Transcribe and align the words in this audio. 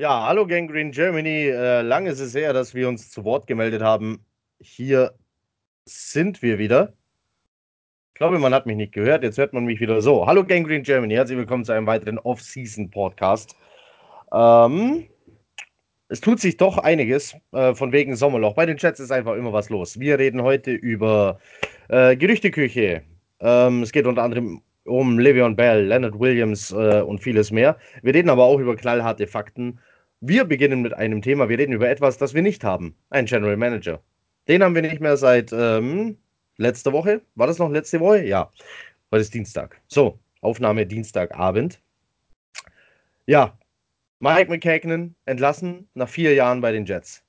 Ja, 0.00 0.28
hallo 0.28 0.46
Gangrene 0.46 0.92
Germany. 0.92 1.48
Äh, 1.48 1.82
lange 1.82 2.10
ist 2.10 2.20
es 2.20 2.32
her, 2.32 2.52
dass 2.52 2.72
wir 2.72 2.88
uns 2.88 3.10
zu 3.10 3.24
Wort 3.24 3.48
gemeldet 3.48 3.82
haben. 3.82 4.24
Hier 4.60 5.12
sind 5.86 6.40
wir 6.40 6.60
wieder. 6.60 6.92
Ich 8.10 8.14
glaube, 8.14 8.38
man 8.38 8.54
hat 8.54 8.64
mich 8.64 8.76
nicht 8.76 8.92
gehört. 8.92 9.24
Jetzt 9.24 9.38
hört 9.38 9.52
man 9.52 9.64
mich 9.64 9.80
wieder 9.80 10.00
so. 10.00 10.24
Hallo 10.24 10.44
Gangrene 10.44 10.84
Germany. 10.84 11.14
Herzlich 11.14 11.36
willkommen 11.36 11.64
zu 11.64 11.72
einem 11.72 11.88
weiteren 11.88 12.20
Off-Season-Podcast. 12.20 13.56
Ähm, 14.32 15.08
es 16.06 16.20
tut 16.20 16.38
sich 16.38 16.56
doch 16.58 16.78
einiges 16.78 17.34
äh, 17.50 17.74
von 17.74 17.90
wegen 17.90 18.14
Sommerloch. 18.14 18.54
Bei 18.54 18.66
den 18.66 18.76
Chats 18.76 19.00
ist 19.00 19.10
einfach 19.10 19.34
immer 19.34 19.52
was 19.52 19.68
los. 19.68 19.98
Wir 19.98 20.20
reden 20.20 20.42
heute 20.42 20.70
über 20.70 21.40
äh, 21.88 22.14
Gerüchteküche. 22.14 23.02
Ähm, 23.40 23.82
es 23.82 23.90
geht 23.90 24.06
unter 24.06 24.22
anderem 24.22 24.62
um 24.84 25.18
Le'Veon 25.18 25.56
Bell, 25.56 25.86
Leonard 25.86 26.20
Williams 26.20 26.70
äh, 26.70 27.02
und 27.02 27.20
vieles 27.20 27.50
mehr. 27.50 27.76
Wir 28.02 28.14
reden 28.14 28.30
aber 28.30 28.44
auch 28.44 28.60
über 28.60 28.76
knallharte 28.76 29.26
Fakten 29.26 29.80
wir 30.20 30.44
beginnen 30.44 30.82
mit 30.82 30.94
einem 30.94 31.22
Thema. 31.22 31.48
Wir 31.48 31.58
reden 31.58 31.72
über 31.72 31.88
etwas, 31.88 32.18
das 32.18 32.34
wir 32.34 32.42
nicht 32.42 32.64
haben. 32.64 32.96
Ein 33.10 33.26
General 33.26 33.56
Manager. 33.56 34.02
Den 34.48 34.62
haben 34.62 34.74
wir 34.74 34.82
nicht 34.82 35.00
mehr 35.00 35.16
seit 35.16 35.52
ähm, 35.52 36.18
letzter 36.56 36.92
Woche. 36.92 37.22
War 37.34 37.46
das 37.46 37.58
noch 37.58 37.70
letzte 37.70 38.00
Woche? 38.00 38.24
Ja. 38.24 38.50
Heute 39.10 39.22
ist 39.22 39.34
Dienstag. 39.34 39.80
So, 39.88 40.18
Aufnahme 40.40 40.86
Dienstagabend. 40.86 41.80
Ja, 43.26 43.58
Mike 44.20 44.50
McKagan 44.50 45.14
entlassen 45.26 45.88
nach 45.94 46.08
vier 46.08 46.34
Jahren 46.34 46.60
bei 46.60 46.72
den 46.72 46.86
Jets. 46.86 47.22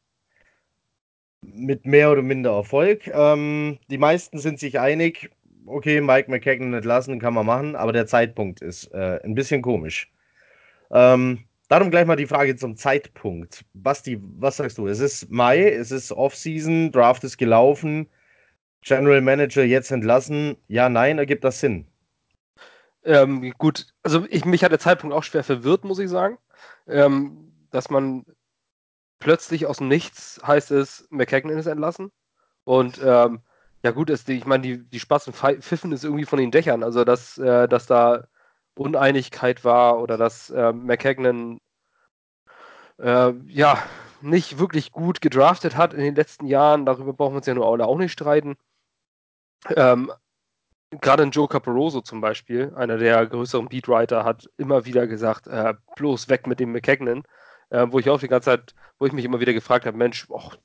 Mit 1.41 1.85
mehr 1.85 2.11
oder 2.11 2.21
minder 2.21 2.51
Erfolg. 2.51 3.07
Ähm, 3.07 3.79
die 3.89 3.97
meisten 3.97 4.39
sind 4.39 4.59
sich 4.59 4.79
einig, 4.79 5.29
okay, 5.65 6.01
Mike 6.01 6.29
McKagan 6.29 6.73
entlassen 6.73 7.19
kann 7.19 7.33
man 7.33 7.45
machen, 7.45 7.75
aber 7.75 7.93
der 7.93 8.07
Zeitpunkt 8.07 8.61
ist 8.61 8.91
äh, 8.93 9.19
ein 9.23 9.35
bisschen 9.35 9.61
komisch. 9.61 10.11
Ähm, 10.91 11.45
Darum 11.69 11.91
gleich 11.91 12.07
mal 12.07 12.15
die 12.15 12.25
Frage 12.25 12.55
zum 12.55 12.75
Zeitpunkt. 12.75 13.63
Basti, 13.75 14.19
was 14.39 14.57
sagst 14.57 14.79
du? 14.79 14.87
Es 14.87 14.99
ist 14.99 15.29
Mai, 15.29 15.69
es 15.69 15.91
ist 15.91 16.11
Offseason, 16.11 16.91
Draft 16.91 17.23
ist 17.23 17.37
gelaufen, 17.37 18.09
General 18.81 19.21
Manager 19.21 19.63
jetzt 19.63 19.91
entlassen. 19.91 20.57
Ja, 20.67 20.89
nein, 20.89 21.19
ergibt 21.19 21.43
das 21.43 21.59
Sinn? 21.59 21.85
Ähm, 23.03 23.53
gut, 23.59 23.85
also 24.01 24.25
ich, 24.29 24.45
mich 24.45 24.63
hat 24.63 24.71
der 24.71 24.79
Zeitpunkt 24.79 25.15
auch 25.15 25.21
schwer 25.23 25.43
verwirrt, 25.43 25.83
muss 25.83 25.99
ich 25.99 26.09
sagen. 26.09 26.39
Ähm, 26.87 27.53
dass 27.69 27.91
man 27.91 28.25
plötzlich 29.19 29.67
aus 29.67 29.77
dem 29.77 29.89
Nichts 29.89 30.41
heißt 30.45 30.71
es, 30.71 31.07
McKagan 31.11 31.51
ist 31.51 31.67
entlassen. 31.67 32.11
Und 32.63 32.99
ähm, 33.03 33.41
ja 33.83 33.91
gut, 33.91 34.09
ist, 34.09 34.27
ich 34.27 34.47
meine, 34.47 34.63
die, 34.63 34.89
die 34.89 34.99
Spatzen 34.99 35.33
pfiffen 35.33 35.91
ist 35.91 36.03
irgendwie 36.03 36.25
von 36.25 36.39
den 36.39 36.49
Dächern. 36.49 36.83
Also 36.83 37.03
dass, 37.03 37.37
äh, 37.37 37.67
dass 37.67 37.85
da 37.85 38.27
Uneinigkeit 38.75 39.63
war 39.63 39.99
oder 39.99 40.17
dass 40.17 40.49
äh, 40.49 40.73
McKagan 40.73 41.59
äh, 42.99 43.33
ja 43.47 43.81
nicht 44.21 44.59
wirklich 44.59 44.91
gut 44.91 45.21
gedraftet 45.21 45.77
hat 45.77 45.93
in 45.93 46.01
den 46.01 46.15
letzten 46.15 46.45
Jahren. 46.45 46.85
Darüber 46.85 47.13
brauchen 47.13 47.33
wir 47.33 47.37
uns 47.37 47.45
ja 47.45 47.53
nur 47.53 47.65
auch 47.67 47.97
nicht 47.97 48.11
streiten. 48.11 48.57
Ähm, 49.75 50.11
Gerade 50.91 51.21
ein 51.21 51.31
Joe 51.31 51.47
Caporoso 51.47 52.01
zum 52.01 52.19
Beispiel, 52.19 52.73
einer 52.75 52.97
der 52.97 53.23
größeren 53.27 53.69
Beatwriter, 53.69 54.25
hat 54.25 54.49
immer 54.57 54.85
wieder 54.85 55.05
gesagt, 55.05 55.45
äh, 55.45 55.75
bloß 55.95 56.29
weg 56.29 56.47
mit 56.47 56.59
dem 56.59 56.71
McKagan, 56.71 57.23
äh, 57.69 57.85
wo 57.89 57.99
ich 57.99 58.09
auch 58.09 58.19
die 58.19 58.27
ganze 58.27 58.45
Zeit, 58.45 58.73
wo 58.97 59.05
ich 59.05 59.13
mich 59.13 59.23
immer 59.23 59.39
wieder 59.39 59.53
gefragt 59.53 59.85
habe, 59.85 59.95
Mensch, 59.95 60.27
och, 60.29 60.57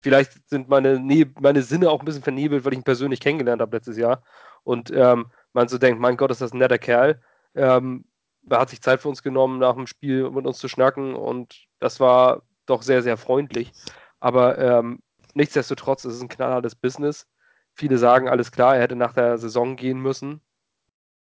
vielleicht 0.00 0.48
sind 0.48 0.68
meine, 0.68 1.00
meine 1.40 1.62
Sinne 1.62 1.90
auch 1.90 1.98
ein 1.98 2.04
bisschen 2.04 2.22
vernebelt, 2.22 2.64
weil 2.64 2.72
ich 2.72 2.78
ihn 2.78 2.84
persönlich 2.84 3.18
kennengelernt 3.18 3.60
habe 3.60 3.76
letztes 3.76 3.96
Jahr. 3.96 4.22
Und 4.62 4.92
ähm, 4.92 5.26
man 5.52 5.66
so 5.66 5.78
denkt, 5.78 6.00
mein 6.00 6.16
Gott, 6.16 6.30
ist 6.30 6.40
das 6.40 6.52
ein 6.52 6.58
netter 6.58 6.78
Kerl. 6.78 7.20
Ähm, 7.56 8.04
er 8.48 8.60
hat 8.60 8.70
sich 8.70 8.82
Zeit 8.82 9.00
für 9.00 9.08
uns 9.08 9.22
genommen, 9.22 9.58
nach 9.58 9.74
dem 9.74 9.86
Spiel 9.86 10.30
mit 10.30 10.46
uns 10.46 10.58
zu 10.58 10.68
schnacken 10.68 11.14
und 11.14 11.66
das 11.78 12.00
war 12.00 12.42
doch 12.66 12.82
sehr, 12.82 13.02
sehr 13.02 13.16
freundlich. 13.16 13.72
Aber 14.20 14.58
ähm, 14.58 15.02
nichtsdestotrotz 15.34 16.04
ist 16.04 16.14
es 16.14 16.22
ein 16.22 16.28
knallhartes 16.28 16.74
Business. 16.74 17.26
Viele 17.74 17.98
sagen, 17.98 18.28
alles 18.28 18.52
klar, 18.52 18.76
er 18.76 18.82
hätte 18.82 18.96
nach 18.96 19.12
der 19.12 19.38
Saison 19.38 19.76
gehen 19.76 20.00
müssen. 20.00 20.40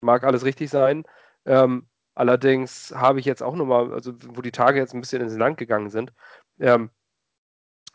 Mag 0.01 0.25
alles 0.25 0.45
richtig 0.45 0.71
sein. 0.71 1.05
Ähm, 1.45 1.89
allerdings 2.15 2.93
habe 2.95 3.21
ich 3.21 3.27
jetzt 3.27 3.43
auch 3.43 3.55
nochmal, 3.55 3.93
also 3.93 4.13
wo 4.35 4.43
die 4.43 4.53
Tage 4.53 4.79
jetzt 4.79 4.95
ein 4.95 5.01
bisschen 5.01 5.23
ins 5.23 5.37
Land 5.37 5.59
gegangen 5.59 5.91
sind, 5.91 6.13
ähm, 6.61 6.91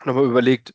nochmal 0.04 0.24
überlegt, 0.24 0.74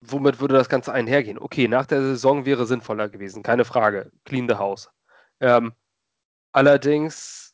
womit 0.00 0.40
würde 0.40 0.54
das 0.54 0.68
Ganze 0.68 0.92
einhergehen? 0.92 1.38
Okay, 1.38 1.68
nach 1.68 1.86
der 1.86 2.02
Saison 2.02 2.44
wäre 2.44 2.66
sinnvoller 2.66 3.08
gewesen, 3.08 3.42
keine 3.42 3.64
Frage. 3.64 4.10
Clean 4.24 4.48
the 4.48 4.56
house. 4.56 4.90
Ähm, 5.40 5.72
Allerdings 6.54 7.52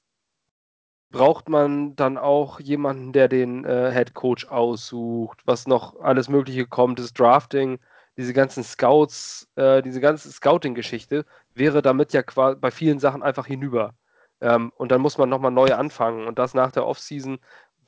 braucht 1.10 1.48
man 1.48 1.96
dann 1.96 2.18
auch 2.18 2.60
jemanden, 2.60 3.14
der 3.14 3.28
den 3.28 3.64
äh, 3.64 3.90
Head 3.92 4.12
Coach 4.12 4.46
aussucht, 4.48 5.40
was 5.46 5.66
noch 5.66 5.98
alles 6.00 6.28
Mögliche 6.28 6.66
kommt, 6.66 6.98
das 6.98 7.14
Drafting, 7.14 7.78
diese 8.18 8.34
ganzen 8.34 8.62
Scouts, 8.62 9.48
äh, 9.56 9.80
diese 9.80 10.02
ganze 10.02 10.30
Scouting-Geschichte 10.30 11.24
wäre 11.54 11.80
damit 11.80 12.12
ja 12.12 12.22
bei 12.56 12.70
vielen 12.70 12.98
Sachen 12.98 13.22
einfach 13.22 13.46
hinüber. 13.46 13.94
Ähm, 14.42 14.70
und 14.76 14.92
dann 14.92 15.00
muss 15.00 15.16
man 15.16 15.30
nochmal 15.30 15.50
neu 15.50 15.74
anfangen 15.74 16.26
und 16.26 16.38
das 16.38 16.52
nach 16.52 16.70
der 16.70 16.84
Offseason, 16.86 17.38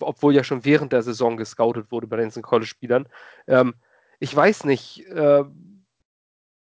obwohl 0.01 0.35
ja 0.35 0.45
schon 0.45 0.65
während 0.65 0.95
der 0.95 1.03
Saison 1.03 1.37
gescoutet 1.37 1.93
wurde 1.93 2.07
bei 2.07 2.17
den 2.17 2.31
College-Spielern. 2.31 3.07
Ähm, 3.49 3.75
ich 4.19 4.35
weiß 4.35 4.65
nicht, 4.65 5.07
äh, 5.09 5.45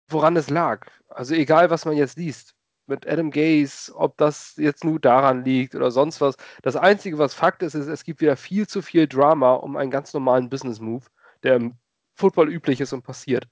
woran 0.08 0.36
es 0.36 0.50
lag. 0.50 0.88
Also 1.08 1.34
egal, 1.36 1.70
was 1.70 1.84
man 1.84 1.96
jetzt 1.96 2.18
liest, 2.18 2.56
mit 2.86 3.06
Adam 3.06 3.30
Gaze, 3.30 3.94
ob 3.94 4.16
das 4.18 4.54
jetzt 4.56 4.84
nur 4.84 4.98
daran 5.00 5.44
liegt 5.44 5.74
oder 5.74 5.90
sonst 5.90 6.20
was. 6.20 6.36
Das 6.62 6.76
Einzige, 6.76 7.18
was 7.18 7.34
Fakt 7.34 7.62
ist, 7.62 7.74
ist, 7.74 7.86
es 7.86 8.04
gibt 8.04 8.20
wieder 8.20 8.36
viel 8.36 8.66
zu 8.66 8.82
viel 8.82 9.06
Drama 9.06 9.54
um 9.54 9.76
einen 9.76 9.90
ganz 9.90 10.12
normalen 10.14 10.50
Business-Move, 10.50 11.04
der 11.42 11.56
im 11.56 11.74
Football 12.14 12.50
üblich 12.52 12.80
ist 12.80 12.92
und 12.92 13.02
passiert. 13.02 13.48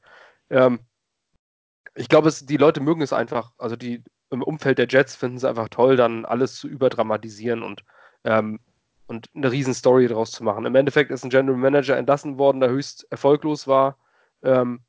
Ähm, 0.50 0.80
ich 1.94 2.08
glaube, 2.08 2.30
die 2.30 2.56
Leute 2.56 2.80
mögen 2.80 3.02
es 3.02 3.12
einfach, 3.12 3.52
also 3.58 3.76
die 3.76 4.02
im 4.30 4.42
Umfeld 4.42 4.78
der 4.78 4.86
Jets 4.88 5.16
finden 5.16 5.36
es 5.36 5.44
einfach 5.44 5.68
toll, 5.68 5.96
dann 5.96 6.24
alles 6.24 6.56
zu 6.56 6.68
überdramatisieren 6.68 7.62
und, 7.62 7.84
ähm, 8.24 8.60
und 9.06 9.28
eine 9.34 9.50
riesen 9.50 9.74
Story 9.74 10.06
daraus 10.06 10.30
zu 10.30 10.44
machen. 10.44 10.66
Im 10.66 10.74
Endeffekt 10.76 11.10
ist 11.10 11.24
ein 11.24 11.30
General 11.30 11.56
Manager 11.56 11.96
entlassen 11.96 12.38
worden, 12.38 12.60
der 12.60 12.70
höchst 12.70 13.06
erfolglos 13.10 13.66
war, 13.66 13.98
ähm, 14.42 14.84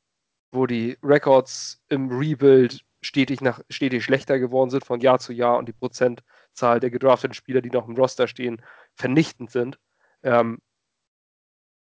wo 0.52 0.66
die 0.66 0.96
Records 1.02 1.82
im 1.88 2.08
Rebuild 2.08 2.84
stetig, 3.02 3.40
nach, 3.40 3.60
stetig 3.68 4.04
schlechter 4.04 4.38
geworden 4.38 4.70
sind 4.70 4.84
von 4.84 5.00
Jahr 5.00 5.18
zu 5.18 5.32
Jahr 5.32 5.58
und 5.58 5.68
die 5.68 5.72
Prozentzahl 5.72 6.80
der 6.80 6.90
gedrafteten 6.90 7.34
Spieler, 7.34 7.60
die 7.60 7.70
noch 7.70 7.88
im 7.88 7.96
Roster 7.96 8.28
stehen, 8.28 8.62
vernichtend 8.94 9.50
sind. 9.50 9.78
Ähm, 10.22 10.60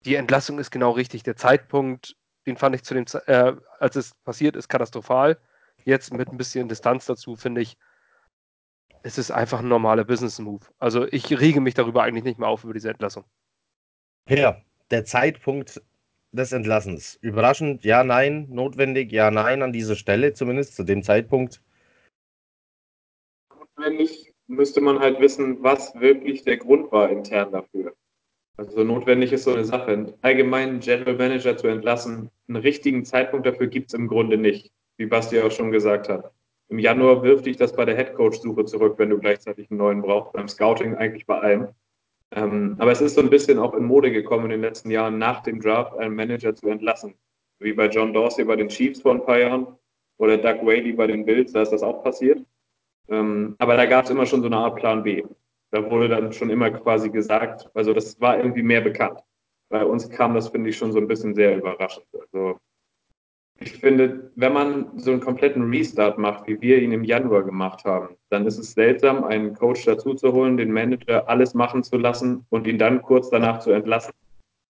die 0.02 0.16
Entlassung 0.16 0.60
ist 0.60 0.72
genau 0.72 0.92
richtig. 0.92 1.24
Der 1.24 1.36
Zeitpunkt, 1.36 2.18
den 2.46 2.58
fand 2.58 2.76
ich 2.76 2.84
zu 2.84 2.94
dem, 2.94 3.06
äh, 3.28 3.54
als 3.80 3.96
es 3.96 4.16
passiert 4.24 4.56
ist, 4.56 4.68
katastrophal. 4.68 5.40
Jetzt 5.84 6.12
mit 6.14 6.30
ein 6.30 6.38
bisschen 6.38 6.68
Distanz 6.68 7.06
dazu, 7.06 7.36
finde 7.36 7.62
ich, 7.62 7.78
es 9.04 9.20
ist 9.20 9.30
einfach 9.30 9.60
ein 9.60 9.68
normaler 9.68 10.04
Business-Move. 10.04 10.66
Also 10.80 11.06
ich 11.12 11.40
rege 11.40 11.62
mich 11.62 11.76
darüber 11.76 12.02
eigentlich 12.04 12.24
nicht 12.24 12.40
mehr 12.40 12.50
auf 12.50 12.64
über 12.64 12.74
diese 12.74 12.90
Entlassung. 12.90 13.24
Ja, 14.28 14.62
der 14.90 15.06
Zeitpunkt 15.06 15.82
des 16.36 16.52
Entlassens. 16.52 17.18
Überraschend, 17.22 17.84
ja, 17.84 18.04
nein, 18.04 18.48
notwendig, 18.50 19.12
ja, 19.12 19.32
nein, 19.32 19.62
an 19.62 19.74
dieser 19.74 19.96
Stelle 19.96 20.34
zumindest 20.34 20.76
zu 20.76 20.84
dem 20.84 21.04
Zeitpunkt. 21.04 21.62
Notwendig 23.58 24.34
müsste 24.48 24.82
man 24.82 25.00
halt 25.00 25.20
wissen, 25.20 25.64
was 25.64 25.94
wirklich 25.96 26.44
der 26.44 26.58
Grund 26.58 26.92
war 26.92 27.10
intern 27.10 27.52
dafür. 27.52 27.94
Also 28.58 28.84
notwendig 28.84 29.34
ist 29.34 29.44
so 29.44 29.54
eine 29.54 29.66
Sache. 29.66 29.92
Einen 29.92 30.14
allgemeinen 30.22 30.80
General 30.80 31.16
Manager 31.16 31.58
zu 31.58 31.68
entlassen, 31.68 32.30
einen 32.48 32.58
richtigen 32.58 33.04
Zeitpunkt 33.04 33.46
dafür 33.46 33.68
gibt 33.68 33.90
es 33.90 33.94
im 33.94 34.08
Grunde 34.08 34.38
nicht, 34.38 34.72
wie 34.98 35.08
Basti 35.08 35.42
auch 35.42 35.52
schon 35.52 35.72
gesagt 35.72 36.08
hat. 36.10 36.32
Im 36.70 36.80
Januar 36.80 37.22
wirft 37.22 37.46
dich 37.46 37.58
das 37.58 37.74
bei 37.74 37.86
der 37.86 37.96
Headcoach-Suche 37.96 38.66
zurück, 38.66 38.96
wenn 38.98 39.10
du 39.10 39.20
gleichzeitig 39.20 39.70
einen 39.70 39.78
neuen 39.78 40.02
brauchst, 40.02 40.34
beim 40.34 40.48
Scouting 40.48 40.96
eigentlich 40.96 41.26
bei 41.26 41.40
allem. 41.40 41.68
Ähm, 42.32 42.76
aber 42.80 42.92
es 42.92 43.02
ist 43.02 43.16
so 43.16 43.22
ein 43.22 43.30
bisschen 43.30 43.60
auch 43.60 43.74
in 43.74 43.86
Mode 43.86 44.12
gekommen 44.12 44.46
in 44.46 44.52
den 44.52 44.62
letzten 44.62 44.92
Jahren, 44.92 45.18
nach 45.18 45.44
dem 45.44 45.60
Draft 45.62 45.98
einen 45.98 46.16
Manager 46.16 46.56
zu 46.56 46.68
entlassen. 46.68 47.16
Wie 47.60 47.74
bei 47.74 47.88
John 47.88 48.14
Dorsey 48.14 48.44
bei 48.44 48.56
den 48.56 48.68
Chiefs 48.68 49.02
vor 49.02 49.14
ein 49.14 49.26
paar 49.26 49.40
Jahren 49.40 49.68
oder 50.18 50.38
Doug 50.38 50.66
Whaley 50.66 50.94
bei 50.94 51.08
den 51.08 51.26
Bills, 51.26 51.54
da 51.54 51.62
ist 51.62 51.72
das 51.72 51.84
auch 51.84 52.04
passiert. 52.04 52.44
Ähm, 53.08 53.56
aber 53.60 53.78
da 53.78 53.86
gab 53.86 54.06
es 54.06 54.12
immer 54.12 54.26
schon 54.26 54.42
so 54.42 54.48
eine 54.48 54.58
Art 54.58 54.76
Plan 54.76 55.04
B. 55.04 55.24
Da 55.72 55.90
wurde 55.90 56.10
dann 56.10 56.32
schon 56.32 56.50
immer 56.50 56.72
quasi 56.72 57.10
gesagt, 57.10 57.70
also 57.74 57.94
das 57.94 58.20
war 58.20 58.38
irgendwie 58.38 58.64
mehr 58.64 58.82
bekannt. 58.82 59.20
Bei 59.70 59.84
uns 59.86 60.10
kam 60.10 60.34
das, 60.34 60.50
finde 60.50 60.70
ich, 60.70 60.78
schon 60.78 60.92
so 60.92 61.00
ein 61.00 61.08
bisschen 61.08 61.34
sehr 61.36 61.58
überraschend. 61.58 62.06
Also 62.14 62.60
ich 63.60 63.74
finde, 63.74 64.32
wenn 64.36 64.54
man 64.54 65.00
so 65.00 65.12
einen 65.12 65.22
kompletten 65.22 65.70
Restart 65.70 66.18
macht, 66.18 66.48
wie 66.48 66.60
wir 66.60 66.82
ihn 66.82 66.92
im 66.92 67.04
Januar 67.04 67.44
gemacht 67.44 67.86
haben, 67.86 68.16
dann 68.30 68.46
ist 68.46 68.58
es 68.58 68.74
seltsam, 68.74 69.24
einen 69.24 69.54
Coach 69.54 69.86
dazu 69.86 70.14
zu 70.14 70.34
holen, 70.34 70.58
den 70.58 70.72
Manager 70.72 71.28
alles 71.30 71.54
machen 71.54 71.84
zu 71.84 71.98
lassen 71.98 72.46
und 72.50 72.68
ihn 72.68 72.78
dann 72.78 73.02
kurz 73.02 73.30
danach 73.30 73.60
zu 73.60 73.72
entlassen 73.72 74.14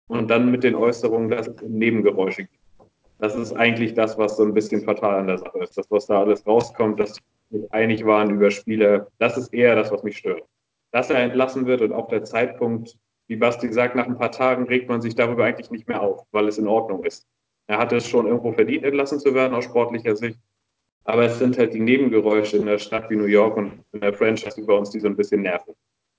und 0.07 0.29
dann 0.29 0.51
mit 0.51 0.63
den 0.63 0.75
Äußerungen, 0.75 1.29
dass 1.29 1.47
es 1.47 1.55
Nebengeräusche 1.63 2.43
gibt. 2.43 2.59
Das 3.17 3.35
ist 3.35 3.53
eigentlich 3.53 3.93
das, 3.95 4.17
was 4.17 4.37
so 4.37 4.43
ein 4.43 4.53
bisschen 4.53 4.81
fatal 4.81 5.15
an 5.19 5.27
der 5.27 5.39
Sache 5.39 5.59
ist. 5.59 5.77
Das, 5.77 5.89
was 5.89 6.05
da 6.05 6.21
alles 6.21 6.45
rauskommt, 6.45 6.99
dass 6.99 7.15
sie 7.15 7.21
nicht 7.57 7.73
einig 7.73 8.05
waren 8.05 8.29
über 8.29 8.51
Spiele, 8.51 9.07
das 9.17 9.37
ist 9.37 9.53
eher 9.53 9.75
das, 9.75 9.91
was 9.91 10.03
mich 10.03 10.17
stört. 10.17 10.43
dass 10.95 11.09
er 11.09 11.19
entlassen 11.19 11.65
wird 11.65 11.81
und 11.81 11.91
auch 11.91 12.07
der 12.07 12.23
Zeitpunkt, 12.23 12.97
wie 13.27 13.35
Basti 13.35 13.73
sagt, 13.73 13.95
nach 13.95 14.05
ein 14.05 14.17
paar 14.17 14.31
Tagen 14.31 14.63
regt 14.67 14.87
man 14.87 15.01
sich 15.01 15.13
darüber 15.13 15.43
eigentlich 15.43 15.69
nicht 15.69 15.89
mehr 15.89 16.01
auf, 16.01 16.25
weil 16.31 16.47
es 16.47 16.57
in 16.57 16.67
Ordnung 16.67 17.03
ist. 17.03 17.27
Er 17.67 17.77
hatte 17.79 17.97
es 17.97 18.07
schon 18.07 18.27
irgendwo 18.27 18.51
verdient, 18.51 18.83
entlassen 18.83 19.19
zu 19.19 19.33
werden 19.33 19.53
aus 19.53 19.65
sportlicher 19.65 20.15
Sicht. 20.15 20.39
Aber 21.05 21.23
es 21.25 21.39
sind 21.39 21.57
halt 21.57 21.73
die 21.73 21.79
Nebengeräusche 21.79 22.57
in 22.57 22.65
der 22.65 22.79
Stadt 22.79 23.09
wie 23.09 23.15
New 23.15 23.25
York 23.25 23.57
und 23.57 23.83
in 23.91 24.01
der 24.01 24.13
Franchise 24.13 24.59
über 24.59 24.79
uns, 24.79 24.89
die 24.89 24.99
so 24.99 25.07
ein 25.07 25.15
bisschen 25.15 25.41
nerven. 25.41 25.73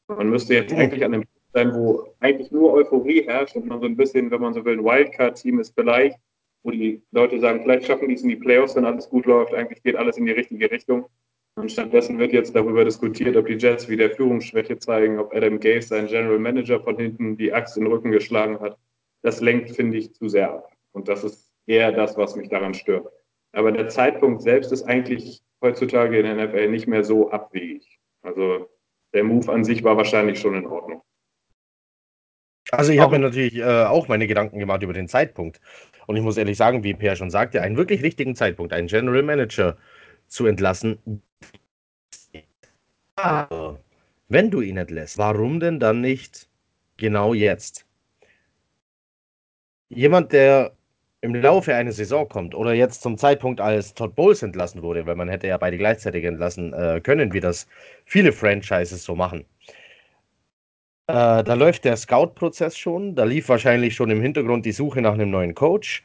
Man 0.09 0.31
müsste 0.31 0.55
jetzt 0.55 0.73
eigentlich 0.73 1.05
an 1.05 1.13
dem 1.13 1.23
Punkt 1.23 1.53
sein, 1.53 1.75
wo 1.75 2.15
eigentlich 2.21 2.51
nur 2.53 2.73
Euphorie 2.73 3.23
herrscht 3.23 3.57
und 3.57 3.67
man 3.67 3.81
so 3.81 3.87
ein 3.87 3.97
bisschen, 3.97 4.31
wenn 4.31 4.41
man 4.41 4.55
so 4.55 4.65
will, 4.65 4.79
ein 4.79 4.85
Wildcard-Team 4.85 5.59
ist 5.59 5.75
vielleicht, 5.75 6.17
wo 6.63 6.71
die 6.71 7.03
Leute 7.11 7.41
sagen, 7.41 7.63
vielleicht 7.63 7.87
schaffen 7.87 8.09
die 8.09 8.15
es 8.15 8.23
in 8.23 8.29
die 8.29 8.37
Playoffs, 8.37 8.77
wenn 8.77 8.85
alles 8.85 9.09
gut 9.09 9.27
läuft, 9.27 9.55
eigentlich 9.55 9.83
geht 9.83 9.97
alles 9.97 10.19
in 10.19 10.27
die 10.27 10.33
richtige 10.33 10.71
Richtung. 10.71 11.07
Und 11.57 11.73
stattdessen 11.73 12.19
wird 12.19 12.33
jetzt 12.33 12.55
darüber 12.55 12.85
diskutiert, 12.85 13.37
ob 13.37 13.47
die 13.47 13.55
Jets 13.55 13.89
wieder 13.89 14.11
Führungsschwäche 14.11 14.79
zeigen, 14.79 15.19
ob 15.19 15.35
Adam 15.35 15.59
Gase, 15.59 15.89
sein 15.89 16.07
General 16.07 16.39
Manager, 16.39 16.81
von 16.81 16.97
hinten 16.99 17.37
die 17.37 17.53
Axt 17.53 17.77
in 17.77 17.85
den 17.85 17.93
Rücken 17.93 18.13
geschlagen 18.13 18.61
hat. 18.61 18.77
Das 19.23 19.41
lenkt, 19.41 19.71
finde 19.71 19.97
ich, 19.97 20.13
zu 20.13 20.29
sehr 20.29 20.53
ab. 20.53 20.76
Und 20.97 21.09
das 21.09 21.25
ist 21.25 21.53
eher 21.67 21.93
das, 21.93 22.17
was 22.17 22.37
mich 22.37 22.49
daran 22.49 22.73
stört. 22.73 23.07
Aber 23.53 23.71
der 23.71 23.89
Zeitpunkt 23.89 24.41
selbst 24.41 24.73
ist 24.73 24.85
eigentlich 24.85 25.43
heutzutage 25.61 26.19
in 26.19 26.25
der 26.25 26.47
NFL 26.47 26.71
nicht 26.71 26.87
mehr 26.87 27.05
so 27.05 27.31
abwegig. 27.31 27.99
Also 28.23 28.71
der 29.13 29.23
Move 29.23 29.53
an 29.53 29.63
sich 29.63 29.85
war 29.85 29.99
wahrscheinlich 29.99 30.41
schon 30.41 30.55
in 30.55 30.67
Ordnung. 30.67 31.03
Also 32.71 32.93
ich 32.93 32.99
habe 32.99 33.13
mir 33.13 33.27
natürlich 33.27 33.57
äh, 33.57 33.85
auch 33.85 34.09
meine 34.09 34.27
Gedanken 34.27 34.59
gemacht 34.59 34.83
über 34.83 34.95
den 34.95 35.07
Zeitpunkt. 35.07 35.61
Und 36.07 36.17
ich 36.17 36.23
muss 36.23 36.39
ehrlich 36.39 36.57
sagen, 36.57 36.83
wie 36.83 36.95
Per 36.95 37.15
schon 37.15 37.31
sagte, 37.31 37.61
einen 37.61 37.77
wirklich 37.77 38.03
richtigen 38.03 38.35
Zeitpunkt, 38.35 38.73
einen 38.73 38.89
General 38.89 39.23
Manager 39.23 39.77
zu 40.29 40.47
entlassen. 40.47 41.23
Aber 43.17 43.81
wenn 44.29 44.51
du 44.51 44.63
ihn 44.63 44.79
entlässt, 44.79 45.19
warum 45.19 45.61
denn 45.61 45.79
dann 45.79 46.01
nicht 46.01 46.49
genau 46.97 47.35
jetzt? 47.35 47.87
Jemand, 49.89 50.33
der 50.33 50.76
im 51.27 51.35
Laufe 51.35 51.75
einer 51.75 51.93
Saison 51.93 52.29
kommt 52.29 52.55
oder 52.55 52.73
jetzt 52.73 53.03
zum 53.03 53.19
Zeitpunkt, 53.19 53.61
als 53.61 53.95
Todd 53.95 54.15
Bowles 54.15 54.43
entlassen 54.43 54.83
wurde, 54.83 55.07
weil 55.07 55.17
man 55.17 55.29
hätte 55.29 55.49
ja 55.49 55.59
beide 55.59 55.77
gleichzeitig 55.77 56.25
entlassen 56.25 56.73
äh, 56.73 57.01
können, 57.03 57.33
wie 57.33 57.41
das 57.41 57.67
viele 58.05 58.33
Franchises 58.33 59.05
so 59.05 59.15
machen. 59.15 59.45
Äh, 61.09 61.45
da 61.45 61.55
läuft 61.55 61.85
der 61.85 61.97
Scout-Prozess 61.97 62.77
schon, 62.77 63.15
da 63.15 63.25
lief 63.25 63.49
wahrscheinlich 63.49 63.95
schon 63.95 64.11
im 64.11 64.23
Hintergrund 64.23 64.65
die 64.67 64.73
Suche 64.73 65.01
nach 65.03 65.15
einem 65.15 65.31
neuen 65.31 65.55
Coach. 65.55 66.05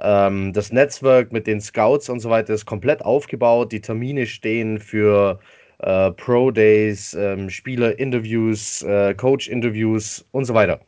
Ähm, 0.00 0.52
das 0.52 0.72
Netzwerk 0.72 1.32
mit 1.32 1.46
den 1.46 1.60
Scouts 1.60 2.08
und 2.08 2.20
so 2.20 2.30
weiter 2.30 2.54
ist 2.54 2.66
komplett 2.66 3.02
aufgebaut. 3.04 3.72
Die 3.72 3.80
Termine 3.80 4.26
stehen 4.26 4.78
für 4.78 5.38
äh, 5.78 6.10
Pro 6.12 6.50
Days, 6.50 7.14
ähm, 7.14 7.50
Spieler-Interviews, 7.50 8.82
äh, 8.82 9.14
Coach-Interviews 9.14 10.26
und 10.32 10.44
so 10.44 10.54
weiter. 10.54 10.80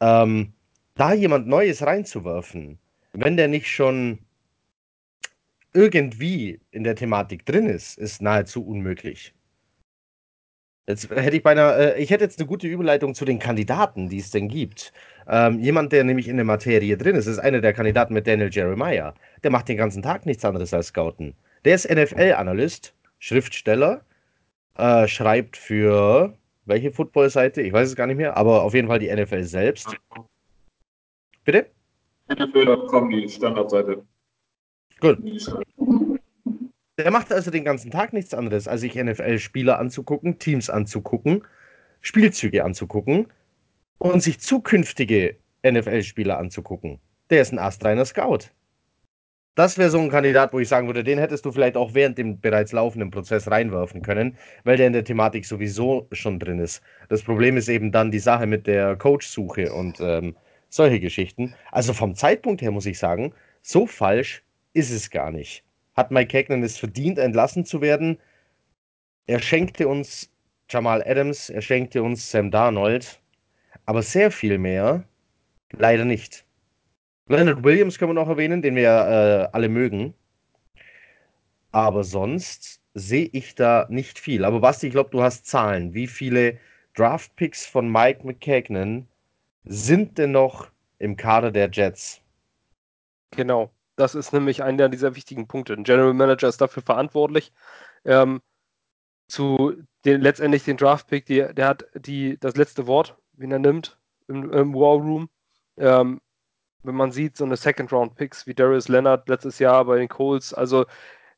Ähm, 0.00 0.52
da 0.96 1.12
jemand 1.12 1.46
Neues 1.46 1.82
reinzuwerfen, 1.84 2.78
wenn 3.12 3.36
der 3.36 3.48
nicht 3.48 3.68
schon 3.68 4.18
irgendwie 5.72 6.60
in 6.70 6.84
der 6.84 6.96
Thematik 6.96 7.44
drin 7.46 7.66
ist, 7.66 7.98
ist 7.98 8.22
nahezu 8.22 8.64
unmöglich. 8.64 9.34
Jetzt 10.88 11.10
hätte 11.10 11.36
ich 11.36 11.42
beinahe, 11.42 11.96
äh, 11.96 12.02
ich 12.02 12.10
hätte 12.10 12.24
jetzt 12.24 12.38
eine 12.38 12.48
gute 12.48 12.66
Überleitung 12.66 13.14
zu 13.14 13.26
den 13.26 13.38
Kandidaten, 13.38 14.08
die 14.08 14.18
es 14.18 14.30
denn 14.30 14.48
gibt. 14.48 14.92
Ähm, 15.28 15.60
jemand, 15.60 15.92
der 15.92 16.02
nämlich 16.02 16.28
in 16.28 16.36
der 16.36 16.46
Materie 16.46 16.96
drin 16.96 17.14
ist, 17.14 17.26
ist 17.26 17.38
einer 17.38 17.60
der 17.60 17.74
Kandidaten 17.74 18.14
mit 18.14 18.26
Daniel 18.26 18.48
Jeremiah. 18.50 19.14
Der 19.42 19.50
macht 19.50 19.68
den 19.68 19.76
ganzen 19.76 20.02
Tag 20.02 20.24
nichts 20.24 20.46
anderes 20.46 20.72
als 20.72 20.86
Scouten. 20.86 21.34
Der 21.66 21.74
ist 21.74 21.90
NFL-Analyst, 21.90 22.94
Schriftsteller, 23.18 24.00
äh, 24.78 25.06
schreibt 25.06 25.58
für 25.58 26.34
welche 26.64 26.90
Football-Seite? 26.90 27.60
Ich 27.60 27.72
weiß 27.72 27.88
es 27.88 27.96
gar 27.96 28.06
nicht 28.06 28.16
mehr, 28.16 28.38
aber 28.38 28.62
auf 28.62 28.72
jeden 28.72 28.88
Fall 28.88 28.98
die 28.98 29.14
NFL 29.14 29.44
selbst. 29.44 29.94
Bitte? 31.44 31.66
NFL.com, 32.28 33.10
die 33.10 33.28
Standardseite. 33.28 34.04
Gut. 35.00 35.18
Der 36.98 37.10
macht 37.12 37.32
also 37.32 37.50
den 37.50 37.64
ganzen 37.64 37.90
Tag 37.90 38.12
nichts 38.12 38.34
anderes, 38.34 38.66
als 38.66 38.80
sich 38.80 38.96
NFL-Spieler 38.96 39.78
anzugucken, 39.78 40.38
Teams 40.38 40.68
anzugucken, 40.68 41.44
Spielzüge 42.00 42.64
anzugucken 42.64 43.28
und 43.98 44.22
sich 44.22 44.40
zukünftige 44.40 45.36
NFL-Spieler 45.64 46.38
anzugucken. 46.38 46.98
Der 47.30 47.42
ist 47.42 47.52
ein 47.52 47.58
astreiner 47.58 48.04
Scout. 48.04 48.50
Das 49.54 49.76
wäre 49.76 49.90
so 49.90 49.98
ein 49.98 50.08
Kandidat, 50.08 50.52
wo 50.52 50.60
ich 50.60 50.68
sagen 50.68 50.86
würde, 50.86 51.02
den 51.02 51.18
hättest 51.18 51.44
du 51.44 51.50
vielleicht 51.50 51.76
auch 51.76 51.92
während 51.92 52.16
dem 52.16 52.40
bereits 52.40 52.70
laufenden 52.70 53.10
Prozess 53.10 53.50
reinwerfen 53.50 54.02
können, 54.02 54.36
weil 54.62 54.76
der 54.76 54.86
in 54.86 54.92
der 54.92 55.02
Thematik 55.02 55.46
sowieso 55.46 56.06
schon 56.12 56.38
drin 56.38 56.60
ist. 56.60 56.80
Das 57.08 57.22
Problem 57.22 57.56
ist 57.56 57.68
eben 57.68 57.90
dann 57.90 58.12
die 58.12 58.20
Sache 58.20 58.46
mit 58.46 58.68
der 58.68 58.94
Coach-Suche 58.94 59.72
und 59.72 59.98
ähm, 60.00 60.36
solche 60.68 61.00
Geschichten. 61.00 61.54
Also 61.72 61.92
vom 61.92 62.14
Zeitpunkt 62.14 62.62
her 62.62 62.70
muss 62.70 62.86
ich 62.86 62.98
sagen, 62.98 63.32
so 63.62 63.86
falsch 63.86 64.42
ist 64.72 64.90
es 64.90 65.10
gar 65.10 65.30
nicht. 65.30 65.64
Hat 65.96 66.10
Mike 66.10 66.28
Kagnan 66.28 66.62
es 66.62 66.78
verdient, 66.78 67.18
entlassen 67.18 67.64
zu 67.64 67.80
werden? 67.80 68.18
Er 69.26 69.40
schenkte 69.40 69.88
uns 69.88 70.30
Jamal 70.70 71.02
Adams, 71.06 71.50
er 71.50 71.62
schenkte 71.62 72.02
uns 72.02 72.30
Sam 72.30 72.50
Darnold, 72.50 73.20
aber 73.86 74.02
sehr 74.02 74.30
viel 74.30 74.58
mehr 74.58 75.04
leider 75.72 76.04
nicht. 76.04 76.44
Leonard 77.26 77.62
Williams 77.62 77.98
können 77.98 78.10
wir 78.10 78.14
noch 78.14 78.28
erwähnen, 78.28 78.62
den 78.62 78.74
wir 78.74 78.88
äh, 78.88 79.48
alle 79.52 79.68
mögen. 79.68 80.14
Aber 81.72 82.04
sonst 82.04 82.80
sehe 82.94 83.28
ich 83.32 83.54
da 83.54 83.86
nicht 83.90 84.18
viel. 84.18 84.44
Aber 84.44 84.60
Basti, 84.60 84.86
ich 84.86 84.92
glaube, 84.92 85.10
du 85.10 85.22
hast 85.22 85.46
Zahlen. 85.46 85.92
Wie 85.92 86.06
viele 86.06 86.58
Draft-Picks 86.94 87.66
von 87.66 87.90
Mike 87.90 88.26
McKagnon 88.26 89.06
sind 89.64 90.18
denn 90.18 90.32
noch 90.32 90.68
im 90.98 91.16
Kader 91.16 91.50
der 91.50 91.70
Jets? 91.70 92.20
Genau, 93.30 93.70
das 93.96 94.14
ist 94.14 94.32
nämlich 94.32 94.62
einer 94.62 94.88
dieser 94.88 95.14
wichtigen 95.14 95.46
Punkte. 95.46 95.74
Ein 95.74 95.84
General 95.84 96.14
Manager 96.14 96.48
ist 96.48 96.60
dafür 96.60 96.82
verantwortlich, 96.82 97.52
ähm, 98.04 98.40
zu 99.28 99.74
den, 100.04 100.20
letztendlich 100.22 100.64
den 100.64 100.78
Draft-Pick, 100.78 101.26
der 101.26 101.66
hat 101.66 101.86
die, 101.94 102.38
das 102.38 102.56
letzte 102.56 102.86
Wort, 102.86 103.16
wie 103.34 103.50
er 103.50 103.58
nimmt, 103.58 103.98
im, 104.26 104.50
im 104.52 104.74
War 104.74 104.96
Room. 104.96 105.28
Ähm, 105.76 106.20
wenn 106.82 106.94
man 106.94 107.12
sieht, 107.12 107.36
so 107.36 107.44
eine 107.44 107.56
Second-Round-Picks 107.56 108.46
wie 108.46 108.54
Darius 108.54 108.88
Leonard 108.88 109.28
letztes 109.28 109.58
Jahr 109.58 109.84
bei 109.84 109.98
den 109.98 110.08
Coles, 110.08 110.54
also 110.54 110.86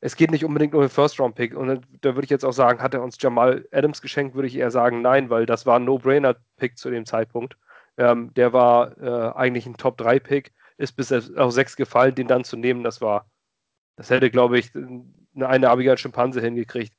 es 0.00 0.16
geht 0.16 0.30
nicht 0.30 0.44
unbedingt 0.44 0.74
um 0.74 0.80
den 0.80 0.88
First-Round-Pick. 0.88 1.54
Und 1.56 1.82
da 2.00 2.14
würde 2.14 2.24
ich 2.24 2.30
jetzt 2.30 2.44
auch 2.44 2.52
sagen, 2.52 2.80
hat 2.80 2.94
er 2.94 3.02
uns 3.02 3.16
Jamal 3.20 3.66
Adams 3.70 4.00
geschenkt, 4.00 4.34
würde 4.34 4.48
ich 4.48 4.56
eher 4.56 4.70
sagen, 4.70 5.02
nein, 5.02 5.28
weil 5.28 5.44
das 5.46 5.66
war 5.66 5.78
ein 5.78 5.84
No-Brainer-Pick 5.84 6.78
zu 6.78 6.90
dem 6.90 7.04
Zeitpunkt. 7.04 7.56
Ähm, 8.00 8.32
der 8.32 8.54
war 8.54 8.96
äh, 8.98 9.36
eigentlich 9.36 9.66
ein 9.66 9.76
Top-3-Pick, 9.76 10.54
ist 10.78 10.92
bis 10.96 11.12
auf 11.12 11.52
6 11.52 11.76
gefallen, 11.76 12.14
den 12.14 12.28
dann 12.28 12.44
zu 12.44 12.56
nehmen, 12.56 12.82
das 12.82 13.02
war, 13.02 13.30
das 13.96 14.08
hätte, 14.08 14.30
glaube 14.30 14.58
ich, 14.58 14.74
eine 14.74 15.46
einarmige 15.46 15.94
Schimpanse 15.98 16.40
hingekriegt, 16.40 16.94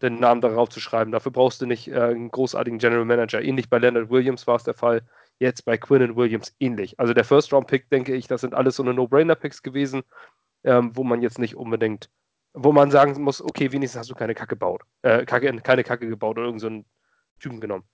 den 0.00 0.18
Namen 0.18 0.40
darauf 0.40 0.70
zu 0.70 0.80
schreiben. 0.80 1.12
Dafür 1.12 1.32
brauchst 1.32 1.60
du 1.60 1.66
nicht 1.66 1.88
äh, 1.88 2.00
einen 2.00 2.30
großartigen 2.30 2.78
General 2.78 3.04
Manager. 3.04 3.42
Ähnlich 3.42 3.68
bei 3.68 3.76
Leonard 3.76 4.08
Williams 4.08 4.46
war 4.46 4.56
es 4.56 4.64
der 4.64 4.72
Fall, 4.72 5.02
jetzt 5.38 5.66
bei 5.66 5.76
Quinn 5.76 6.16
Williams 6.16 6.56
ähnlich. 6.60 6.98
Also 6.98 7.12
der 7.12 7.24
First-Round-Pick, 7.24 7.90
denke 7.90 8.14
ich, 8.14 8.26
das 8.26 8.40
sind 8.40 8.54
alles 8.54 8.76
so 8.76 8.82
eine 8.82 8.94
No-Brainer-Picks 8.94 9.62
gewesen, 9.62 10.02
ähm, 10.64 10.96
wo 10.96 11.04
man 11.04 11.20
jetzt 11.20 11.38
nicht 11.38 11.56
unbedingt, 11.56 12.08
wo 12.54 12.72
man 12.72 12.90
sagen 12.90 13.20
muss, 13.22 13.42
okay, 13.42 13.70
wenigstens 13.70 13.98
hast 14.00 14.10
du 14.10 14.14
keine 14.14 14.34
Kacke 14.34 14.54
gebaut, 14.54 14.80
äh, 15.02 15.26
Kacke, 15.26 15.54
keine 15.58 15.84
Kacke 15.84 16.08
gebaut 16.08 16.38
oder 16.38 16.46
irgendeinen 16.46 16.84
so 16.84 17.40
Typen 17.40 17.60
genommen. 17.60 17.84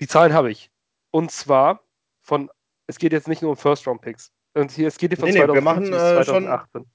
Die 0.00 0.06
Zahlen 0.06 0.32
habe 0.32 0.52
ich. 0.52 0.70
Und 1.10 1.32
zwar 1.32 1.85
von, 2.26 2.50
es 2.86 2.98
geht 2.98 3.12
jetzt 3.12 3.28
nicht 3.28 3.40
nur 3.40 3.52
um 3.52 3.56
First-Round-Picks. 3.56 4.32
Und 4.54 4.72
hier, 4.72 4.88
es 4.88 4.98
geht 4.98 5.10
hier 5.12 5.18
von 5.18 5.28
nee, 5.28 5.36
2015 5.36 5.84
nee, 5.84 5.90
machen, 5.90 6.18
äh, 6.18 6.24
2018. 6.24 6.82
Schon... 6.82 6.90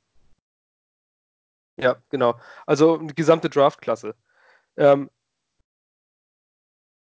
Ja, 1.77 1.95
genau. 2.09 2.39
Also 2.65 2.97
die 2.97 3.15
gesamte 3.15 3.49
Draft-Klasse. 3.49 4.15
Ähm, 4.77 5.09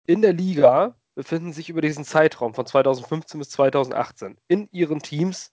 in 0.05 0.23
der 0.23 0.33
Liga 0.33 0.97
befinden 1.15 1.53
sich 1.53 1.69
über 1.69 1.81
diesen 1.81 2.05
Zeitraum 2.05 2.55
von 2.55 2.67
2015 2.67 3.39
bis 3.39 3.51
2018 3.51 4.39
in 4.49 4.69
ihren 4.73 5.01
Teams 5.01 5.53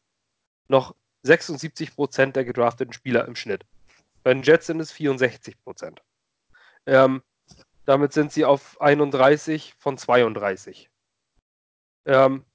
noch 0.68 0.96
76 1.24 1.96
Prozent 1.96 2.36
der 2.36 2.46
gedrafteten 2.46 2.94
Spieler 2.94 3.28
im 3.28 3.36
Schnitt. 3.36 3.66
Bei 4.24 4.34
den 4.34 4.44
Jets 4.44 4.68
sind 4.68 4.80
es 4.80 4.92
64 4.92 5.62
Prozent. 5.64 6.02
Ähm, 6.86 7.22
damit 7.86 8.14
sind 8.14 8.32
sie 8.32 8.46
auf 8.46 8.80
31 8.82 9.76
von 9.78 9.98
32. 9.98 10.90
Ähm, 12.06 12.46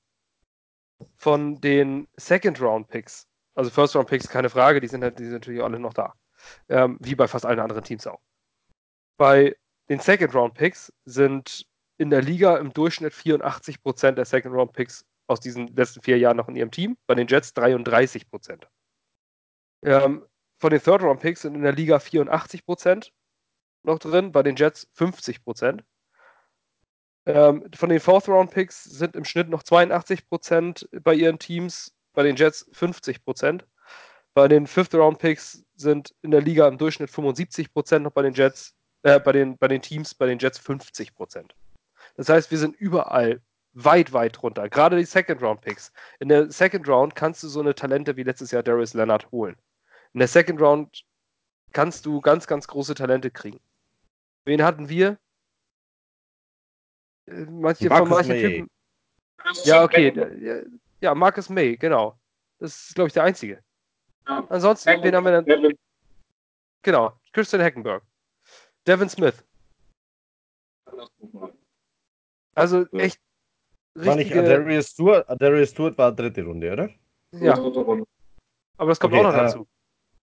von 1.16 1.61
den 1.61 2.09
Second-Round-Picks, 2.16 3.26
also 3.54 3.71
First-Round-Picks, 3.71 4.28
keine 4.28 4.50
Frage, 4.50 4.80
die 4.80 4.88
sind, 4.88 5.02
die 5.19 5.25
sind 5.25 5.33
natürlich 5.33 5.62
alle 5.62 5.78
noch 5.78 5.95
da. 5.95 6.14
Ähm, 6.69 6.99
wie 7.00 7.14
bei 7.14 7.28
fast 7.28 7.45
allen 7.45 7.61
anderen 7.61 7.85
Teams 7.85 8.07
auch. 8.07 8.21
Bei 9.19 9.54
den 9.90 10.00
Second-Round-Picks 10.00 10.92
sind 11.04 11.66
in 11.99 12.11
der 12.11 12.23
Liga 12.23 12.57
im 12.57 12.73
Durchschnitt 12.73 13.12
84% 13.12 14.12
der 14.12 14.25
Second-Round-Picks 14.25 15.04
aus 15.26 15.40
diesen 15.40 15.69
letzten 15.69 16.00
vier 16.00 16.19
Jahren 16.19 16.37
noch 16.37 16.49
in 16.49 16.57
ihrem 16.57 16.71
Team, 16.71 16.97
bei 17.07 17.14
den 17.14 17.28
Jets 17.28 17.54
33%. 17.54 18.64
Ähm, 19.83 20.26
von 20.59 20.71
den 20.71 20.83
Third-Round-Picks 20.83 21.42
sind 21.42 21.54
in 21.54 21.62
der 21.62 21.73
Liga 21.73 21.97
84% 21.97 23.11
noch 23.83 23.99
drin, 23.99 24.33
bei 24.33 24.42
den 24.42 24.57
Jets 24.57 24.88
50%. 24.97 25.83
Ähm, 27.34 27.64
von 27.75 27.88
den 27.88 28.00
Fourth-Round-Picks 28.00 28.84
sind 28.84 29.16
im 29.16 29.25
Schnitt 29.25 29.49
noch 29.49 29.62
82% 29.62 30.87
bei 31.02 31.14
ihren 31.14 31.38
Teams, 31.38 31.94
bei 32.12 32.22
den 32.22 32.37
Jets 32.37 32.70
50%. 32.72 33.62
Bei 34.34 34.49
den 34.49 34.66
Fifth-Round-Picks 34.66 35.64
sind 35.76 36.14
in 36.22 36.30
der 36.30 36.40
Liga 36.40 36.68
im 36.68 36.78
Durchschnitt 36.78 37.10
75% 37.10 37.99
noch 38.00 38.12
bei 38.12 38.22
den 38.22 38.34
Jets, 38.34 38.75
äh, 39.02 39.18
bei, 39.18 39.32
den, 39.32 39.58
bei 39.58 39.68
den 39.68 39.82
Teams, 39.82 40.14
bei 40.14 40.26
den 40.26 40.38
Jets 40.38 40.60
50%. 40.60 41.50
Das 42.16 42.28
heißt, 42.28 42.50
wir 42.50 42.58
sind 42.58 42.76
überall 42.76 43.40
weit, 43.72 44.12
weit 44.12 44.42
runter. 44.42 44.68
Gerade 44.68 44.96
die 44.96 45.04
Second-Round-Picks. 45.04 45.92
In 46.18 46.28
der 46.28 46.50
Second 46.50 46.88
Round 46.88 47.14
kannst 47.14 47.42
du 47.42 47.49
so 47.49 47.60
eine 47.60 47.75
Talente 47.75 48.16
wie 48.16 48.22
letztes 48.22 48.50
Jahr 48.50 48.62
Darius 48.62 48.94
Leonard 48.94 49.30
holen. 49.30 49.56
In 50.12 50.18
der 50.18 50.28
Second 50.28 50.60
Round 50.60 51.04
kannst 51.72 52.06
du 52.06 52.20
ganz, 52.20 52.46
ganz 52.46 52.66
große 52.66 52.94
Talente 52.94 53.30
kriegen. 53.30 53.60
Wen 54.44 54.62
hatten 54.62 54.88
wir? 54.88 55.18
Manche 57.49 57.88
Marcus 57.88 58.08
von 58.08 58.08
manchen 58.08 58.28
May. 58.28 58.42
Typen. 58.42 58.70
Ja, 59.64 59.84
okay. 59.84 60.64
Ja, 61.00 61.14
Marcus 61.14 61.49
May, 61.49 61.76
genau. 61.76 62.18
Das 62.58 62.88
ist, 62.88 62.94
glaube 62.94 63.08
ich, 63.08 63.14
der 63.14 63.25
einzige. 63.25 63.62
Ja. 64.28 64.46
Ansonsten, 64.49 64.90
Hacken, 64.90 65.04
wen 65.04 65.14
haben 65.14 65.25
wir 65.25 65.42
denn? 65.42 65.44
Devin. 65.44 65.78
Genau, 66.82 67.12
Christian 67.32 67.62
Hackenberg. 67.62 68.02
Devin 68.87 69.08
Smith. 69.08 69.44
Also 72.54 72.87
echt. 72.92 73.20
War 73.94 74.16
nicht 74.16 74.34
Adarius 74.34 74.88
Stewart? 74.88 75.28
Adarius 75.28 75.70
Stewart 75.70 75.96
war 75.99 76.12
dritte 76.12 76.44
Runde, 76.44 76.72
oder? 76.72 76.90
Ja. 77.32 77.54
Aber 78.76 78.88
das 78.88 79.00
kommt 79.00 79.14
okay, 79.14 79.25
auch 79.25 79.30
noch 79.30 79.37
dazu. 79.37 79.62
Äh, 79.62 79.66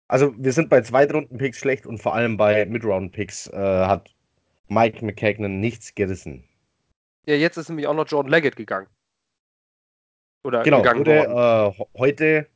also 0.08 0.34
wir 0.36 0.52
sind 0.52 0.68
bei 0.68 0.82
Zweitrunden-Picks 0.82 1.58
schlecht 1.58 1.86
und 1.86 1.98
vor 1.98 2.14
allem 2.14 2.36
bei 2.36 2.66
Midround-Picks 2.66 3.48
äh, 3.48 3.56
hat 3.56 4.14
Mike 4.68 5.04
McKagan 5.04 5.60
nichts 5.60 5.94
gerissen. 5.94 6.44
Ja, 7.26 7.34
jetzt 7.34 7.56
ist 7.56 7.68
nämlich 7.68 7.86
auch 7.86 7.94
noch 7.94 8.08
Jordan 8.08 8.30
Leggett 8.30 8.56
gegangen. 8.56 8.88
Oder 10.44 10.62
genau, 10.62 10.78
gegangen 10.78 11.00
wurde 11.00 11.74
äh, 11.78 11.84
heute, 11.98 12.48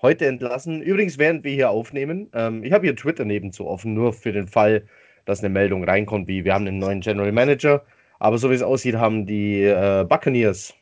heute 0.00 0.26
entlassen. 0.26 0.82
Übrigens, 0.82 1.18
während 1.18 1.44
wir 1.44 1.52
hier 1.52 1.70
aufnehmen, 1.70 2.30
ähm, 2.34 2.64
ich 2.64 2.72
habe 2.72 2.86
hier 2.86 2.96
Twitter 2.96 3.24
nebenzu 3.24 3.66
offen, 3.66 3.94
nur 3.94 4.12
für 4.12 4.32
den 4.32 4.48
Fall, 4.48 4.88
dass 5.24 5.38
eine 5.38 5.50
Meldung 5.50 5.84
reinkommt, 5.84 6.26
wie 6.26 6.44
wir 6.44 6.52
haben 6.52 6.66
einen 6.66 6.78
neuen 6.78 7.00
General 7.00 7.30
Manager. 7.30 7.84
Aber 8.18 8.38
so 8.38 8.50
wie 8.50 8.54
es 8.54 8.62
aussieht, 8.62 8.96
haben 8.96 9.26
die 9.26 9.62
äh, 9.62 10.04
Buccaneers 10.08 10.74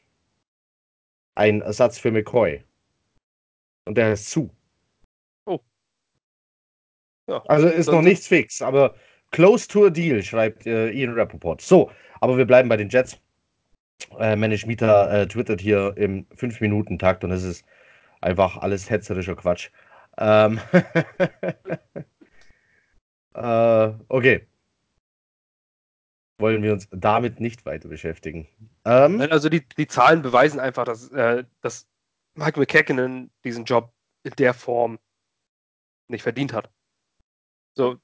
einen 1.35 1.61
Ersatz 1.61 1.99
für 1.99 2.11
McCoy. 2.11 2.65
Und 3.85 3.97
der 3.97 4.12
ist 4.12 4.31
zu. 4.31 4.50
Ja, 7.31 7.43
also 7.47 7.69
ist 7.69 7.87
noch 7.87 8.03
nichts 8.03 8.27
fix, 8.27 8.61
aber 8.61 8.97
close 9.31 9.67
to 9.69 9.87
a 9.87 9.91
deal, 9.91 10.23
schreibt 10.23 10.67
äh, 10.67 10.91
Ian 10.91 11.15
Rappaport. 11.15 11.61
So, 11.61 11.91
aber 12.21 12.37
wir 12.37 12.45
bleiben 12.45 12.69
bei 12.69 12.77
den 12.77 12.89
Jets. 12.89 13.19
Äh, 14.19 14.37
Manny 14.37 14.59
Mieter 14.67 15.11
äh, 15.13 15.29
twittert 15.29 15.61
hier 15.61 15.95
im 15.97 16.27
5-Minuten-Takt 16.37 17.23
und 17.25 17.31
es 17.33 17.43
ist 17.45 17.65
einfach 18.21 18.57
alles 18.57 18.89
hetzerischer 18.91 19.37
Quatsch. 19.37 19.71
Ähm 20.19 20.61
äh, 23.35 23.93
okay. 24.09 24.47
Wollen 26.39 26.63
wir 26.63 26.73
uns 26.73 26.89
damit 26.91 27.41
nicht 27.41 27.67
weiter 27.67 27.89
beschäftigen. 27.89 28.49
Ähm, 28.87 29.21
also 29.31 29.51
die, 29.51 29.69
die 29.69 29.87
Zahlen 29.87 30.23
beweisen 30.23 30.59
einfach, 30.59 30.85
dass, 30.85 31.11
äh, 31.11 31.45
dass 31.61 31.87
Mike 32.35 32.59
McKagan 32.59 33.31
diesen 33.45 33.65
Job 33.65 33.93
in 34.23 34.33
der 34.39 34.55
Form 34.55 34.99
nicht 36.09 36.23
verdient 36.23 36.53
hat. 36.53 36.71
So, 37.75 37.99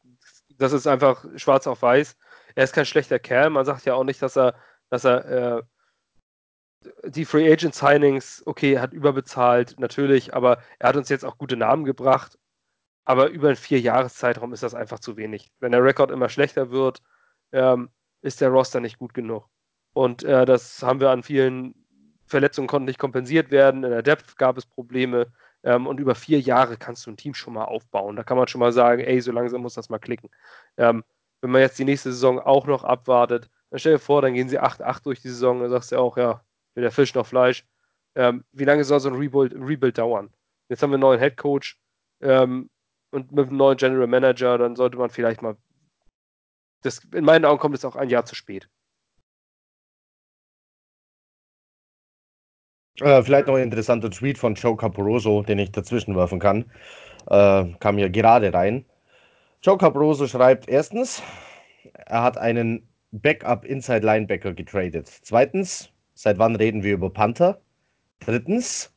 das 0.58 0.72
ist 0.72 0.86
einfach 0.86 1.24
schwarz 1.36 1.66
auf 1.66 1.82
weiß. 1.82 2.16
Er 2.54 2.64
ist 2.64 2.72
kein 2.72 2.86
schlechter 2.86 3.18
Kerl. 3.18 3.50
Man 3.50 3.64
sagt 3.64 3.84
ja 3.84 3.94
auch 3.94 4.04
nicht, 4.04 4.22
dass 4.22 4.36
er, 4.36 4.54
dass 4.90 5.04
er 5.04 5.58
äh, 5.58 5.62
die 7.04 7.24
Free 7.24 7.50
Agent 7.52 7.74
Signings, 7.74 8.42
okay, 8.46 8.78
hat 8.78 8.92
überbezahlt, 8.92 9.78
natürlich, 9.78 10.34
aber 10.34 10.62
er 10.78 10.90
hat 10.90 10.96
uns 10.96 11.08
jetzt 11.08 11.24
auch 11.24 11.38
gute 11.38 11.56
Namen 11.56 11.84
gebracht. 11.84 12.38
Aber 13.04 13.28
über 13.28 13.48
einen 13.48 13.56
Vier-Jahres-Zeitraum 13.56 14.52
ist 14.52 14.62
das 14.62 14.74
einfach 14.74 14.98
zu 14.98 15.16
wenig. 15.16 15.52
Wenn 15.60 15.72
der 15.72 15.84
Rekord 15.84 16.10
immer 16.10 16.28
schlechter 16.28 16.70
wird, 16.70 17.02
ähm, 17.52 17.90
ist 18.22 18.40
der 18.40 18.48
Roster 18.48 18.80
nicht 18.80 18.98
gut 18.98 19.14
genug. 19.14 19.48
Und 19.92 20.24
äh, 20.24 20.44
das 20.44 20.82
haben 20.82 21.00
wir 21.00 21.10
an 21.10 21.22
vielen 21.22 21.74
Verletzungen 22.26 22.66
konnten 22.66 22.86
nicht 22.86 22.98
kompensiert 22.98 23.50
werden. 23.50 23.84
In 23.84 23.90
der 23.90 24.02
Depth 24.02 24.36
gab 24.36 24.58
es 24.58 24.66
Probleme. 24.66 25.32
Ähm, 25.66 25.88
und 25.88 25.98
über 25.98 26.14
vier 26.14 26.40
Jahre 26.40 26.76
kannst 26.76 27.06
du 27.06 27.10
ein 27.10 27.16
Team 27.16 27.34
schon 27.34 27.54
mal 27.54 27.64
aufbauen. 27.64 28.14
Da 28.14 28.22
kann 28.22 28.38
man 28.38 28.46
schon 28.46 28.60
mal 28.60 28.72
sagen, 28.72 29.02
ey, 29.02 29.20
so 29.20 29.32
langsam 29.32 29.62
muss 29.62 29.74
das 29.74 29.90
mal 29.90 29.98
klicken. 29.98 30.30
Ähm, 30.76 31.04
wenn 31.40 31.50
man 31.50 31.60
jetzt 31.60 31.78
die 31.78 31.84
nächste 31.84 32.12
Saison 32.12 32.38
auch 32.38 32.66
noch 32.66 32.84
abwartet, 32.84 33.50
dann 33.70 33.80
stell 33.80 33.94
dir 33.94 33.98
vor, 33.98 34.22
dann 34.22 34.34
gehen 34.34 34.48
sie 34.48 34.60
8-8 34.60 35.02
durch 35.04 35.20
die 35.20 35.28
Saison, 35.28 35.60
dann 35.60 35.70
sagst 35.70 35.90
du 35.90 35.98
auch, 35.98 36.16
ja, 36.16 36.42
weder 36.76 36.92
Fisch 36.92 37.14
noch 37.14 37.26
Fleisch. 37.26 37.66
Ähm, 38.14 38.44
wie 38.52 38.64
lange 38.64 38.84
soll 38.84 39.00
so 39.00 39.08
ein 39.08 39.16
Rebuild, 39.16 39.54
Rebuild 39.54 39.98
dauern? 39.98 40.32
Jetzt 40.68 40.82
haben 40.82 40.90
wir 40.90 40.94
einen 40.94 41.02
neuen 41.02 41.20
Head 41.20 41.36
Coach 41.36 41.78
ähm, 42.20 42.70
und 43.10 43.32
mit 43.32 43.48
einem 43.48 43.56
neuen 43.56 43.76
General 43.76 44.06
Manager, 44.06 44.58
dann 44.58 44.76
sollte 44.76 44.96
man 44.96 45.10
vielleicht 45.10 45.42
mal. 45.42 45.56
Das, 46.82 47.00
in 47.12 47.24
meinen 47.24 47.44
Augen 47.44 47.58
kommt 47.58 47.74
es 47.74 47.84
auch 47.84 47.96
ein 47.96 48.08
Jahr 48.08 48.24
zu 48.24 48.36
spät. 48.36 48.68
Äh, 53.00 53.22
vielleicht 53.22 53.46
noch 53.46 53.54
ein 53.54 53.62
interessanter 53.62 54.10
Tweet 54.10 54.38
von 54.38 54.54
Joe 54.54 54.76
Caporoso, 54.76 55.42
den 55.42 55.58
ich 55.58 55.70
dazwischen 55.70 56.16
werfen 56.16 56.38
kann. 56.38 56.64
Äh, 57.28 57.66
kam 57.80 57.98
hier 57.98 58.10
gerade 58.10 58.52
rein. 58.52 58.84
Joe 59.62 59.76
Caporoso 59.76 60.26
schreibt: 60.26 60.68
Erstens, 60.68 61.22
er 62.06 62.22
hat 62.22 62.38
einen 62.38 62.88
Backup 63.12 63.64
Inside 63.64 64.04
Linebacker 64.06 64.54
getradet. 64.54 65.08
Zweitens, 65.22 65.90
seit 66.14 66.38
wann 66.38 66.56
reden 66.56 66.82
wir 66.82 66.94
über 66.94 67.10
Panther? 67.10 67.60
Drittens, 68.20 68.92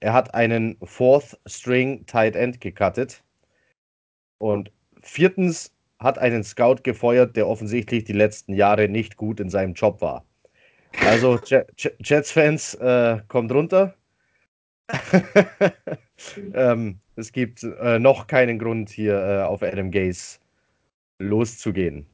er 0.00 0.12
hat 0.14 0.34
einen 0.34 0.76
Fourth 0.82 1.38
String 1.46 2.06
Tight 2.06 2.36
End 2.36 2.60
gecuttet. 2.60 3.22
Und 4.38 4.72
viertens, 5.02 5.72
hat 6.02 6.18
einen 6.18 6.42
Scout 6.42 6.82
gefeuert, 6.82 7.36
der 7.36 7.46
offensichtlich 7.46 8.04
die 8.04 8.12
letzten 8.12 8.54
Jahre 8.54 8.88
nicht 8.88 9.16
gut 9.16 9.40
in 9.40 9.50
seinem 9.50 9.74
Job 9.74 10.00
war. 10.00 10.24
Also, 11.00 11.38
Jets-Fans, 11.98 12.74
äh, 12.74 13.18
kommt 13.28 13.52
runter. 13.52 13.94
ähm, 16.54 16.98
es 17.16 17.32
gibt 17.32 17.62
äh, 17.62 17.98
noch 17.98 18.26
keinen 18.26 18.58
Grund, 18.58 18.90
hier 18.90 19.14
äh, 19.14 19.42
auf 19.42 19.62
Adam 19.62 19.90
Gaze 19.90 20.38
loszugehen. 21.18 22.06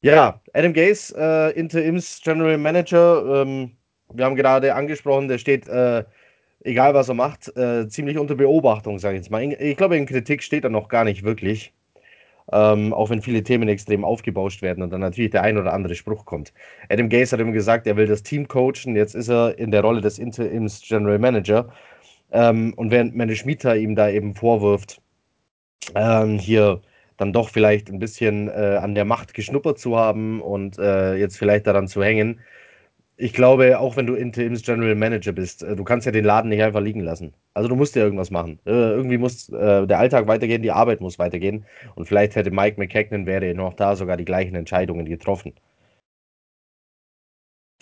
Ja, 0.00 0.40
Adam 0.52 0.72
Gaze, 0.72 1.14
äh, 1.16 1.58
Interims 1.58 2.20
General 2.22 2.58
Manager. 2.58 3.42
Ähm, 3.42 3.72
wir 4.12 4.24
haben 4.24 4.36
gerade 4.36 4.74
angesprochen, 4.74 5.28
der 5.28 5.38
steht, 5.38 5.66
äh, 5.68 6.04
egal 6.60 6.94
was 6.94 7.08
er 7.08 7.14
macht, 7.14 7.54
äh, 7.56 7.88
ziemlich 7.88 8.18
unter 8.18 8.34
Beobachtung, 8.34 8.98
sage 8.98 9.16
ich 9.16 9.22
jetzt 9.22 9.30
mal. 9.30 9.42
Ich 9.42 9.76
glaube, 9.76 9.96
in 9.96 10.06
Kritik 10.06 10.42
steht 10.42 10.64
er 10.64 10.70
noch 10.70 10.88
gar 10.88 11.04
nicht 11.04 11.22
wirklich 11.22 11.73
ähm, 12.52 12.92
auch 12.92 13.10
wenn 13.10 13.22
viele 13.22 13.42
Themen 13.42 13.68
extrem 13.68 14.04
aufgebauscht 14.04 14.62
werden 14.62 14.82
und 14.82 14.92
dann 14.92 15.00
natürlich 15.00 15.30
der 15.30 15.42
ein 15.42 15.58
oder 15.58 15.72
andere 15.72 15.94
Spruch 15.94 16.24
kommt. 16.24 16.52
Adam 16.88 17.08
Gase 17.08 17.32
hat 17.32 17.40
immer 17.40 17.52
gesagt, 17.52 17.86
er 17.86 17.96
will 17.96 18.06
das 18.06 18.22
Team 18.22 18.48
coachen, 18.48 18.96
jetzt 18.96 19.14
ist 19.14 19.28
er 19.28 19.58
in 19.58 19.70
der 19.70 19.82
Rolle 19.82 20.00
des 20.00 20.18
Interims 20.18 20.82
General 20.86 21.18
Manager. 21.18 21.68
Ähm, 22.32 22.74
und 22.76 22.90
während 22.90 23.14
Mene 23.14 23.36
Schmita 23.36 23.74
ihm 23.74 23.94
da 23.94 24.08
eben 24.08 24.34
vorwirft, 24.34 25.00
ähm, 25.94 26.38
hier 26.38 26.80
dann 27.16 27.32
doch 27.32 27.48
vielleicht 27.48 27.90
ein 27.90 27.98
bisschen 27.98 28.48
äh, 28.48 28.78
an 28.80 28.94
der 28.94 29.04
Macht 29.04 29.34
geschnuppert 29.34 29.78
zu 29.78 29.96
haben 29.96 30.40
und 30.42 30.78
äh, 30.78 31.14
jetzt 31.14 31.38
vielleicht 31.38 31.66
daran 31.66 31.86
zu 31.86 32.02
hängen, 32.02 32.40
ich 33.16 33.32
glaube, 33.32 33.78
auch 33.78 33.96
wenn 33.96 34.06
du 34.06 34.14
Interims 34.14 34.62
General 34.62 34.94
Manager 34.94 35.32
bist, 35.32 35.62
äh, 35.62 35.76
du 35.76 35.84
kannst 35.84 36.06
ja 36.06 36.12
den 36.12 36.24
Laden 36.24 36.48
nicht 36.48 36.62
einfach 36.62 36.80
liegen 36.80 37.00
lassen. 37.00 37.32
Also 37.54 37.68
du 37.68 37.76
musst 37.76 37.94
ja 37.94 38.02
irgendwas 38.02 38.30
machen. 38.30 38.58
Äh, 38.66 38.70
irgendwie 38.70 39.18
muss 39.18 39.48
äh, 39.50 39.86
der 39.86 39.98
Alltag 39.98 40.26
weitergehen, 40.26 40.62
die 40.62 40.72
Arbeit 40.72 41.00
muss 41.00 41.18
weitergehen. 41.18 41.64
Und 41.94 42.06
vielleicht 42.06 42.34
hätte 42.34 42.50
Mike 42.50 42.78
McKagan, 42.78 43.26
wäre 43.26 43.54
noch 43.54 43.74
da, 43.74 43.94
sogar 43.96 44.16
die 44.16 44.24
gleichen 44.24 44.56
Entscheidungen 44.56 45.06
getroffen. 45.06 45.54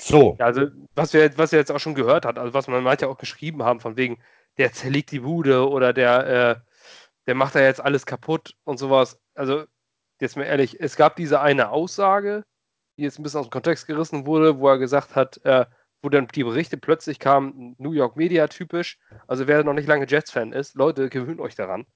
So. 0.01 0.37
Also, 0.39 0.67
was 0.95 1.13
wir, 1.15 1.37
was 1.39 1.53
jetzt 1.53 1.71
auch 1.71 1.79
schon 1.79 1.95
gehört 1.95 2.25
hat, 2.27 2.39
also 2.39 2.53
was 2.55 2.67
man 2.69 2.83
manche 2.83 3.09
auch 3.09 3.19
geschrieben 3.19 3.63
haben, 3.63 3.81
von 3.81 3.97
wegen, 3.97 4.19
der 4.59 4.73
zerlegt 4.73 5.13
die 5.13 5.21
Bude 5.21 5.69
oder 5.69 5.93
der, 5.93 6.27
äh, 6.27 6.61
der 7.27 7.35
macht 7.35 7.55
da 7.55 7.61
jetzt 7.61 7.81
alles 7.81 8.05
kaputt 8.05 8.57
und 8.65 8.79
sowas. 8.79 9.21
Also, 9.35 9.65
jetzt 10.21 10.37
mal 10.37 10.45
ehrlich, 10.45 10.81
es 10.81 10.97
gab 10.97 11.17
diese 11.17 11.41
eine 11.41 11.71
Aussage, 11.71 12.45
jetzt 12.97 13.19
ein 13.19 13.23
bisschen 13.23 13.41
aus 13.41 13.47
dem 13.47 13.51
Kontext 13.51 13.87
gerissen 13.87 14.27
wurde, 14.27 14.59
wo 14.59 14.69
er 14.69 14.79
gesagt 14.79 15.15
hat, 15.15 15.45
äh, 15.45 15.67
wo 16.03 16.09
dann 16.09 16.27
die 16.29 16.45
Berichte 16.45 16.77
plötzlich 16.77 17.19
kamen, 17.19 17.77
New 17.79 17.93
York 17.93 18.17
Media 18.17 18.47
typisch. 18.49 18.99
Also 19.27 19.47
wer 19.47 19.63
noch 19.65 19.73
nicht 19.73 19.89
lange 19.89 20.07
Jets-Fan 20.07 20.53
ist, 20.53 20.75
Leute, 20.75 21.09
gewöhnt 21.09 21.41
euch 21.41 21.55
daran. 21.55 21.87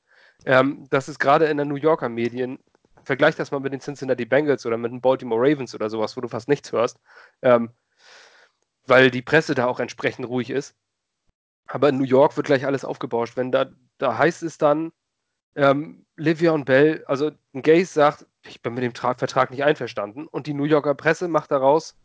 Ähm, 0.45 0.87
das 0.91 1.09
ist 1.09 1.19
gerade 1.19 1.47
in 1.47 1.57
den 1.57 1.69
New 1.69 1.77
Yorker 1.77 2.09
Medien, 2.09 2.59
vergleicht 3.03 3.39
das 3.39 3.51
mal 3.51 3.61
mit 3.61 3.73
den 3.73 3.81
Cincinnati 3.81 4.25
Bengals 4.25 4.67
oder 4.67 4.77
mit 4.77 4.93
den 4.93 5.01
Baltimore 5.01 5.41
Ravens 5.41 5.75
oder 5.75 5.89
sowas, 5.89 6.17
wo 6.17 6.21
du 6.21 6.29
fast 6.29 6.49
nichts 6.49 6.73
hörst, 6.73 6.99
ähm, 7.43 7.71
weil 8.87 9.11
die 9.11 9.23
Presse 9.23 9.55
da 9.55 9.67
auch 9.67 9.81
entsprechend 9.81 10.29
ruhig 10.29 10.51
ist. 10.51 10.77
Aber 11.67 11.89
in 11.89 11.99
New 11.99 12.05
York 12.05 12.37
wird 12.37 12.47
gleich 12.47 12.67
alles 12.67 12.85
aufgebauscht. 12.85 13.37
Wenn 13.37 13.51
da, 13.51 13.67
da 13.99 14.19
heißt 14.19 14.43
es 14.43 14.59
dann, 14.59 14.93
ähm, 15.57 16.05
Livion 16.17 16.65
Bell, 16.65 17.05
also 17.07 17.33
Gaze 17.55 17.87
sagt, 17.93 18.27
ich 18.47 18.63
bin 18.63 18.75
mit 18.75 18.85
dem 18.85 18.95
Tra 18.95 19.15
Vertrag 19.15 19.51
nicht 19.51 19.65
einverstanden 19.65 20.27
und 20.27 20.47
die 20.47 20.55
New 20.55 20.65
Yorker 20.65 20.95
Presse 20.95 21.29
macht 21.29 21.51
daraus, 21.51 21.97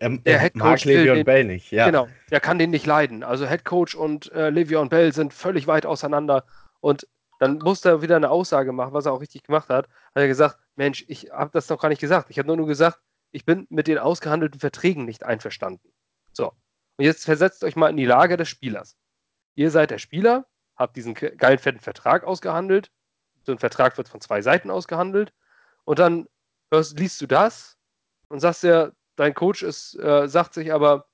Er, 0.00 0.10
Der 0.10 0.34
er 0.34 0.40
Head 0.40 0.54
mag 0.56 0.70
Coach 0.70 0.86
will 0.86 1.00
Le'Veon 1.00 1.14
den- 1.14 1.24
Bell 1.24 1.44
nicht, 1.44 1.70
ja. 1.72 1.86
Genau, 1.86 2.08
der 2.30 2.40
kann 2.40 2.58
den 2.58 2.70
nicht 2.70 2.86
leiden. 2.86 3.22
Also 3.24 3.46
Head 3.46 3.64
Coach 3.64 3.94
und 3.94 4.30
äh, 4.32 4.48
Le'Veon 4.48 4.88
Bell 4.88 5.12
sind 5.12 5.34
völlig 5.34 5.66
weit 5.66 5.86
auseinander. 5.86 6.44
Und 6.80 7.06
dann 7.40 7.58
musste 7.58 7.88
er 7.88 8.02
wieder 8.02 8.16
eine 8.16 8.30
Aussage 8.30 8.72
machen, 8.72 8.92
was 8.94 9.06
er 9.06 9.12
auch 9.12 9.20
richtig 9.20 9.42
gemacht 9.42 9.68
hat. 9.68 9.86
Hat 9.88 10.22
er 10.22 10.28
gesagt, 10.28 10.56
Mensch, 10.76 11.04
ich 11.08 11.30
habe 11.32 11.50
das 11.52 11.68
noch 11.68 11.80
gar 11.80 11.88
nicht 11.88 12.00
gesagt. 12.00 12.30
Ich 12.30 12.38
habe 12.38 12.46
nur, 12.46 12.56
nur 12.56 12.66
gesagt, 12.68 13.00
ich 13.32 13.44
bin 13.44 13.66
mit 13.70 13.86
den 13.88 13.98
ausgehandelten 13.98 14.58
Verträgen 14.60 15.04
nicht 15.04 15.24
einverstanden. 15.24 15.92
So, 16.32 16.52
und 16.96 17.04
jetzt 17.04 17.24
versetzt 17.24 17.62
euch 17.64 17.74
mal 17.76 17.90
in 17.90 17.96
die 17.96 18.04
Lage 18.06 18.36
des 18.36 18.48
Spielers. 18.48 18.96
Ihr 19.56 19.70
seid 19.72 19.90
der 19.90 19.98
Spieler, 19.98 20.46
habt 20.78 20.96
diesen 20.96 21.14
ge- 21.14 21.34
geilen, 21.36 21.58
fetten 21.58 21.80
Vertrag 21.80 22.24
ausgehandelt. 22.24 22.90
So 23.42 23.52
ein 23.52 23.58
Vertrag 23.58 23.96
wird 23.98 24.08
von 24.08 24.20
zwei 24.20 24.42
Seiten 24.42 24.70
ausgehandelt. 24.70 25.32
Und 25.84 25.98
dann 25.98 26.28
hörst, 26.70 26.98
liest 26.98 27.20
du 27.20 27.26
das 27.26 27.76
und 28.28 28.40
sagst 28.40 28.62
dir, 28.62 28.94
dein 29.16 29.34
Coach 29.34 29.62
ist, 29.62 29.98
äh, 29.98 30.28
sagt 30.28 30.54
sich 30.54 30.72
aber, 30.72 31.06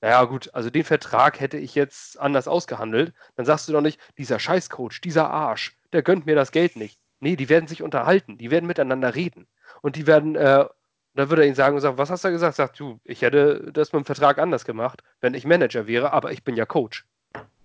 naja, 0.00 0.24
gut, 0.24 0.52
also 0.54 0.70
den 0.70 0.84
Vertrag 0.84 1.40
hätte 1.40 1.58
ich 1.58 1.74
jetzt 1.74 2.18
anders 2.18 2.48
ausgehandelt. 2.48 3.12
Dann 3.36 3.44
sagst 3.44 3.68
du 3.68 3.72
doch 3.72 3.82
nicht, 3.82 4.00
dieser 4.16 4.38
Scheißcoach, 4.38 5.00
dieser 5.02 5.30
Arsch, 5.30 5.76
der 5.92 6.02
gönnt 6.02 6.26
mir 6.26 6.34
das 6.34 6.52
Geld 6.52 6.76
nicht. 6.76 6.98
Nee, 7.20 7.36
die 7.36 7.50
werden 7.50 7.66
sich 7.66 7.82
unterhalten, 7.82 8.38
die 8.38 8.50
werden 8.50 8.66
miteinander 8.66 9.14
reden. 9.14 9.46
Und 9.82 9.96
die 9.96 10.06
werden, 10.06 10.36
äh, 10.36 10.66
da 11.14 11.28
würde 11.28 11.42
er 11.42 11.46
ihnen 11.46 11.54
sagen 11.56 11.74
und 11.74 11.82
sagen, 11.82 11.98
was 11.98 12.08
hast 12.10 12.24
du 12.24 12.30
gesagt? 12.30 12.56
Sagt, 12.56 12.80
du, 12.80 12.98
ich 13.04 13.20
hätte 13.22 13.70
das 13.72 13.92
mit 13.92 14.02
dem 14.02 14.06
Vertrag 14.06 14.38
anders 14.38 14.64
gemacht, 14.64 15.02
wenn 15.20 15.34
ich 15.34 15.44
Manager 15.44 15.86
wäre, 15.86 16.12
aber 16.14 16.32
ich 16.32 16.44
bin 16.44 16.56
ja 16.56 16.64
Coach. 16.64 17.04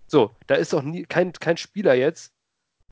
So, 0.07 0.35
da 0.47 0.55
ist 0.55 0.74
doch 0.74 0.83
nie, 0.83 1.05
kein, 1.05 1.33
kein 1.33 1.57
Spieler 1.57 1.93
jetzt, 1.93 2.33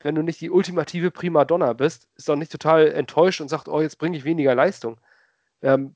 wenn 0.02 0.14
du 0.14 0.22
nicht 0.22 0.40
die 0.40 0.50
ultimative 0.50 1.10
Primadonna 1.10 1.72
bist, 1.72 2.08
ist 2.16 2.28
doch 2.28 2.36
nicht 2.36 2.52
total 2.52 2.88
enttäuscht 2.88 3.40
und 3.40 3.48
sagt, 3.48 3.68
oh, 3.68 3.80
jetzt 3.80 3.98
bringe 3.98 4.16
ich 4.16 4.24
weniger 4.24 4.54
Leistung. 4.54 5.00
Ähm, 5.62 5.94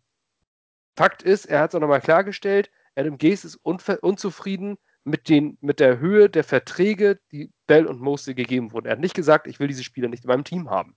Fakt 0.97 1.23
ist, 1.23 1.47
er 1.47 1.61
hat 1.61 1.71
es 1.71 1.75
auch 1.75 1.81
nochmal 1.81 2.01
klargestellt, 2.01 2.71
Adam 2.97 3.19
Gase 3.19 3.47
ist 3.47 3.57
unzufrieden 3.57 4.79
mit, 5.05 5.29
den, 5.29 5.57
mit 5.61 5.79
der 5.79 6.01
Höhe 6.01 6.29
der 6.29 6.43
Verträge, 6.43 7.21
die 7.31 7.53
Bell 7.67 7.87
und 7.87 8.01
Mosley 8.01 8.35
gegeben 8.35 8.73
wurden. 8.73 8.87
Er 8.87 8.93
hat 8.93 9.01
nicht 9.01 9.15
gesagt, 9.15 9.47
ich 9.47 9.61
will 9.61 9.69
diese 9.69 9.85
Spieler 9.85 10.09
nicht 10.09 10.25
in 10.25 10.29
meinem 10.29 10.45
Team 10.45 10.71
haben. 10.71 10.97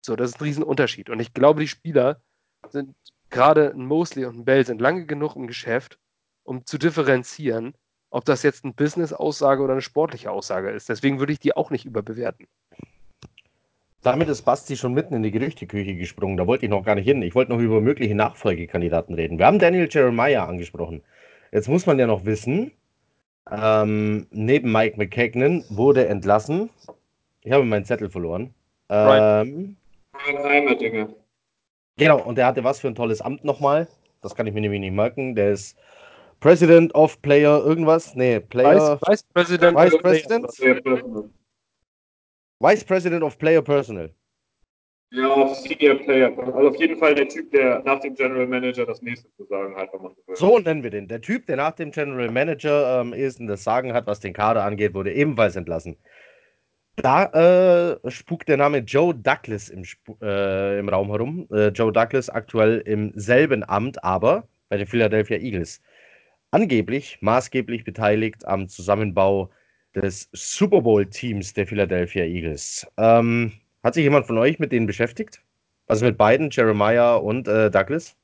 So, 0.00 0.14
das 0.14 0.30
ist 0.30 0.40
ein 0.40 0.44
Riesenunterschied. 0.44 1.10
Und 1.10 1.18
ich 1.18 1.34
glaube, 1.34 1.60
die 1.60 1.68
Spieler 1.68 2.22
sind, 2.68 2.94
gerade 3.30 3.70
ein 3.70 3.86
Mosley 3.86 4.24
und 4.24 4.38
ein 4.38 4.44
Bell, 4.44 4.64
sind 4.64 4.80
lange 4.80 5.06
genug 5.06 5.34
im 5.34 5.48
Geschäft, 5.48 5.98
um 6.44 6.64
zu 6.64 6.78
differenzieren, 6.78 7.74
ob 8.10 8.24
das 8.24 8.42
jetzt 8.42 8.64
eine 8.64 8.72
Business-Aussage 8.72 9.62
oder 9.62 9.72
eine 9.72 9.82
sportliche 9.82 10.30
Aussage 10.30 10.70
ist. 10.70 10.88
Deswegen 10.88 11.18
würde 11.18 11.32
ich 11.32 11.38
die 11.38 11.56
auch 11.56 11.70
nicht 11.70 11.84
überbewerten. 11.84 12.46
Damit 14.02 14.28
ist 14.28 14.42
Basti 14.42 14.76
schon 14.76 14.94
mitten 14.94 15.14
in 15.14 15.22
die 15.22 15.32
Gerüchteküche 15.32 15.96
gesprungen. 15.96 16.36
Da 16.36 16.46
wollte 16.46 16.64
ich 16.64 16.70
noch 16.70 16.84
gar 16.84 16.94
nicht 16.94 17.06
hin. 17.06 17.22
Ich 17.22 17.34
wollte 17.34 17.52
noch 17.52 17.58
über 17.58 17.80
mögliche 17.80 18.14
Nachfolgekandidaten 18.14 19.14
reden. 19.14 19.38
Wir 19.38 19.46
haben 19.46 19.58
Daniel 19.58 19.88
Jeremiah 19.90 20.44
angesprochen. 20.44 21.02
Jetzt 21.50 21.68
muss 21.68 21.86
man 21.86 21.98
ja 21.98 22.06
noch 22.06 22.24
wissen, 22.24 22.70
ähm, 23.50 24.26
neben 24.30 24.70
Mike 24.72 24.96
McKagan 24.96 25.64
wurde 25.70 26.06
entlassen. 26.06 26.70
Ich 27.42 27.52
habe 27.52 27.64
meinen 27.64 27.84
Zettel 27.84 28.10
verloren. 28.10 28.54
Ähm, 28.88 29.76
Ein 30.12 30.38
Heimatdinger. 30.38 31.08
genau, 31.96 32.22
und 32.22 32.38
der 32.38 32.46
hatte 32.46 32.64
was 32.64 32.80
für 32.80 32.88
ein 32.88 32.94
tolles 32.94 33.20
Amt 33.20 33.44
nochmal. 33.44 33.88
Das 34.22 34.34
kann 34.34 34.46
ich 34.46 34.54
mir 34.54 34.60
nämlich 34.60 34.80
nicht 34.80 34.94
merken. 34.94 35.34
Der 35.34 35.50
ist 35.52 35.76
President 36.40 36.94
of 36.94 37.20
Player 37.22 37.64
irgendwas. 37.64 38.14
Nee, 38.14 38.40
Player. 38.40 38.98
Vice, 39.00 39.08
Vice 39.08 39.22
President. 39.34 39.76
Vice 39.76 39.98
President? 39.98 40.46
Personal. 40.84 41.30
Vice 42.60 42.84
President 42.84 43.22
of 43.22 43.38
Player 43.38 43.62
Personal. 43.62 44.10
Ja, 45.12 45.54
Senior 45.54 45.96
Player. 45.96 46.36
Also 46.36 46.68
auf 46.68 46.76
jeden 46.76 46.98
Fall 46.98 47.14
der 47.14 47.28
Typ, 47.28 47.50
der 47.52 47.82
nach 47.84 48.00
dem 48.00 48.14
General 48.14 48.46
Manager 48.46 48.84
das 48.84 49.02
nächste 49.02 49.32
zu 49.36 49.44
sagen 49.44 49.76
hat, 49.76 49.92
wenn 49.92 50.02
man 50.02 50.12
so 50.14 50.22
will. 50.26 50.36
So 50.36 50.58
nennen 50.58 50.82
wir 50.82 50.90
den. 50.90 51.06
Der 51.06 51.20
Typ, 51.20 51.46
der 51.46 51.56
nach 51.56 51.72
dem 51.72 51.90
General 51.90 52.30
Manager 52.30 53.00
ähm, 53.00 53.12
ist 53.12 53.38
und 53.38 53.46
das 53.46 53.62
Sagen 53.62 53.92
hat, 53.92 54.06
was 54.06 54.20
den 54.20 54.32
Kader 54.32 54.64
angeht, 54.64 54.94
wurde 54.94 55.12
ebenfalls 55.12 55.54
entlassen. 55.54 55.96
Da 56.96 57.26
äh, 58.02 58.10
spukt 58.10 58.48
der 58.48 58.56
Name 58.56 58.78
Joe 58.78 59.14
Douglas 59.14 59.68
im, 59.68 59.84
äh, 60.22 60.78
im 60.78 60.88
Raum 60.88 61.08
herum. 61.10 61.46
Äh, 61.52 61.68
Joe 61.68 61.92
Douglas 61.92 62.28
aktuell 62.30 62.78
im 62.80 63.12
selben 63.14 63.62
Amt, 63.68 64.02
aber 64.02 64.48
bei 64.70 64.78
den 64.78 64.86
Philadelphia 64.86 65.36
Eagles. 65.36 65.80
Angeblich 66.50 67.18
maßgeblich 67.20 67.84
beteiligt 67.84 68.46
am 68.46 68.68
Zusammenbau 68.68 69.50
des 69.94 70.28
Super 70.32 70.82
Bowl-Teams 70.82 71.54
der 71.54 71.66
Philadelphia 71.66 72.24
Eagles. 72.24 72.86
Ähm, 72.96 73.52
hat 73.82 73.94
sich 73.94 74.04
jemand 74.04 74.26
von 74.26 74.38
euch 74.38 74.58
mit 74.58 74.72
denen 74.72 74.86
beschäftigt? 74.86 75.42
Also 75.86 76.04
mit 76.04 76.18
beiden, 76.18 76.50
Jeremiah 76.50 77.16
und 77.16 77.48
äh, 77.48 77.70
Douglas? 77.70 78.16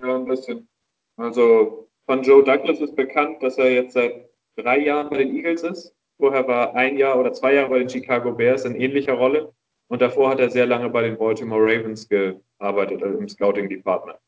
Ja, 0.00 0.16
ein 0.16 0.24
bisschen. 0.26 0.68
Also 1.16 1.88
von 2.06 2.22
Joe 2.22 2.42
Douglas 2.42 2.80
ist 2.80 2.96
bekannt, 2.96 3.42
dass 3.42 3.58
er 3.58 3.72
jetzt 3.72 3.94
seit 3.94 4.28
drei 4.56 4.78
Jahren 4.78 5.10
bei 5.10 5.18
den 5.18 5.34
Eagles 5.36 5.62
ist. 5.62 5.94
Vorher 6.18 6.46
war 6.46 6.74
ein 6.74 6.96
Jahr 6.96 7.18
oder 7.18 7.32
zwei 7.32 7.54
Jahre 7.54 7.70
bei 7.70 7.78
den 7.78 7.88
Chicago 7.88 8.32
Bears 8.32 8.64
in 8.64 8.74
ähnlicher 8.74 9.14
Rolle. 9.14 9.52
Und 9.88 10.00
davor 10.00 10.30
hat 10.30 10.40
er 10.40 10.50
sehr 10.50 10.66
lange 10.66 10.88
bei 10.88 11.02
den 11.02 11.18
Baltimore 11.18 11.62
Ravens 11.62 12.08
gearbeitet, 12.08 13.02
also 13.02 13.18
im 13.18 13.28
Scouting 13.28 13.68
Department. 13.68 14.18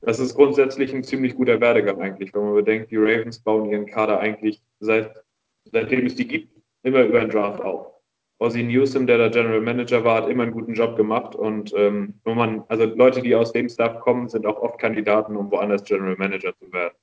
Das 0.00 0.18
ist 0.18 0.34
grundsätzlich 0.34 0.94
ein 0.94 1.04
ziemlich 1.04 1.34
guter 1.34 1.60
Werdegang 1.60 2.00
eigentlich, 2.00 2.34
wenn 2.34 2.44
man 2.44 2.54
bedenkt, 2.54 2.90
die 2.90 2.96
Ravens 2.96 3.40
bauen 3.40 3.70
ihren 3.70 3.86
Kader 3.86 4.20
eigentlich 4.20 4.62
seit, 4.80 5.24
seitdem 5.64 6.06
es 6.06 6.14
die 6.14 6.28
gibt, 6.28 6.52
immer 6.82 7.02
über 7.02 7.20
den 7.20 7.30
Draft 7.30 7.60
auf. 7.62 7.92
Ozzy 8.38 8.62
Newsom, 8.62 9.06
der 9.06 9.16
da 9.16 9.28
General 9.28 9.62
Manager 9.62 10.04
war, 10.04 10.22
hat 10.22 10.28
immer 10.28 10.42
einen 10.42 10.52
guten 10.52 10.74
Job 10.74 10.96
gemacht 10.96 11.34
und 11.34 11.72
ähm, 11.74 12.20
man, 12.24 12.64
also 12.68 12.84
Leute, 12.84 13.22
die 13.22 13.34
aus 13.34 13.52
dem 13.52 13.68
Staff 13.68 14.00
kommen, 14.00 14.28
sind 14.28 14.46
auch 14.46 14.60
oft 14.60 14.78
Kandidaten, 14.78 15.36
um 15.36 15.50
woanders 15.50 15.84
General 15.84 16.16
Manager 16.16 16.54
zu 16.58 16.70
werden. 16.70 16.94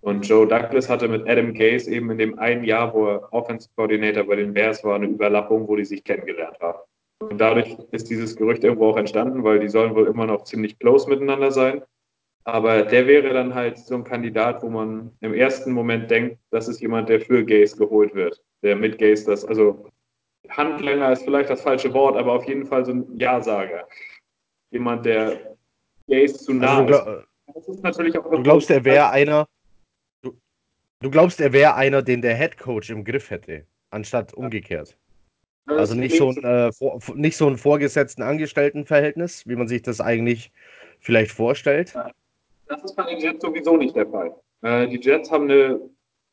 Und 0.00 0.26
Joe 0.26 0.48
Douglas 0.48 0.88
hatte 0.88 1.08
mit 1.08 1.28
Adam 1.28 1.54
Gase 1.54 1.90
eben 1.90 2.10
in 2.10 2.18
dem 2.18 2.38
einen 2.38 2.64
Jahr, 2.64 2.92
wo 2.92 3.06
er 3.06 3.32
Offensive 3.32 3.70
Coordinator 3.76 4.24
bei 4.24 4.36
den 4.36 4.52
Bears 4.52 4.82
war, 4.82 4.96
eine 4.96 5.06
Überlappung, 5.06 5.68
wo 5.68 5.76
die 5.76 5.84
sich 5.84 6.02
kennengelernt 6.02 6.58
haben. 6.60 6.78
Und 7.20 7.38
dadurch 7.40 7.76
ist 7.92 8.10
dieses 8.10 8.34
Gerücht 8.34 8.64
irgendwo 8.64 8.88
auch 8.88 8.96
entstanden, 8.96 9.44
weil 9.44 9.60
die 9.60 9.68
sollen 9.68 9.94
wohl 9.94 10.08
immer 10.08 10.26
noch 10.26 10.42
ziemlich 10.42 10.78
close 10.80 11.08
miteinander 11.08 11.52
sein. 11.52 11.82
Aber 12.44 12.82
der 12.82 13.06
wäre 13.06 13.32
dann 13.32 13.54
halt 13.54 13.78
so 13.78 13.94
ein 13.94 14.04
Kandidat, 14.04 14.62
wo 14.62 14.68
man 14.68 15.12
im 15.20 15.32
ersten 15.32 15.72
Moment 15.72 16.10
denkt, 16.10 16.38
das 16.50 16.66
ist 16.68 16.80
jemand, 16.80 17.08
der 17.08 17.20
für 17.20 17.44
Gaze 17.44 17.76
geholt 17.76 18.14
wird. 18.14 18.42
Der 18.62 18.74
mit 18.74 18.98
Gaze 18.98 19.26
das, 19.26 19.44
also 19.44 19.86
Handlänger 20.48 21.12
ist 21.12 21.24
vielleicht 21.24 21.50
das 21.50 21.62
falsche 21.62 21.92
Wort, 21.94 22.16
aber 22.16 22.32
auf 22.32 22.46
jeden 22.48 22.66
Fall 22.66 22.84
so 22.84 22.92
ein 22.92 23.06
Ja-Sager. 23.18 23.86
Jemand, 24.70 25.06
der 25.06 25.56
Gaze 26.08 26.34
zu 26.34 26.54
nah 26.54 26.84
Also, 26.84 26.94
ist. 26.94 27.26
Das 27.54 27.68
ist 27.68 27.82
natürlich 27.82 28.18
auch 28.18 28.30
du 28.30 28.42
glaubst, 28.42 28.70
er 28.70 28.84
wäre 28.84 29.10
einer. 29.10 29.46
Du, 30.22 30.32
du 31.00 31.10
glaubst, 31.10 31.40
er 31.40 31.52
wäre 31.52 31.74
einer, 31.74 32.02
den 32.02 32.22
der 32.22 32.34
Head 32.34 32.58
Coach 32.58 32.90
im 32.90 33.04
Griff 33.04 33.30
hätte, 33.30 33.66
anstatt 33.90 34.32
umgekehrt. 34.34 34.96
Also 35.66 35.94
nicht 35.94 36.16
so 36.16 36.30
ein, 36.30 36.42
äh, 36.42 36.72
vor, 36.72 36.98
nicht 37.14 37.36
so 37.36 37.46
ein 37.46 37.56
vorgesetzten 37.56 38.22
Angestelltenverhältnis, 38.22 39.46
wie 39.46 39.54
man 39.54 39.68
sich 39.68 39.82
das 39.82 40.00
eigentlich 40.00 40.50
vielleicht 40.98 41.32
vorstellt. 41.32 41.94
Das 42.72 42.84
ist 42.84 42.96
bei 42.96 43.04
den 43.04 43.18
Jets 43.18 43.42
sowieso 43.42 43.76
nicht 43.76 43.94
der 43.94 44.06
Fall. 44.06 44.34
Äh, 44.62 44.88
die 44.88 44.98
Jets 44.98 45.30
haben 45.30 45.44
eine 45.44 45.78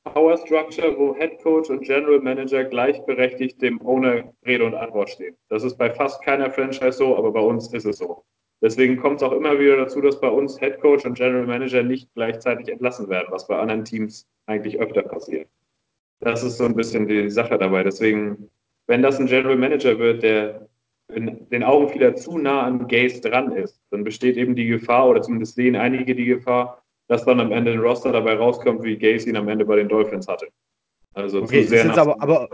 Power 0.06 0.38
Structure, 0.38 0.97
wo 0.97 1.13
Head 1.13 1.43
Coach 1.43 1.69
und 1.69 1.82
General 1.82 2.21
Manager 2.21 2.63
gleichberechtigt 2.63 3.62
dem 3.62 3.82
Owner 3.86 4.23
Rede 4.45 4.63
und 4.63 4.73
Antwort 4.73 5.10
stehen. 5.10 5.36
Das 5.49 5.65
ist 5.65 5.75
bei 5.75 5.93
fast 5.93 6.23
keiner 6.23 6.49
Franchise 6.49 6.93
so, 6.93 7.17
aber 7.17 7.34
bei 7.34 7.41
uns 7.41 7.73
ist 7.73 7.86
es 7.86 7.97
so. 7.97 8.23
Deswegen 8.62 8.95
kommt 8.95 9.17
es 9.17 9.23
auch 9.23 9.34
immer 9.34 9.60
wieder 9.60 9.75
dazu, 9.75 9.99
dass 9.99 10.21
bei 10.21 10.30
uns 10.30 10.58
Head 10.58 10.80
Coach 10.80 11.04
und 11.04 11.17
General 11.17 11.45
Manager 11.45 11.84
nicht 11.84 12.10
gleichzeitig 12.13 12.69
entlassen 12.69 13.10
werden, 13.10 13.28
was 13.32 13.45
bei 13.45 13.60
anderen 13.60 13.84
Teams 13.84 14.25
eigentlich 14.45 14.80
öfter 14.80 15.02
passiert. 15.02 15.49
Das 16.21 16.41
ist 16.43 16.56
so 16.56 16.63
ein 16.63 16.75
bisschen 16.75 17.06
die 17.06 17.30
Sache 17.30 17.58
dabei. 17.58 17.84
Deswegen, 17.84 18.49
wenn 18.88 19.02
das 19.02 19.19
ein 19.19 19.28
General 19.28 19.58
Manager 19.58 19.99
wird, 19.99 20.23
der 20.23 20.68
in 21.10 21.50
den 21.50 21.63
Augen 21.63 21.89
vieler 21.89 22.15
zu 22.15 22.38
nah 22.38 22.62
an 22.63 22.88
Gaze 22.88 23.22
dran 23.22 23.52
ist, 23.54 23.82
dann 23.91 24.04
besteht 24.04 24.38
eben 24.38 24.56
die 24.56 24.67
Gefahr, 24.67 25.08
oder 25.10 25.22
zumindest 25.22 25.56
sehen 25.56 25.76
einige 25.76 26.15
die 26.15 26.26
Gefahr, 26.26 26.84
dass 27.08 27.26
dann 27.26 27.39
am 27.39 27.52
Ende 27.52 27.72
ein 27.72 27.80
Roster 27.80 28.12
dabei 28.12 28.36
rauskommt, 28.36 28.84
wie 28.84 28.98
Gaze 28.98 29.30
ihn 29.30 29.36
am 29.38 29.48
Ende 29.50 29.65
bei 29.65 29.76
den 29.76 29.88
Dolphins 29.89 30.28
hatte. 30.28 30.48
Also 31.13 31.41
Okay, 31.41 31.63
zu 31.63 31.69
sehr 31.69 31.98
aber, 31.98 32.22
aber. 32.22 32.50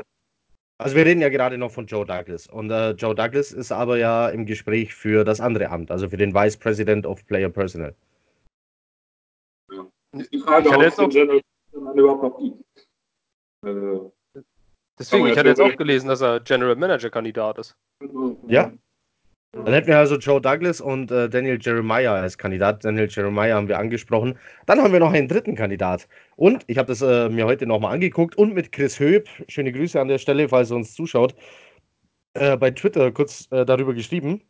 Also 0.77 0.95
wir 0.97 1.05
reden 1.05 1.21
ja 1.21 1.29
gerade 1.29 1.57
noch 1.57 1.71
von 1.71 1.85
Joe 1.85 2.05
Douglas. 2.05 2.47
Und 2.47 2.69
äh, 2.69 2.91
Joe 2.91 3.15
Douglas 3.15 3.53
ist 3.53 3.71
aber 3.71 3.97
ja 3.97 4.27
im 4.29 4.45
Gespräch 4.45 4.93
für 4.93 5.23
das 5.23 5.39
andere 5.39 5.69
Amt, 5.69 5.89
also 5.89 6.09
für 6.09 6.17
den 6.17 6.33
Vice 6.33 6.57
President 6.57 7.05
of 7.05 7.25
Player 7.27 7.49
Personnel. 7.49 7.95
ist 10.13 10.33
die 10.33 10.39
Frage, 10.39 10.67
Ich 10.67 10.73
hatte 10.73 10.77
ob 10.77 10.81
jetzt 10.83 10.91
es 10.91 10.95
den 10.97 11.05
auch- 11.05 11.09
General 11.09 11.41
Manager 11.73 11.99
überhaupt 12.01 12.23
noch 12.23 12.37
gibt. 12.39 12.63
Deswegen, 14.97 15.23
Aber 15.23 15.29
ich 15.29 15.35
ja, 15.35 15.39
hatte 15.39 15.49
jetzt 15.49 15.59
auch 15.59 15.63
theoretisch- 15.63 15.77
gelesen, 15.77 16.07
dass 16.07 16.21
er 16.21 16.39
General 16.41 16.75
Manager 16.75 17.09
Kandidat 17.09 17.57
ist. 17.57 17.75
Ja? 18.47 18.71
Dann 19.51 19.73
hätten 19.73 19.87
wir 19.87 19.97
also 19.97 20.17
Joe 20.17 20.41
Douglas 20.41 20.81
und 20.81 21.11
äh, 21.11 21.29
Daniel 21.29 21.57
Jeremiah 21.61 22.13
als 22.15 22.37
Kandidat. 22.37 22.83
Daniel 22.83 23.07
Jeremiah 23.09 23.55
haben 23.55 23.69
wir 23.69 23.79
angesprochen. 23.79 24.37
Dann 24.65 24.81
haben 24.81 24.91
wir 24.91 24.99
noch 24.99 25.13
einen 25.13 25.29
dritten 25.29 25.55
Kandidat. 25.55 26.09
Und 26.35 26.65
ich 26.67 26.77
habe 26.77 26.87
das 26.87 27.01
äh, 27.01 27.29
mir 27.29 27.45
heute 27.45 27.65
nochmal 27.65 27.93
angeguckt 27.93 28.37
und 28.37 28.53
mit 28.53 28.73
Chris 28.73 28.99
Höb, 28.99 29.29
schöne 29.47 29.71
Grüße 29.71 29.99
an 29.99 30.09
der 30.09 30.17
Stelle, 30.17 30.49
falls 30.49 30.71
er 30.71 30.75
uns 30.75 30.93
zuschaut, 30.93 31.35
äh, 32.33 32.57
bei 32.57 32.71
Twitter 32.71 33.11
kurz 33.13 33.47
äh, 33.51 33.65
darüber 33.65 33.93
geschrieben. 33.93 34.41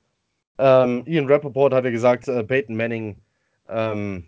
Ähm, 0.57 1.03
Ian 1.05 1.27
Rappaport 1.27 1.73
hatte 1.73 1.91
gesagt, 1.91 2.27
äh, 2.27 2.43
Peyton 2.43 2.75
Manning 2.75 3.17
ähm, 3.69 4.25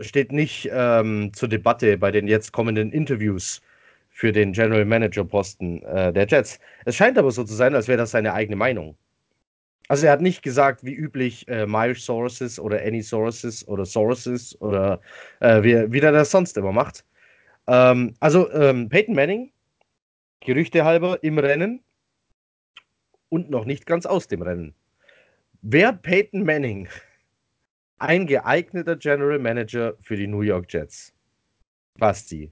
steht 0.00 0.32
nicht 0.32 0.70
ähm, 0.72 1.30
zur 1.34 1.50
Debatte 1.50 1.98
bei 1.98 2.10
den 2.10 2.26
jetzt 2.26 2.52
kommenden 2.52 2.90
Interviews 2.90 3.60
für 4.12 4.30
den 4.30 4.52
General 4.52 4.84
Manager 4.84 5.24
Posten 5.24 5.82
äh, 5.82 6.12
der 6.12 6.26
Jets. 6.26 6.60
Es 6.84 6.94
scheint 6.94 7.18
aber 7.18 7.30
so 7.30 7.44
zu 7.44 7.54
sein, 7.54 7.74
als 7.74 7.88
wäre 7.88 7.98
das 7.98 8.12
seine 8.12 8.34
eigene 8.34 8.56
Meinung. 8.56 8.96
Also 9.88 10.06
er 10.06 10.12
hat 10.12 10.20
nicht 10.20 10.42
gesagt, 10.42 10.84
wie 10.84 10.94
üblich, 10.94 11.48
äh, 11.48 11.66
My 11.66 11.94
Sources 11.94 12.60
oder 12.60 12.80
Any 12.82 13.02
Sources 13.02 13.66
oder 13.66 13.84
Sources 13.84 14.58
oder 14.60 15.00
äh, 15.40 15.62
wie, 15.62 15.92
wie 15.92 16.00
er 16.00 16.12
das 16.12 16.30
sonst 16.30 16.56
immer 16.56 16.72
macht. 16.72 17.04
Ähm, 17.66 18.14
also 18.20 18.50
ähm, 18.52 18.88
Peyton 18.88 19.14
Manning, 19.14 19.50
Gerüchte 20.40 20.84
halber, 20.84 21.22
im 21.22 21.38
Rennen 21.38 21.82
und 23.28 23.50
noch 23.50 23.64
nicht 23.64 23.86
ganz 23.86 24.06
aus 24.06 24.28
dem 24.28 24.42
Rennen. 24.42 24.74
Wäre 25.62 25.94
Peyton 25.94 26.44
Manning 26.44 26.88
ein 27.98 28.26
geeigneter 28.26 28.96
General 28.96 29.38
Manager 29.38 29.94
für 30.02 30.16
die 30.16 30.26
New 30.26 30.42
York 30.42 30.72
Jets? 30.72 31.12
Basti. 31.98 32.50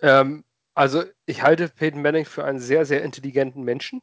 Ähm, 0.00 0.44
also 0.74 1.04
ich 1.24 1.42
halte 1.42 1.68
Peyton 1.68 2.02
Manning 2.02 2.24
für 2.24 2.44
einen 2.44 2.60
sehr, 2.60 2.84
sehr 2.84 3.02
intelligenten 3.02 3.62
Menschen 3.62 4.02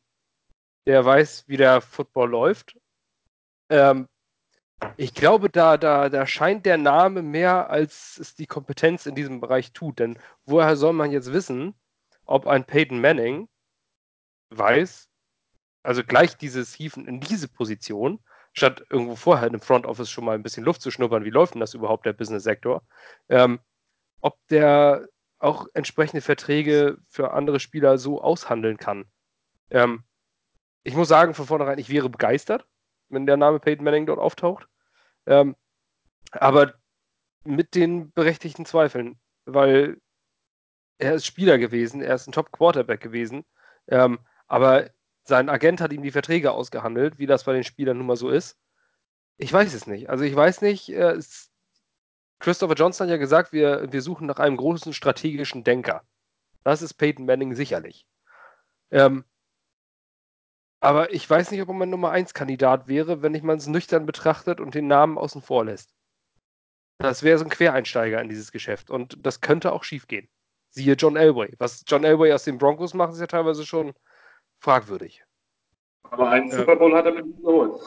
der 0.85 1.05
weiß, 1.05 1.45
wie 1.47 1.57
der 1.57 1.81
Football 1.81 2.29
läuft. 2.29 2.77
Ähm, 3.69 4.07
ich 4.97 5.13
glaube, 5.13 5.49
da, 5.49 5.77
da, 5.77 6.09
da 6.09 6.27
scheint 6.27 6.65
der 6.65 6.77
Name 6.77 7.21
mehr, 7.21 7.69
als 7.69 8.17
es 8.19 8.35
die 8.35 8.47
Kompetenz 8.47 9.05
in 9.05 9.15
diesem 9.15 9.39
Bereich 9.39 9.71
tut. 9.71 9.99
Denn 9.99 10.19
woher 10.45 10.75
soll 10.75 10.93
man 10.93 11.11
jetzt 11.11 11.31
wissen, 11.31 11.73
ob 12.25 12.47
ein 12.47 12.65
Peyton 12.65 12.99
Manning 12.99 13.47
weiß, 14.49 15.09
also 15.83 16.03
gleich 16.03 16.37
dieses 16.37 16.73
Hieven 16.73 17.07
in 17.07 17.19
diese 17.21 17.47
Position, 17.47 18.19
statt 18.53 18.85
irgendwo 18.89 19.15
vorher 19.15 19.47
im 19.47 19.61
Front 19.61 19.85
Office 19.85 20.09
schon 20.09 20.25
mal 20.25 20.35
ein 20.35 20.43
bisschen 20.43 20.63
Luft 20.63 20.81
zu 20.81 20.91
schnuppern, 20.91 21.25
wie 21.25 21.29
läuft 21.29 21.53
denn 21.53 21.61
das 21.61 21.73
überhaupt, 21.73 22.05
der 22.05 22.13
Business-Sektor, 22.13 22.83
ähm, 23.29 23.59
ob 24.21 24.37
der 24.49 25.07
auch 25.43 25.67
entsprechende 25.73 26.21
Verträge 26.21 26.97
für 27.09 27.31
andere 27.31 27.59
Spieler 27.59 27.97
so 27.97 28.21
aushandeln 28.21 28.77
kann. 28.77 29.05
Ähm, 29.69 30.03
ich 30.83 30.95
muss 30.95 31.09
sagen, 31.09 31.33
von 31.33 31.45
vornherein, 31.45 31.79
ich 31.79 31.89
wäre 31.89 32.09
begeistert, 32.09 32.65
wenn 33.09 33.25
der 33.25 33.37
Name 33.37 33.59
Peyton 33.59 33.83
Manning 33.83 34.05
dort 34.05 34.19
auftaucht. 34.19 34.67
Ähm, 35.25 35.55
aber 36.31 36.73
mit 37.43 37.75
den 37.75 38.11
berechtigten 38.13 38.65
Zweifeln, 38.65 39.19
weil 39.45 39.97
er 40.97 41.13
ist 41.15 41.25
Spieler 41.25 41.57
gewesen, 41.57 42.01
er 42.01 42.15
ist 42.15 42.27
ein 42.27 42.31
Top-Quarterback 42.31 43.01
gewesen, 43.01 43.45
ähm, 43.87 44.19
aber 44.47 44.89
sein 45.25 45.49
Agent 45.49 45.81
hat 45.81 45.91
ihm 45.91 46.03
die 46.03 46.11
Verträge 46.11 46.51
ausgehandelt, 46.51 47.19
wie 47.19 47.25
das 47.25 47.43
bei 47.43 47.53
den 47.53 47.63
Spielern 47.63 47.97
nun 47.97 48.07
mal 48.07 48.15
so 48.15 48.29
ist. 48.29 48.57
Ich 49.37 49.51
weiß 49.51 49.73
es 49.73 49.87
nicht. 49.87 50.09
Also 50.09 50.23
ich 50.23 50.35
weiß 50.35 50.61
nicht, 50.61 50.89
äh, 50.89 51.11
es, 51.11 51.52
Christopher 52.43 52.73
Johnson 52.73 53.07
hat 53.07 53.11
ja 53.11 53.17
gesagt, 53.17 53.53
wir, 53.53 53.89
wir 53.93 54.01
suchen 54.01 54.27
nach 54.27 54.37
einem 54.37 54.57
großen 54.57 54.91
strategischen 54.91 55.63
Denker. 55.63 56.03
Das 56.65 56.81
ist 56.81 56.95
Peyton 56.95 57.25
Manning 57.25 57.55
sicherlich. 57.55 58.05
Ähm, 58.91 59.23
aber 60.81 61.13
ich 61.13 61.29
weiß 61.29 61.51
nicht, 61.51 61.61
ob 61.61 61.69
er 61.69 61.73
mein 61.73 61.89
Nummer 61.89 62.11
1 62.11 62.33
Kandidat 62.33 62.89
wäre, 62.89 63.21
wenn 63.21 63.33
ich 63.33 63.43
man 63.43 63.59
es 63.59 63.67
nüchtern 63.67 64.05
betrachtet 64.05 64.59
und 64.59 64.75
den 64.75 64.87
Namen 64.87 65.17
außen 65.17 65.41
vor 65.41 65.63
lässt. 65.63 65.95
Das 66.97 67.23
wäre 67.23 67.37
so 67.37 67.45
ein 67.45 67.49
Quereinsteiger 67.49 68.21
in 68.21 68.27
dieses 68.27 68.51
Geschäft 68.51 68.89
und 68.89 69.25
das 69.25 69.39
könnte 69.39 69.71
auch 69.71 69.85
schiefgehen. 69.85 70.27
Siehe 70.69 70.95
John 70.95 71.15
Elway. 71.15 71.55
Was 71.59 71.85
John 71.87 72.03
Elway 72.03 72.33
aus 72.33 72.43
den 72.43 72.57
Broncos 72.57 72.93
macht, 72.93 73.13
ist 73.13 73.21
ja 73.21 73.27
teilweise 73.27 73.65
schon 73.65 73.93
fragwürdig. 74.59 75.23
Aber 76.03 76.29
einen 76.29 76.49
ja. 76.49 76.57
Super 76.57 76.75
Bowl 76.75 76.93
hat 76.93 77.05
er 77.05 77.13
mit 77.13 77.25
ihm 77.25 77.41
geholt. 77.41 77.79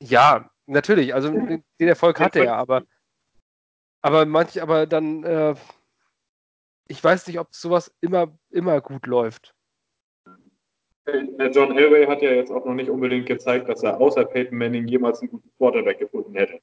Ja, 0.00 0.50
natürlich. 0.64 1.12
Also 1.12 1.30
den 1.32 1.62
Erfolg 1.78 2.18
hatte 2.18 2.46
er, 2.46 2.56
aber 2.56 2.84
aber 4.04 4.26
manch, 4.26 4.60
aber 4.60 4.86
dann, 4.86 5.24
äh, 5.24 5.54
ich 6.88 7.02
weiß 7.02 7.26
nicht, 7.26 7.38
ob 7.38 7.54
sowas 7.54 7.90
immer, 8.02 8.36
immer 8.50 8.82
gut 8.82 9.06
läuft. 9.06 9.54
Der 11.06 11.50
John 11.50 11.76
Elway 11.76 12.06
hat 12.06 12.20
ja 12.20 12.30
jetzt 12.30 12.50
auch 12.50 12.66
noch 12.66 12.74
nicht 12.74 12.90
unbedingt 12.90 13.24
gezeigt, 13.24 13.66
dass 13.66 13.82
er 13.82 13.98
außer 13.98 14.26
Peyton 14.26 14.58
Manning 14.58 14.86
jemals 14.86 15.20
einen 15.20 15.30
guten 15.30 15.50
Quarterback 15.56 15.98
gefunden 16.00 16.34
hätte. 16.34 16.60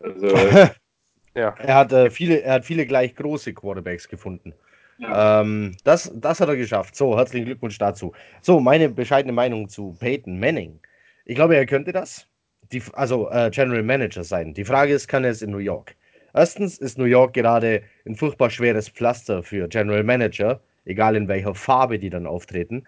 Also, 0.00 0.26
ja. 1.34 1.54
Er 1.58 1.74
hat, 1.74 1.92
äh, 1.92 2.10
viele, 2.10 2.42
er 2.42 2.54
hat 2.54 2.66
viele 2.66 2.84
gleich 2.84 3.14
große 3.14 3.54
Quarterbacks 3.54 4.06
gefunden. 4.06 4.52
Ja. 4.98 5.40
Ähm, 5.40 5.76
das, 5.84 6.12
das 6.14 6.40
hat 6.40 6.50
er 6.50 6.56
geschafft. 6.56 6.96
So, 6.96 7.16
herzlichen 7.16 7.46
Glückwunsch 7.46 7.78
dazu. 7.78 8.12
So, 8.42 8.60
meine 8.60 8.90
bescheidene 8.90 9.32
Meinung 9.32 9.70
zu 9.70 9.96
Peyton 9.98 10.38
Manning. 10.38 10.80
Ich 11.24 11.34
glaube, 11.34 11.56
er 11.56 11.64
könnte 11.64 11.92
das. 11.92 12.28
Die, 12.72 12.82
also 12.92 13.30
äh, 13.30 13.50
General 13.50 13.82
Manager 13.82 14.22
sein. 14.22 14.52
Die 14.52 14.66
Frage 14.66 14.92
ist, 14.92 15.08
kann 15.08 15.24
er 15.24 15.30
es 15.30 15.40
in 15.40 15.50
New 15.50 15.58
York? 15.58 15.96
Erstens 16.34 16.78
ist 16.78 16.98
New 16.98 17.04
York 17.04 17.32
gerade 17.32 17.82
ein 18.04 18.16
furchtbar 18.16 18.50
schweres 18.50 18.88
Pflaster 18.88 19.44
für 19.44 19.68
General 19.68 20.02
Manager, 20.02 20.60
egal 20.84 21.14
in 21.14 21.28
welcher 21.28 21.54
Farbe 21.54 21.98
die 21.98 22.10
dann 22.10 22.26
auftreten. 22.26 22.84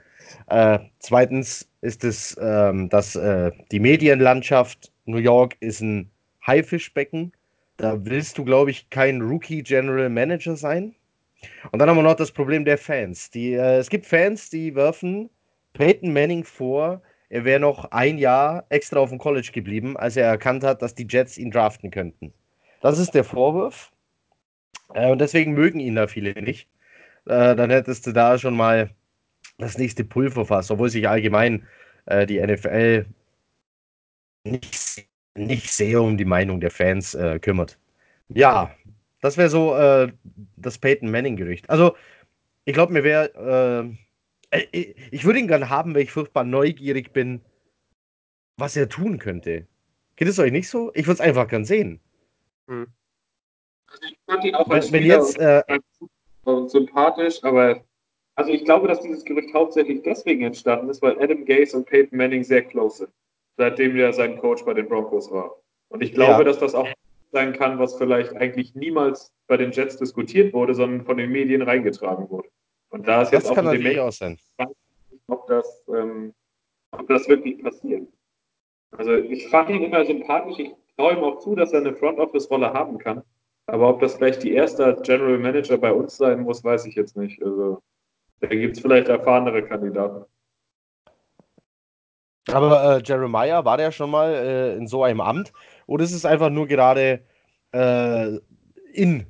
Äh, 0.48 0.80
zweitens 0.98 1.68
ist 1.80 2.02
es, 2.02 2.36
ähm, 2.40 2.88
dass 2.88 3.14
äh, 3.14 3.52
die 3.70 3.78
Medienlandschaft 3.78 4.92
New 5.04 5.18
York 5.18 5.56
ist 5.60 5.80
ein 5.80 6.10
Haifischbecken. 6.44 7.32
Da 7.76 8.04
willst 8.04 8.36
du, 8.36 8.44
glaube 8.44 8.72
ich, 8.72 8.90
kein 8.90 9.22
Rookie 9.22 9.62
General 9.62 10.08
Manager 10.08 10.56
sein. 10.56 10.96
Und 11.70 11.78
dann 11.78 11.88
haben 11.88 11.96
wir 11.96 12.02
noch 12.02 12.16
das 12.16 12.32
Problem 12.32 12.64
der 12.64 12.78
Fans. 12.78 13.30
Die, 13.30 13.52
äh, 13.52 13.76
es 13.76 13.88
gibt 13.90 14.06
Fans, 14.06 14.50
die 14.50 14.74
werfen 14.74 15.30
Peyton 15.72 16.12
Manning 16.12 16.42
vor, 16.42 17.00
er 17.28 17.44
wäre 17.44 17.60
noch 17.60 17.90
ein 17.92 18.18
Jahr 18.18 18.64
extra 18.70 18.98
auf 18.98 19.10
dem 19.10 19.18
College 19.18 19.50
geblieben, 19.52 19.96
als 19.96 20.16
er 20.16 20.26
erkannt 20.26 20.64
hat, 20.64 20.82
dass 20.82 20.94
die 20.94 21.06
Jets 21.08 21.38
ihn 21.38 21.50
draften 21.50 21.90
könnten. 21.90 22.32
Das 22.80 22.98
ist 22.98 23.12
der 23.14 23.24
Vorwurf. 23.24 23.92
Äh, 24.94 25.10
und 25.10 25.20
deswegen 25.20 25.52
mögen 25.52 25.80
ihn 25.80 25.94
da 25.94 26.06
viele 26.06 26.40
nicht. 26.42 26.68
Äh, 27.26 27.56
dann 27.56 27.70
hättest 27.70 28.06
du 28.06 28.12
da 28.12 28.38
schon 28.38 28.56
mal 28.56 28.90
das 29.58 29.78
nächste 29.78 30.04
Pulverfass, 30.04 30.70
obwohl 30.70 30.90
sich 30.90 31.08
allgemein 31.08 31.66
äh, 32.06 32.26
die 32.26 32.40
NFL 32.40 33.06
nicht, 34.44 35.08
nicht 35.34 35.72
sehr 35.72 36.02
um 36.02 36.16
die 36.16 36.24
Meinung 36.24 36.60
der 36.60 36.70
Fans 36.70 37.14
äh, 37.14 37.38
kümmert. 37.38 37.78
Ja, 38.28 38.74
das 39.20 39.36
wäre 39.36 39.48
so 39.48 39.74
äh, 39.76 40.12
das 40.56 40.78
Peyton 40.78 41.10
Manning-Gerücht. 41.10 41.68
Also, 41.70 41.96
ich 42.64 42.74
glaube, 42.74 42.92
mir 42.92 43.04
wäre. 43.04 43.88
Äh, 43.92 43.96
ich 45.10 45.24
würde 45.24 45.40
ihn 45.40 45.48
gern 45.48 45.68
haben, 45.68 45.94
weil 45.94 46.02
ich 46.02 46.12
furchtbar 46.12 46.44
neugierig 46.44 47.12
bin, 47.12 47.40
was 48.56 48.76
er 48.76 48.88
tun 48.88 49.18
könnte. 49.18 49.66
Geht 50.14 50.28
es 50.28 50.38
euch 50.38 50.52
nicht 50.52 50.68
so? 50.68 50.92
Ich 50.94 51.06
würde 51.06 51.14
es 51.14 51.20
einfach 51.20 51.48
gern 51.48 51.64
sehen. 51.64 52.00
Hm. 52.68 52.86
Also 53.88 54.02
ich 54.08 54.18
fand 54.26 54.44
ihn 54.44 54.54
auch 54.54 54.68
als 54.68 54.92
wenn, 54.92 55.04
jetzt, 55.04 55.38
äh, 55.38 55.62
sympathisch, 56.66 57.42
aber 57.42 57.82
also 58.34 58.50
ich 58.50 58.64
glaube, 58.64 58.88
dass 58.88 59.00
dieses 59.00 59.24
Gerücht 59.24 59.52
hauptsächlich 59.54 60.02
deswegen 60.02 60.42
entstanden 60.42 60.90
ist, 60.90 61.00
weil 61.02 61.20
Adam 61.22 61.44
Gase 61.44 61.76
und 61.76 61.86
Peyton 61.86 62.18
Manning 62.18 62.44
sehr 62.44 62.62
close 62.62 62.98
sind, 62.98 63.10
seitdem 63.56 63.96
er 63.96 64.12
sein 64.12 64.38
Coach 64.38 64.64
bei 64.64 64.74
den 64.74 64.88
Broncos 64.88 65.30
war. 65.30 65.56
Und 65.88 66.02
ich 66.02 66.12
glaube, 66.12 66.42
ja. 66.42 66.44
dass 66.44 66.58
das 66.58 66.74
auch 66.74 66.88
sein 67.32 67.52
kann, 67.54 67.78
was 67.78 67.96
vielleicht 67.96 68.34
eigentlich 68.36 68.74
niemals 68.74 69.32
bei 69.46 69.56
den 69.56 69.72
Jets 69.72 69.96
diskutiert 69.96 70.52
wurde, 70.52 70.74
sondern 70.74 71.04
von 71.04 71.16
den 71.16 71.30
Medien 71.30 71.62
reingetragen 71.62 72.28
wurde. 72.30 72.48
Und 72.90 73.08
da 73.08 73.22
ist 73.22 73.32
das 73.32 73.44
jetzt 73.44 73.54
kann 73.54 73.66
auch 73.66 73.72
natürlich 73.72 73.98
auch 73.98 74.12
sein. 74.12 74.38
Ob 75.28 75.46
das, 75.46 75.82
ähm, 75.88 76.34
ob 76.92 77.08
das 77.08 77.28
wirklich 77.28 77.62
passiert. 77.62 78.06
Also 78.92 79.14
ich 79.14 79.48
fand 79.48 79.70
ihn 79.70 79.82
immer 79.82 80.04
sympathisch. 80.04 80.58
Ich 80.58 80.72
traue 80.96 81.14
ihm 81.14 81.24
auch 81.24 81.38
zu, 81.38 81.54
dass 81.54 81.72
er 81.72 81.80
eine 81.80 81.94
Front 81.94 82.18
Office 82.18 82.50
Rolle 82.50 82.72
haben 82.72 82.98
kann. 82.98 83.22
Aber 83.66 83.88
ob 83.88 84.00
das 84.00 84.18
gleich 84.18 84.38
die 84.38 84.54
erste 84.54 84.96
General 85.02 85.38
Manager 85.38 85.76
bei 85.76 85.92
uns 85.92 86.16
sein 86.16 86.42
muss, 86.42 86.62
weiß 86.62 86.86
ich 86.86 86.94
jetzt 86.94 87.16
nicht. 87.16 87.42
Also 87.42 87.82
da 88.40 88.48
gibt 88.48 88.76
es 88.76 88.82
vielleicht 88.82 89.08
erfahrenere 89.08 89.62
Kandidaten. 89.62 90.24
Aber 92.52 92.98
äh, 92.98 93.02
Jeremiah, 93.04 93.64
war 93.64 93.76
der 93.76 93.90
schon 93.90 94.10
mal 94.10 94.32
äh, 94.32 94.76
in 94.76 94.86
so 94.86 95.02
einem 95.02 95.20
Amt? 95.20 95.52
Oder 95.86 96.04
ist 96.04 96.12
es 96.12 96.24
einfach 96.24 96.50
nur 96.50 96.68
gerade 96.68 97.20
äh, 97.72 98.38
in 98.92 99.26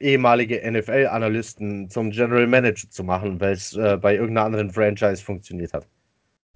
ehemalige 0.00 0.60
NFL-Analysten 0.68 1.90
zum 1.90 2.10
General 2.10 2.46
Manager 2.48 2.90
zu 2.90 3.04
machen, 3.04 3.40
weil 3.40 3.52
es 3.52 3.76
äh, 3.76 3.96
bei 3.98 4.14
irgendeiner 4.14 4.46
anderen 4.46 4.70
Franchise 4.70 5.22
funktioniert 5.22 5.72
hat? 5.72 5.86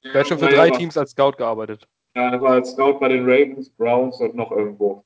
Er 0.03 0.21
hat 0.21 0.29
schon 0.29 0.39
für 0.39 0.49
drei 0.49 0.71
Teams 0.71 0.99
als 0.99 1.13
Scout 1.13 1.33
gearbeitet. 1.33 1.87
Ja, 2.15 2.31
er 2.31 2.41
war 2.41 2.53
als 2.53 2.73
Scout 2.73 3.01
bei 3.01 3.09
den 3.09 3.25
Ravens, 3.25 3.71
Browns 3.71 4.21
und 4.21 4.35
noch 4.35 4.53
irgendwo. 4.53 5.05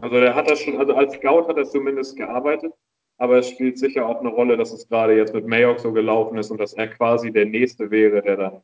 Also 0.00 0.16
er 0.16 0.34
hat 0.34 0.50
das 0.50 0.60
schon, 0.60 0.78
also 0.78 0.94
als 0.94 1.14
Scout 1.14 1.48
hat 1.48 1.56
er 1.56 1.64
zumindest 1.64 2.16
gearbeitet 2.16 2.72
aber 3.18 3.38
es 3.38 3.48
spielt 3.48 3.78
sicher 3.78 4.06
auch 4.06 4.20
eine 4.20 4.30
Rolle, 4.30 4.56
dass 4.56 4.72
es 4.72 4.88
gerade 4.88 5.16
jetzt 5.16 5.34
mit 5.34 5.46
Mayock 5.46 5.78
so 5.80 5.92
gelaufen 5.92 6.36
ist 6.38 6.50
und 6.50 6.58
dass 6.58 6.74
er 6.74 6.88
quasi 6.88 7.32
der 7.32 7.46
Nächste 7.46 7.90
wäre, 7.90 8.22
der 8.22 8.36
dann 8.36 8.62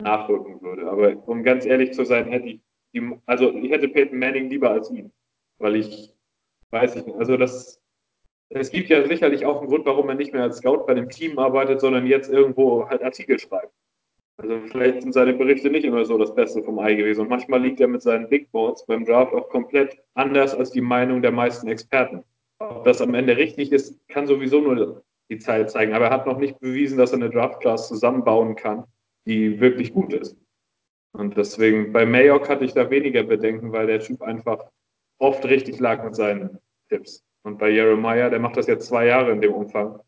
nachrücken 0.00 0.60
würde. 0.60 0.90
Aber 0.90 1.16
um 1.28 1.42
ganz 1.44 1.64
ehrlich 1.64 1.92
zu 1.92 2.04
sein, 2.04 2.26
hätte 2.26 2.48
ich, 2.48 2.60
die, 2.92 3.12
also 3.26 3.52
ich 3.52 3.70
hätte 3.70 3.88
Peyton 3.88 4.18
Manning 4.18 4.50
lieber 4.50 4.70
als 4.70 4.90
ihn, 4.90 5.12
weil 5.58 5.76
ich, 5.76 6.12
weiß 6.70 6.96
ich 6.96 7.06
nicht, 7.06 7.16
also 7.16 7.36
das, 7.36 7.80
es 8.48 8.70
gibt 8.70 8.88
ja 8.88 9.06
sicherlich 9.06 9.46
auch 9.46 9.60
einen 9.60 9.68
Grund, 9.68 9.86
warum 9.86 10.08
er 10.08 10.14
nicht 10.14 10.32
mehr 10.32 10.42
als 10.42 10.58
Scout 10.58 10.84
bei 10.86 10.94
dem 10.94 11.08
Team 11.08 11.38
arbeitet, 11.38 11.80
sondern 11.80 12.06
jetzt 12.06 12.30
irgendwo 12.30 12.88
halt 12.88 13.02
Artikel 13.02 13.38
schreibt. 13.38 13.72
Also 14.42 14.60
vielleicht 14.66 15.02
sind 15.02 15.12
seine 15.12 15.34
Berichte 15.34 15.70
nicht 15.70 15.84
immer 15.84 16.04
so 16.04 16.18
das 16.18 16.34
Beste 16.34 16.62
vom 16.64 16.80
Ei 16.80 16.94
gewesen. 16.94 17.22
Und 17.22 17.30
manchmal 17.30 17.62
liegt 17.62 17.80
er 17.80 17.86
mit 17.86 18.02
seinen 18.02 18.28
Big 18.28 18.50
Boards 18.50 18.84
beim 18.86 19.04
Draft 19.04 19.32
auch 19.32 19.48
komplett 19.48 19.96
anders 20.14 20.54
als 20.54 20.72
die 20.72 20.80
Meinung 20.80 21.22
der 21.22 21.30
meisten 21.30 21.68
Experten. 21.68 22.24
Ob 22.58 22.84
das 22.84 23.00
am 23.00 23.14
Ende 23.14 23.36
richtig 23.36 23.70
ist, 23.70 23.96
kann 24.08 24.26
sowieso 24.26 24.60
nur 24.60 25.04
die 25.30 25.38
Zeit 25.38 25.70
zeigen. 25.70 25.94
Aber 25.94 26.06
er 26.06 26.10
hat 26.10 26.26
noch 26.26 26.38
nicht 26.38 26.58
bewiesen, 26.58 26.98
dass 26.98 27.12
er 27.12 27.18
eine 27.18 27.30
Draft-Class 27.30 27.86
zusammenbauen 27.86 28.56
kann, 28.56 28.84
die 29.26 29.60
wirklich 29.60 29.92
gut 29.92 30.12
ist. 30.12 30.36
Und 31.12 31.36
deswegen, 31.36 31.92
bei 31.92 32.04
Mayock 32.04 32.48
hatte 32.48 32.64
ich 32.64 32.72
da 32.72 32.90
weniger 32.90 33.22
Bedenken, 33.22 33.70
weil 33.70 33.86
der 33.86 34.00
Typ 34.00 34.22
einfach 34.22 34.64
oft 35.18 35.44
richtig 35.44 35.78
lag 35.78 36.02
mit 36.02 36.16
seinen 36.16 36.58
Tipps. 36.88 37.22
Und 37.44 37.58
bei 37.58 37.70
Jeremiah, 37.70 38.28
der 38.28 38.40
macht 38.40 38.56
das 38.56 38.66
jetzt 38.66 38.88
zwei 38.88 39.06
Jahre 39.06 39.30
in 39.30 39.40
dem 39.40 39.52
Umfang, 39.52 40.00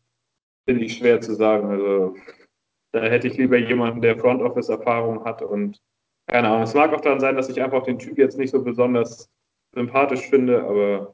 finde 0.67 0.83
ich 0.83 0.97
schwer 0.97 1.21
zu 1.21 1.35
sagen. 1.35 1.69
Also 1.69 2.15
da 2.95 3.01
hätte 3.01 3.27
ich 3.27 3.35
lieber 3.35 3.57
jemanden, 3.57 4.01
der 4.01 4.17
Front 4.17 4.41
Office 4.41 4.69
Erfahrung 4.69 5.25
hat 5.25 5.41
und 5.41 5.81
keine 6.27 6.47
Ahnung. 6.47 6.63
Es 6.63 6.73
mag 6.73 6.93
auch 6.93 7.01
daran 7.01 7.19
sein, 7.19 7.35
dass 7.35 7.49
ich 7.49 7.61
einfach 7.61 7.83
den 7.83 7.99
Typ 7.99 8.17
jetzt 8.17 8.37
nicht 8.37 8.51
so 8.51 8.63
besonders 8.63 9.29
sympathisch 9.73 10.21
finde, 10.29 10.63
aber 10.63 11.13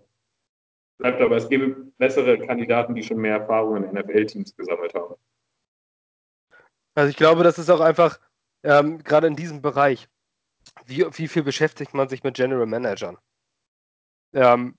bleibt 1.00 1.20
aber, 1.20 1.38
es 1.38 1.50
gäbe 1.50 1.92
bessere 1.98 2.38
Kandidaten, 2.38 2.94
die 2.94 3.02
schon 3.02 3.18
mehr 3.18 3.38
Erfahrung 3.38 3.84
in 3.84 3.92
NFL-Teams 3.94 4.56
gesammelt 4.56 4.94
haben. 4.94 5.16
Also 6.94 7.10
ich 7.10 7.18
glaube, 7.18 7.44
das 7.44 7.58
ist 7.58 7.72
auch 7.72 7.80
einfach 7.80 8.20
ähm, 8.64 9.04
gerade 9.04 9.26
in 9.26 9.36
diesem 9.36 9.64
Bereich, 9.64 10.08
wie, 10.86 11.04
wie 11.18 11.28
viel 11.28 11.42
beschäftigt 11.42 11.96
man 11.96 12.10
sich 12.10 12.24
mit 12.24 12.36
General 12.36 12.68
Managern? 12.68 13.18
Ähm, 14.34 14.76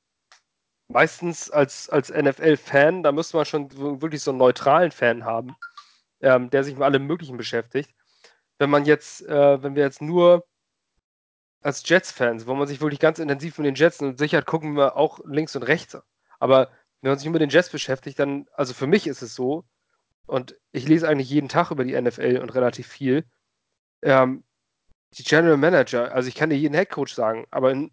meistens 0.87 1.51
als, 1.51 1.91
als 1.91 2.11
NFL-Fan, 2.11 3.03
da 3.03 3.11
müsste 3.11 3.37
man 3.37 3.47
schon 3.47 4.01
wirklich 4.01 4.23
so 4.23 4.31
einen 4.31 4.39
neutralen 4.39 4.93
Fan 4.93 5.25
haben, 5.25 5.57
ähm, 6.23 6.51
der 6.51 6.65
sich 6.65 6.75
mit 6.75 6.83
allem 6.83 7.07
Möglichen 7.07 7.37
beschäftigt. 7.37 7.91
Wenn 8.59 8.71
man 8.71 8.85
jetzt, 8.85 9.27
äh, 9.27 9.63
wenn 9.63 9.75
wir 9.75 9.83
jetzt 9.83 10.03
nur 10.03 10.47
als 11.63 11.89
Jets-Fans, 11.89 12.47
wo 12.47 12.55
man 12.55 12.67
sich 12.67 12.81
wirklich 12.81 13.01
ganz 13.01 13.19
intensiv 13.19 13.59
mit 13.59 13.67
den 13.67 13.75
Jets 13.75 14.01
und 14.01 14.19
sicher 14.19 14.43
gucken 14.43 14.77
wir 14.77 14.97
auch 14.97 15.21
links 15.25 15.55
und 15.57 15.63
rechts. 15.63 15.97
Aber 16.41 16.71
wenn 17.01 17.11
man 17.11 17.19
sich 17.19 17.29
mit 17.29 17.41
den 17.41 17.51
Jets 17.51 17.71
beschäftigt, 17.71 18.19
dann, 18.19 18.47
also 18.55 18.75
für 18.75 18.87
mich 18.87 19.07
ist 19.07 19.23
es 19.23 19.35
so, 19.35 19.65
und 20.27 20.57
ich 20.73 20.89
lese 20.89 21.09
eigentlich 21.09 21.31
jeden 21.31 21.49
Tag 21.49 21.71
über 21.71 21.85
die 21.85 22.01
NFL 22.01 22.39
und 22.43 22.55
relativ 22.55 22.87
viel, 22.89 23.25
ähm, 24.03 24.45
die 25.13 25.25
General 25.25 25.57
Manager, 25.57 26.13
also 26.13 26.29
ich 26.29 26.35
kann 26.35 26.51
dir 26.51 26.57
jeden 26.57 26.75
Head 26.75 26.91
Coach 26.91 27.15
sagen, 27.15 27.47
aber 27.51 27.75
nur 27.75 27.91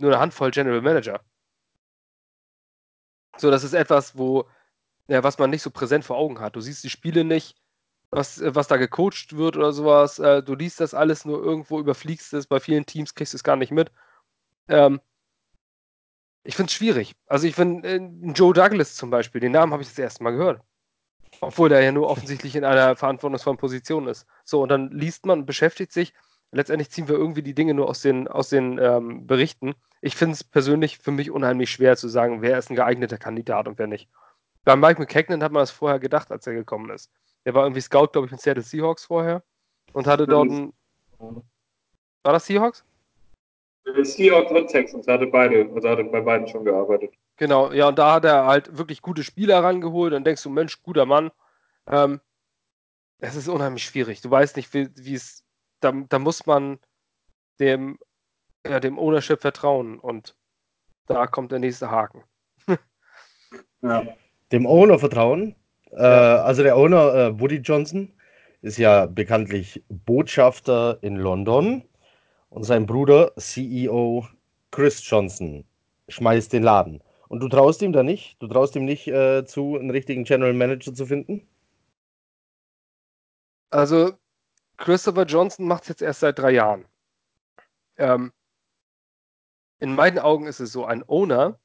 eine 0.00 0.18
Handvoll 0.18 0.50
General 0.50 0.80
Manager. 0.80 1.20
So, 3.36 3.50
das 3.50 3.62
ist 3.64 3.74
etwas, 3.74 4.16
wo 4.16 4.48
ja, 5.08 5.24
was 5.24 5.38
man 5.38 5.50
nicht 5.50 5.62
so 5.62 5.70
präsent 5.70 6.04
vor 6.04 6.16
Augen 6.16 6.40
hat. 6.40 6.56
Du 6.56 6.60
siehst 6.60 6.84
die 6.84 6.90
Spiele 6.90 7.24
nicht, 7.24 7.56
was, 8.10 8.40
äh, 8.40 8.54
was 8.54 8.68
da 8.68 8.76
gecoacht 8.76 9.36
wird 9.36 9.56
oder 9.56 9.72
sowas. 9.72 10.18
Äh, 10.18 10.42
du 10.42 10.54
liest 10.54 10.80
das 10.80 10.94
alles 10.94 11.24
nur 11.24 11.42
irgendwo, 11.42 11.80
überfliegst 11.80 12.32
es. 12.34 12.46
Bei 12.46 12.60
vielen 12.60 12.86
Teams 12.86 13.14
kriegst 13.14 13.32
du 13.32 13.36
es 13.36 13.44
gar 13.44 13.56
nicht 13.56 13.72
mit. 13.72 13.90
Ähm, 14.68 15.00
ich 16.44 16.56
finde 16.56 16.70
es 16.70 16.74
schwierig. 16.74 17.14
Also 17.26 17.46
ich 17.46 17.54
finde, 17.54 17.88
äh, 17.88 18.32
Joe 18.32 18.54
Douglas 18.54 18.94
zum 18.94 19.10
Beispiel, 19.10 19.40
den 19.40 19.52
Namen 19.52 19.72
habe 19.72 19.82
ich 19.82 19.88
das 19.88 19.98
erste 19.98 20.22
Mal 20.22 20.32
gehört. 20.32 20.62
Obwohl 21.40 21.68
der 21.68 21.82
ja 21.82 21.92
nur 21.92 22.08
offensichtlich 22.08 22.56
in 22.56 22.64
einer 22.64 22.96
verantwortungsvollen 22.96 23.58
Position 23.58 24.08
ist. 24.08 24.26
So, 24.44 24.62
und 24.62 24.70
dann 24.70 24.90
liest 24.90 25.26
man 25.26 25.46
beschäftigt 25.46 25.92
sich. 25.92 26.14
Letztendlich 26.50 26.90
ziehen 26.90 27.08
wir 27.08 27.16
irgendwie 27.16 27.42
die 27.42 27.54
Dinge 27.54 27.74
nur 27.74 27.88
aus 27.88 28.00
den, 28.00 28.28
aus 28.28 28.48
den 28.48 28.78
ähm, 28.78 29.26
Berichten. 29.26 29.74
Ich 30.00 30.16
finde 30.16 30.34
es 30.34 30.44
persönlich 30.44 30.98
für 30.98 31.10
mich 31.10 31.30
unheimlich 31.30 31.70
schwer 31.70 31.96
zu 31.96 32.08
sagen, 32.08 32.40
wer 32.40 32.58
ist 32.58 32.70
ein 32.70 32.76
geeigneter 32.76 33.18
Kandidat 33.18 33.68
und 33.68 33.78
wer 33.78 33.86
nicht. 33.86 34.08
Bei 34.64 34.76
Mike 34.76 35.00
McKagan 35.00 35.42
hat 35.42 35.52
man 35.52 35.62
das 35.62 35.70
vorher 35.70 35.98
gedacht, 35.98 36.30
als 36.30 36.46
er 36.46 36.54
gekommen 36.54 36.90
ist. 36.90 37.10
Der 37.44 37.54
war 37.54 37.64
irgendwie 37.64 37.80
Scout, 37.80 38.08
glaube 38.08 38.26
ich, 38.26 38.32
mit 38.32 38.40
Seattle 38.40 38.62
Seahawks 38.62 39.06
vorher 39.06 39.42
und 39.92 40.06
hatte 40.06 40.26
dort 40.26 40.50
ein. 40.50 40.72
War 41.18 42.32
das 42.32 42.46
Seahawks? 42.46 42.84
Seahawks 44.02 44.50
und 44.50 44.68
Texans, 44.68 45.06
er 45.06 45.14
hatte 45.14 45.26
beide, 45.26 45.68
also 45.74 45.88
hatte 45.88 46.04
bei 46.04 46.20
beiden 46.20 46.46
schon 46.46 46.64
gearbeitet. 46.64 47.14
Genau, 47.36 47.72
ja, 47.72 47.88
und 47.88 47.98
da 47.98 48.12
hat 48.12 48.24
er 48.24 48.44
halt 48.44 48.76
wirklich 48.76 49.00
gute 49.00 49.24
Spieler 49.24 49.62
rangeholt 49.62 50.12
und 50.12 50.24
denkst 50.24 50.42
du, 50.42 50.50
Mensch, 50.50 50.82
guter 50.82 51.06
Mann. 51.06 51.30
Ähm, 51.86 52.20
es 53.18 53.34
ist 53.34 53.48
unheimlich 53.48 53.84
schwierig. 53.84 54.20
Du 54.20 54.30
weißt 54.30 54.56
nicht, 54.56 54.74
wie 54.74 55.14
es. 55.14 55.44
Da, 55.80 55.92
da 55.92 56.18
muss 56.18 56.44
man 56.44 56.80
dem, 57.60 57.98
ja, 58.66 58.80
dem 58.80 58.98
Ownership 58.98 59.40
vertrauen 59.40 59.98
und 59.98 60.36
da 61.06 61.26
kommt 61.26 61.52
der 61.52 61.60
nächste 61.60 61.90
Haken. 61.90 62.24
ja 63.80 64.04
dem 64.52 64.66
Owner 64.66 64.98
vertrauen. 64.98 65.54
Äh, 65.92 66.02
also 66.02 66.62
der 66.62 66.76
Owner, 66.76 67.14
äh, 67.14 67.40
Woody 67.40 67.56
Johnson, 67.56 68.12
ist 68.62 68.78
ja 68.78 69.06
bekanntlich 69.06 69.82
Botschafter 69.88 70.98
in 71.02 71.16
London 71.16 71.82
und 72.50 72.64
sein 72.64 72.86
Bruder, 72.86 73.32
CEO 73.36 74.26
Chris 74.70 75.08
Johnson, 75.08 75.64
schmeißt 76.08 76.52
den 76.52 76.62
Laden. 76.62 77.02
Und 77.28 77.40
du 77.40 77.48
traust 77.48 77.82
ihm 77.82 77.92
da 77.92 78.02
nicht? 78.02 78.36
Du 78.42 78.48
traust 78.48 78.74
ihm 78.74 78.84
nicht 78.84 79.06
äh, 79.06 79.44
zu, 79.44 79.76
einen 79.76 79.90
richtigen 79.90 80.24
General 80.24 80.54
Manager 80.54 80.94
zu 80.94 81.06
finden? 81.06 81.46
Also, 83.70 84.12
Christopher 84.78 85.24
Johnson 85.24 85.66
macht 85.66 85.82
es 85.82 85.88
jetzt 85.88 86.02
erst 86.02 86.20
seit 86.20 86.38
drei 86.38 86.52
Jahren. 86.52 86.86
Ähm, 87.98 88.32
in 89.78 89.94
meinen 89.94 90.18
Augen 90.18 90.46
ist 90.46 90.60
es 90.60 90.72
so, 90.72 90.86
ein 90.86 91.04
Owner 91.06 91.58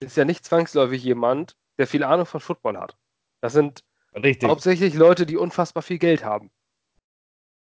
ist 0.00 0.16
ja 0.16 0.24
nicht 0.24 0.44
zwangsläufig 0.44 1.02
jemand, 1.04 1.56
der 1.78 1.86
viel 1.86 2.02
Ahnung 2.02 2.26
von 2.26 2.40
Football 2.40 2.78
hat. 2.78 2.96
Das 3.40 3.52
sind 3.52 3.84
Richtig. 4.14 4.48
hauptsächlich 4.48 4.94
Leute, 4.94 5.26
die 5.26 5.36
unfassbar 5.36 5.82
viel 5.82 5.98
Geld 5.98 6.24
haben. 6.24 6.50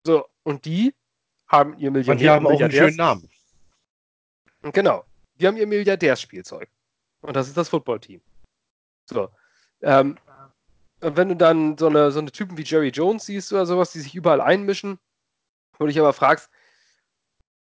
So, 0.05 0.25
und 0.43 0.65
die 0.65 0.95
haben 1.47 1.77
ihr 1.77 1.91
Milliardär. 1.91 2.13
Und 2.13 2.21
die 2.21 2.29
haben 2.29 2.47
auch 2.47 2.61
einen 2.61 2.71
schönen 2.71 2.95
Namen. 2.95 3.29
Genau. 4.61 5.05
Die 5.35 5.47
haben 5.47 5.57
ihr 5.57 5.67
Milliardärspielzeug. 5.67 6.69
Und 7.21 7.35
das 7.35 7.47
ist 7.47 7.57
das 7.57 7.69
Footballteam. 7.69 8.21
So. 9.05 9.29
Ähm, 9.81 10.17
und 11.01 11.15
wenn 11.15 11.29
du 11.29 11.35
dann 11.35 11.77
so 11.77 11.87
eine, 11.87 12.11
so 12.11 12.19
eine 12.19 12.31
Typen 12.31 12.57
wie 12.57 12.63
Jerry 12.63 12.89
Jones 12.89 13.25
siehst 13.25 13.53
oder 13.53 13.65
sowas, 13.65 13.91
die 13.91 13.99
sich 13.99 14.15
überall 14.15 14.41
einmischen, 14.41 14.99
wo 15.77 15.85
du 15.85 15.87
dich 15.87 15.99
aber 15.99 16.13
fragst, 16.13 16.49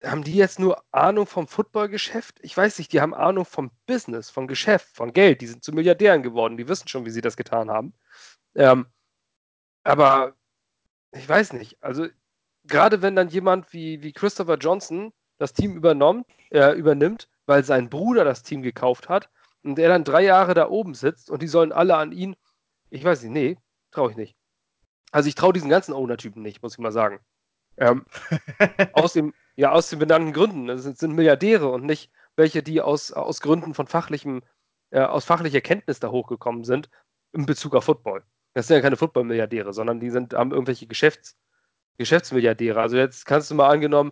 haben 0.05 0.23
die 0.23 0.35
jetzt 0.35 0.59
nur 0.59 0.83
Ahnung 0.91 1.25
vom 1.25 1.47
Footballgeschäft? 1.47 2.39
Ich 2.41 2.55
weiß 2.55 2.77
nicht, 2.77 2.93
die 2.93 3.01
haben 3.01 3.13
Ahnung 3.13 3.45
vom 3.45 3.71
Business, 3.85 4.29
vom 4.29 4.47
Geschäft, 4.47 4.87
von 4.95 5.13
Geld. 5.13 5.41
Die 5.41 5.47
sind 5.47 5.63
zu 5.63 5.71
Milliardären 5.71 6.23
geworden. 6.23 6.57
Die 6.57 6.67
wissen 6.67 6.87
schon, 6.87 7.05
wie 7.05 7.11
sie 7.11 7.21
das 7.21 7.37
getan 7.37 7.69
haben. 7.69 7.93
Ähm, 8.55 8.87
aber 9.83 10.35
ich 11.11 11.27
weiß 11.27 11.53
nicht. 11.53 11.77
Also, 11.81 12.07
gerade 12.65 13.01
wenn 13.01 13.15
dann 13.15 13.29
jemand 13.29 13.73
wie, 13.73 14.01
wie 14.03 14.13
Christopher 14.13 14.57
Johnson 14.57 15.13
das 15.37 15.53
Team 15.53 15.75
übernommen, 15.75 16.25
äh, 16.51 16.71
übernimmt, 16.77 17.29
weil 17.45 17.63
sein 17.63 17.89
Bruder 17.89 18.23
das 18.23 18.43
Team 18.43 18.61
gekauft 18.61 19.09
hat 19.09 19.29
und 19.63 19.79
er 19.79 19.89
dann 19.89 20.03
drei 20.03 20.23
Jahre 20.23 20.53
da 20.53 20.69
oben 20.69 20.93
sitzt 20.93 21.29
und 21.29 21.41
die 21.41 21.47
sollen 21.47 21.71
alle 21.71 21.95
an 21.95 22.11
ihn. 22.11 22.35
Ich 22.89 23.03
weiß 23.03 23.23
nicht, 23.23 23.31
nee, 23.31 23.57
traue 23.91 24.11
ich 24.11 24.17
nicht. 24.17 24.35
Also, 25.11 25.29
ich 25.29 25.35
traue 25.35 25.53
diesen 25.53 25.69
ganzen 25.69 25.93
Owner-Typen 25.93 26.41
nicht, 26.41 26.61
muss 26.61 26.73
ich 26.73 26.79
mal 26.79 26.91
sagen. 26.91 27.19
Ähm, 27.77 28.05
aus, 28.93 29.13
dem, 29.13 29.33
ja, 29.55 29.71
aus 29.71 29.89
den 29.89 29.99
benannten 29.99 30.33
Gründen. 30.33 30.67
Das 30.67 30.83
sind, 30.83 30.97
sind 30.97 31.15
Milliardäre 31.15 31.69
und 31.69 31.85
nicht 31.85 32.11
welche, 32.35 32.63
die 32.63 32.81
aus, 32.81 33.11
aus 33.11 33.41
Gründen 33.41 33.73
von 33.73 33.87
fachlichem, 33.87 34.41
äh, 34.91 34.99
aus 34.99 35.25
fachlicher 35.25 35.61
Kenntnis 35.61 35.99
da 35.99 36.11
hochgekommen 36.11 36.63
sind 36.63 36.89
in 37.31 37.45
Bezug 37.45 37.75
auf 37.75 37.85
Football. 37.85 38.23
Das 38.53 38.67
sind 38.67 38.75
ja 38.75 38.81
keine 38.81 38.97
Football-Milliardäre, 38.97 39.73
sondern 39.73 39.99
die 39.99 40.09
sind, 40.09 40.33
haben 40.33 40.51
irgendwelche 40.51 40.87
Geschäfts, 40.87 41.37
Geschäftsmilliardäre. 41.97 42.79
Also 42.79 42.97
jetzt 42.97 43.25
kannst 43.25 43.51
du 43.51 43.55
mal 43.55 43.69
angenommen, 43.69 44.11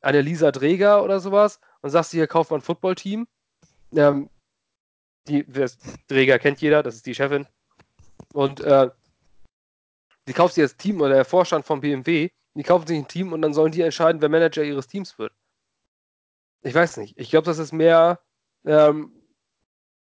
eine 0.00 0.20
Lisa 0.20 0.52
Dräger 0.52 1.02
oder 1.02 1.20
sowas 1.20 1.60
und 1.82 1.90
sagst 1.90 2.12
hier, 2.12 2.26
kauf 2.26 2.50
mal 2.50 2.58
ein 2.58 2.62
Footballteam. 2.62 3.26
Ähm, 3.94 4.30
die, 5.28 5.44
Dräger 6.08 6.38
kennt 6.38 6.60
jeder, 6.60 6.82
das 6.82 6.96
ist 6.96 7.06
die 7.06 7.14
Chefin. 7.14 7.46
Und 8.32 8.60
äh, 8.60 8.90
die 10.28 10.32
kauft 10.32 10.54
sich 10.54 10.64
das 10.64 10.76
Team 10.76 11.00
oder 11.00 11.14
der 11.14 11.24
Vorstand 11.24 11.64
von 11.64 11.80
BMW 11.80 12.30
die 12.56 12.62
kaufen 12.62 12.86
sich 12.86 12.98
ein 12.98 13.08
Team 13.08 13.32
und 13.32 13.42
dann 13.42 13.52
sollen 13.52 13.72
die 13.72 13.82
entscheiden, 13.82 14.22
wer 14.22 14.28
Manager 14.28 14.64
ihres 14.64 14.88
Teams 14.88 15.18
wird. 15.18 15.32
Ich 16.62 16.74
weiß 16.74 16.96
nicht. 16.96 17.18
Ich 17.18 17.30
glaube, 17.30 17.44
das 17.44 17.58
ist 17.58 17.72
mehr, 17.72 18.20
ähm, 18.64 19.12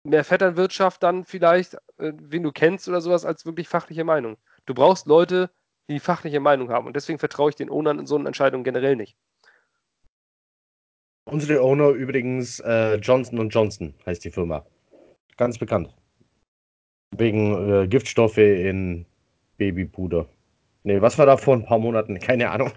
mehr 0.03 0.23
Vetternwirtschaft 0.23 1.03
dann 1.03 1.25
vielleicht, 1.25 1.75
äh, 1.97 2.13
wen 2.15 2.43
du 2.43 2.51
kennst 2.51 2.87
oder 2.87 3.01
sowas, 3.01 3.25
als 3.25 3.45
wirklich 3.45 3.67
fachliche 3.67 4.05
Meinung. 4.05 4.37
Du 4.65 4.73
brauchst 4.73 5.05
Leute, 5.05 5.51
die 5.89 5.99
fachliche 5.99 6.39
Meinung 6.39 6.69
haben. 6.69 6.87
Und 6.87 6.95
deswegen 6.95 7.19
vertraue 7.19 7.49
ich 7.49 7.55
den 7.55 7.69
Ownern 7.69 7.99
in 7.99 8.05
so 8.05 8.15
einer 8.15 8.27
Entscheidung 8.27 8.63
generell 8.63 8.95
nicht. 8.95 9.17
Unsere 11.25 11.61
Owner 11.61 11.89
übrigens 11.89 12.59
äh, 12.61 12.95
Johnson 12.95 13.49
Johnson 13.49 13.93
heißt 14.05 14.23
die 14.23 14.31
Firma. 14.31 14.65
Ganz 15.37 15.57
bekannt. 15.57 15.93
Wegen 17.17 17.69
äh, 17.69 17.87
Giftstoffe 17.87 18.37
in 18.37 19.05
Babypuder. 19.57 20.27
Nee, 20.85 21.01
was 21.01 21.17
war 21.17 21.25
da 21.25 21.35
vor 21.35 21.55
ein 21.55 21.65
paar 21.65 21.79
Monaten? 21.79 22.19
Keine 22.19 22.51
Ahnung. 22.51 22.71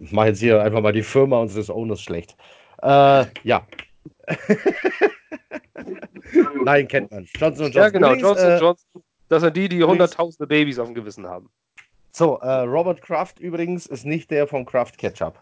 ich 0.00 0.12
mache 0.12 0.28
jetzt 0.28 0.38
hier 0.38 0.62
einfach 0.62 0.80
mal 0.80 0.92
die 0.92 1.02
Firma 1.02 1.40
unseres 1.40 1.68
Owners 1.68 2.00
schlecht. 2.00 2.36
Äh, 2.82 3.24
ja. 3.42 3.66
Nein, 6.64 6.86
kennt 6.86 7.10
man. 7.10 7.26
Johnson 7.34 7.66
Johnson. 7.66 7.82
Ja, 7.82 7.88
genau. 7.88 8.08
Übrigens, 8.08 8.22
Johnson 8.22 8.50
äh, 8.50 8.58
Johnson. 8.58 9.02
Das 9.28 9.42
sind 9.42 9.56
die, 9.56 9.68
die 9.68 9.82
hunderttausende 9.82 10.46
Babys 10.46 10.78
auf 10.78 10.86
dem 10.86 10.94
Gewissen 10.94 11.26
haben. 11.26 11.50
So, 12.12 12.38
äh, 12.38 12.60
Robert 12.60 13.02
Kraft 13.02 13.40
übrigens 13.40 13.86
ist 13.86 14.06
nicht 14.06 14.30
der 14.30 14.46
von 14.46 14.64
Kraft 14.64 14.96
Ketchup. 14.96 15.36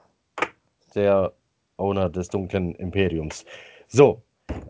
Der 0.95 1.33
Owner 1.77 2.09
des 2.09 2.29
dunklen 2.29 2.75
Imperiums. 2.77 3.45
So. 3.89 4.23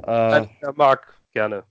Äh, 0.04 0.46
er 0.60 0.72
mag 0.74 1.14
gerne. 1.32 1.62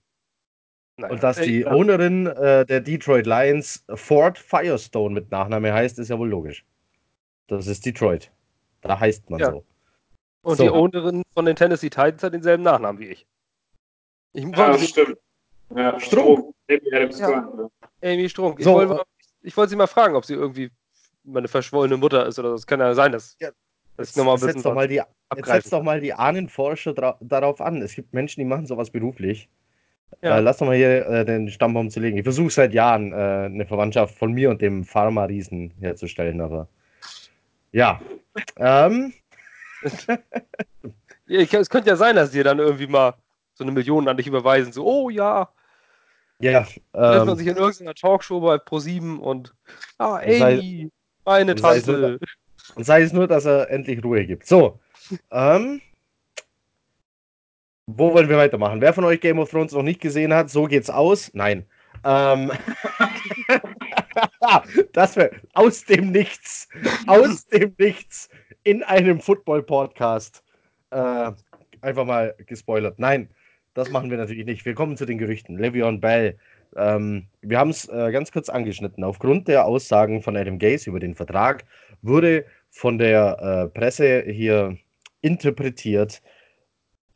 Naja. 0.98 1.12
Und 1.12 1.22
dass 1.22 1.36
die 1.36 1.62
äh, 1.62 1.66
Ownerin 1.66 2.26
äh, 2.26 2.66
der 2.66 2.80
Detroit 2.80 3.24
Lions 3.24 3.84
Ford 3.94 4.36
Firestone 4.36 5.14
mit 5.14 5.30
Nachname 5.30 5.72
heißt, 5.72 5.98
ist 6.00 6.08
ja 6.08 6.18
wohl 6.18 6.28
logisch. 6.28 6.64
Das 7.46 7.68
ist 7.68 7.86
Detroit. 7.86 8.32
Da 8.80 8.98
heißt 8.98 9.30
man 9.30 9.38
ja. 9.38 9.52
so. 9.52 9.64
Und 10.42 10.56
so. 10.56 10.64
die 10.64 10.70
Ownerin 10.70 11.22
von 11.34 11.44
den 11.44 11.54
Tennessee 11.54 11.88
Titans 11.88 12.22
hat 12.24 12.34
denselben 12.34 12.64
Nachnamen 12.64 13.00
wie 13.00 13.06
ich. 13.06 13.26
ich 14.32 14.44
ja, 14.44 14.72
das 14.72 14.88
stimmt. 14.88 15.18
Ja, 15.74 16.00
Strunk. 16.00 16.52
Amy 16.68 16.94
Adams 16.94 17.20
ja. 17.20 17.48
Amy 18.02 18.28
Strunk. 18.28 18.58
Ich, 18.58 18.64
so, 18.64 18.74
wollte, 18.74 19.02
ich 19.42 19.56
wollte 19.56 19.70
sie 19.70 19.76
mal 19.76 19.86
fragen, 19.86 20.16
ob 20.16 20.24
sie 20.24 20.34
irgendwie 20.34 20.70
meine 21.22 21.46
verschwollene 21.46 21.96
Mutter 21.96 22.26
ist 22.26 22.40
oder 22.40 22.50
das 22.52 22.66
kann 22.66 22.80
ja 22.80 22.94
sein, 22.94 23.12
dass, 23.12 23.36
ja, 23.38 23.50
dass 23.96 24.10
ich 24.10 24.16
nochmal 24.16 24.34
ein 24.34 24.40
bisschen. 24.40 24.62
Doch 24.62 24.74
mal 24.74 24.88
die, 24.88 25.00
jetzt 25.36 25.46
setzt 25.46 25.72
doch 25.72 25.82
mal 25.82 26.00
die 26.00 26.12
Ahnenforscher 26.12 26.92
darauf 27.20 27.60
an. 27.60 27.82
Es 27.82 27.94
gibt 27.94 28.12
Menschen, 28.14 28.40
die 28.40 28.46
machen 28.46 28.66
sowas 28.66 28.90
beruflich. 28.90 29.48
Ja. 30.22 30.38
Äh, 30.38 30.40
lass 30.40 30.58
doch 30.58 30.66
mal 30.66 30.76
hier 30.76 31.06
äh, 31.06 31.24
den 31.24 31.48
Stammbaum 31.48 31.90
zu 31.90 32.00
legen. 32.00 32.18
Ich 32.18 32.24
versuche 32.24 32.50
seit 32.50 32.72
Jahren 32.72 33.12
äh, 33.12 33.46
eine 33.46 33.66
Verwandtschaft 33.66 34.16
von 34.16 34.32
mir 34.32 34.50
und 34.50 34.60
dem 34.60 34.84
Pharma-Riesen 34.84 35.72
herzustellen, 35.80 36.40
aber 36.40 36.68
ja. 37.72 38.00
Ähm. 38.56 39.12
ja 41.26 41.40
ich, 41.40 41.52
es 41.52 41.70
könnte 41.70 41.90
ja 41.90 41.96
sein, 41.96 42.16
dass 42.16 42.32
die 42.32 42.42
dann 42.42 42.58
irgendwie 42.58 42.86
mal 42.86 43.14
so 43.54 43.64
eine 43.64 43.72
Million 43.72 44.08
an 44.08 44.16
dich 44.16 44.26
überweisen. 44.26 44.72
So, 44.72 44.84
oh 44.86 45.10
ja. 45.10 45.48
Ja. 46.40 46.62
Trifft 46.62 46.80
ähm, 46.94 47.26
man 47.26 47.36
sich 47.36 47.46
in 47.46 47.56
irgendeiner 47.56 47.94
Talkshow 47.94 48.40
bei 48.40 48.56
Pro7 48.56 49.18
und 49.18 49.54
ah, 49.98 50.18
ey, 50.18 50.38
sei, 50.38 50.88
meine 51.24 51.54
Tante. 51.54 52.18
und 52.74 52.84
sei 52.84 53.02
es 53.02 53.12
nur, 53.12 53.26
dass 53.26 53.44
er 53.44 53.70
endlich 53.70 54.02
Ruhe 54.02 54.24
gibt. 54.24 54.46
So. 54.46 54.80
ähm. 55.30 55.80
Wo 57.90 58.12
wollen 58.12 58.28
wir 58.28 58.36
weitermachen? 58.36 58.82
Wer 58.82 58.92
von 58.92 59.04
euch 59.04 59.18
Game 59.18 59.38
of 59.38 59.50
Thrones 59.50 59.72
noch 59.72 59.82
nicht 59.82 60.02
gesehen 60.02 60.34
hat, 60.34 60.50
so 60.50 60.64
geht's 60.64 60.90
aus. 60.90 61.30
Nein. 61.32 61.64
Ähm, 62.04 62.52
das 64.92 65.16
wäre 65.16 65.30
aus 65.54 65.86
dem 65.86 66.12
Nichts, 66.12 66.68
aus 67.06 67.46
dem 67.46 67.74
Nichts 67.78 68.28
in 68.64 68.82
einem 68.82 69.20
Football-Podcast. 69.20 70.44
Äh, 70.90 71.32
einfach 71.80 72.04
mal 72.04 72.34
gespoilert. 72.44 72.98
Nein, 72.98 73.30
das 73.72 73.88
machen 73.88 74.10
wir 74.10 74.18
natürlich 74.18 74.44
nicht. 74.44 74.66
Wir 74.66 74.74
kommen 74.74 74.98
zu 74.98 75.06
den 75.06 75.16
Gerüchten. 75.16 75.58
Le'Veon 75.58 75.98
Bell. 75.98 76.36
Ähm, 76.76 77.28
wir 77.40 77.58
haben 77.58 77.70
es 77.70 77.88
äh, 77.88 78.12
ganz 78.12 78.30
kurz 78.30 78.50
angeschnitten. 78.50 79.02
Aufgrund 79.02 79.48
der 79.48 79.64
Aussagen 79.64 80.20
von 80.20 80.36
Adam 80.36 80.58
Gaze 80.58 80.90
über 80.90 81.00
den 81.00 81.14
Vertrag 81.14 81.64
wurde 82.02 82.44
von 82.68 82.98
der 82.98 83.38
äh, 83.40 83.78
Presse 83.78 84.24
hier 84.26 84.76
interpretiert, 85.22 86.20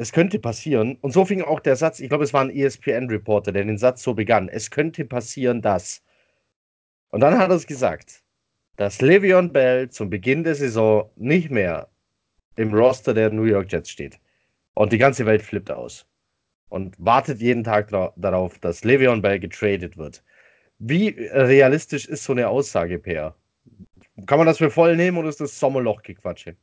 es 0.03 0.13
könnte 0.13 0.39
passieren, 0.39 0.99
und 1.01 1.13
so 1.13 1.25
fing 1.25 1.43
auch 1.43 1.61
der 1.61 1.77
Satz, 1.77 2.01
ich 2.01 2.09
glaube, 2.09 2.25
es 2.25 2.33
war 2.33 2.43
ein 2.43 2.51
ESPN-Reporter, 2.51 3.53
der 3.53 3.65
den 3.65 3.79
Satz 3.79 4.03
so 4.03 4.15
begann, 4.15 4.49
es 4.49 4.71
könnte 4.71 5.05
passieren, 5.05 5.63
dass. 5.63 6.03
Und 7.11 7.21
dann 7.21 7.39
hat 7.39 7.51
er 7.51 7.57
es 7.57 7.67
gesagt, 7.67 8.23
dass 8.77 9.01
Le'Veon 9.01 9.49
Bell 9.53 9.91
zum 9.91 10.11
Beginn 10.11 10.45
der 10.45 10.55
Saison 10.55 11.11
nicht 11.17 11.51
mehr 11.51 11.89
im 12.57 12.75
Roster 12.75 13.15
der 13.15 13.31
New 13.31 13.45
York 13.45 13.71
Jets 13.71 13.91
steht. 13.91 14.19
Und 14.75 14.93
die 14.93 14.99
ganze 14.99 15.25
Welt 15.27 15.43
flippt 15.43 15.71
aus. 15.71 16.07
Und 16.69 16.97
wartet 16.99 17.41
jeden 17.41 17.65
Tag 17.65 17.91
darauf, 18.17 18.59
dass 18.59 18.83
Le'Veon 18.83 19.21
Bell 19.21 19.39
getradet 19.39 19.97
wird. 19.99 20.25
Wie 20.79 21.09
realistisch 21.33 22.09
ist 22.09 22.25
so 22.25 22.33
eine 22.33 22.49
Aussage, 22.49 22.99
Per? 22.99 23.37
Kann 24.27 24.39
man 24.39 24.47
das 24.47 24.59
für 24.59 24.71
voll 24.71 24.97
nehmen 24.97 25.19
oder 25.19 25.29
ist 25.29 25.41
das 25.41 25.61
Sommerloch-Gequatsche? 25.61 26.57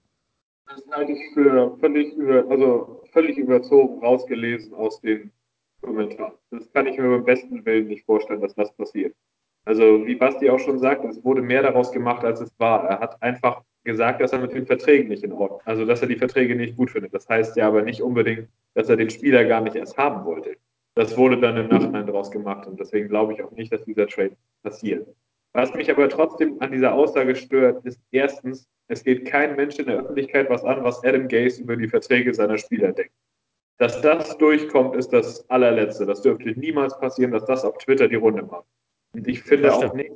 Das 0.67 0.83
halte 0.91 1.11
ich 1.13 1.33
für 1.33 1.77
völlig, 1.79 2.13
also 2.49 2.98
völlig 3.19 3.37
überzogen 3.37 3.99
rausgelesen 3.99 4.73
aus 4.73 5.01
den 5.01 5.31
Kommentaren. 5.81 6.33
Das 6.51 6.71
kann 6.71 6.87
ich 6.87 6.97
mir 6.97 7.09
beim 7.09 7.25
besten 7.25 7.65
Willen 7.65 7.87
nicht 7.87 8.05
vorstellen, 8.05 8.39
dass 8.39 8.55
das 8.55 8.73
passiert. 8.77 9.13
Also, 9.65 10.05
wie 10.05 10.15
Basti 10.15 10.49
auch 10.49 10.59
schon 10.59 10.79
sagt, 10.79 11.03
es 11.03 11.21
wurde 11.25 11.41
mehr 11.41 11.61
daraus 11.61 11.91
gemacht, 11.91 12.23
als 12.23 12.39
es 12.39 12.49
war. 12.59 12.85
Er 12.85 13.01
hat 13.01 13.21
einfach 13.21 13.61
gesagt, 13.83 14.21
dass 14.21 14.31
er 14.31 14.39
mit 14.39 14.53
den 14.53 14.65
Verträgen 14.65 15.09
nicht 15.09 15.23
in 15.23 15.33
Ordnung, 15.33 15.59
also 15.65 15.85
dass 15.85 16.01
er 16.01 16.07
die 16.07 16.15
Verträge 16.15 16.55
nicht 16.55 16.77
gut 16.77 16.91
findet. 16.91 17.13
Das 17.13 17.27
heißt 17.27 17.57
ja 17.57 17.67
aber 17.67 17.81
nicht 17.81 18.01
unbedingt, 18.01 18.47
dass 18.73 18.87
er 18.87 18.95
den 18.95 19.09
Spieler 19.09 19.43
gar 19.43 19.59
nicht 19.61 19.75
erst 19.75 19.97
haben 19.97 20.23
wollte. 20.25 20.55
Das 20.95 21.17
wurde 21.17 21.39
dann 21.39 21.57
im 21.57 21.67
Nachhinein 21.67 22.05
daraus 22.05 22.31
gemacht 22.31 22.67
und 22.67 22.79
deswegen 22.79 23.09
glaube 23.09 23.33
ich 23.33 23.43
auch 23.43 23.51
nicht, 23.51 23.71
dass 23.73 23.83
dieser 23.83 24.07
Trade 24.07 24.35
passiert. 24.63 25.07
Was 25.53 25.73
mich 25.73 25.91
aber 25.91 26.07
trotzdem 26.07 26.55
an 26.61 26.71
dieser 26.71 26.93
Aussage 26.93 27.35
stört, 27.35 27.85
ist 27.85 27.99
erstens, 28.11 28.69
es 28.89 29.03
geht 29.03 29.25
kein 29.25 29.55
Mensch 29.55 29.77
in 29.79 29.85
der 29.85 29.99
Öffentlichkeit 29.99 30.49
was 30.49 30.63
an, 30.63 30.83
was 30.83 31.03
Adam 31.03 31.27
Gaze 31.27 31.61
über 31.61 31.77
die 31.77 31.87
Verträge 31.87 32.33
seiner 32.33 32.57
Spieler 32.57 32.91
denkt. 32.91 33.13
Dass 33.77 34.01
das 34.01 34.37
durchkommt, 34.37 34.95
ist 34.95 35.13
das 35.13 35.49
allerletzte. 35.49 36.05
Das 36.05 36.21
dürfte 36.21 36.49
niemals 36.59 36.99
passieren, 36.99 37.31
dass 37.31 37.45
das 37.45 37.63
auf 37.63 37.77
Twitter 37.77 38.07
die 38.07 38.15
Runde 38.15 38.43
macht. 38.43 38.65
Und 39.13 39.27
ich 39.27 39.41
finde 39.41 39.73
auch 39.73 39.93
nicht, 39.93 40.11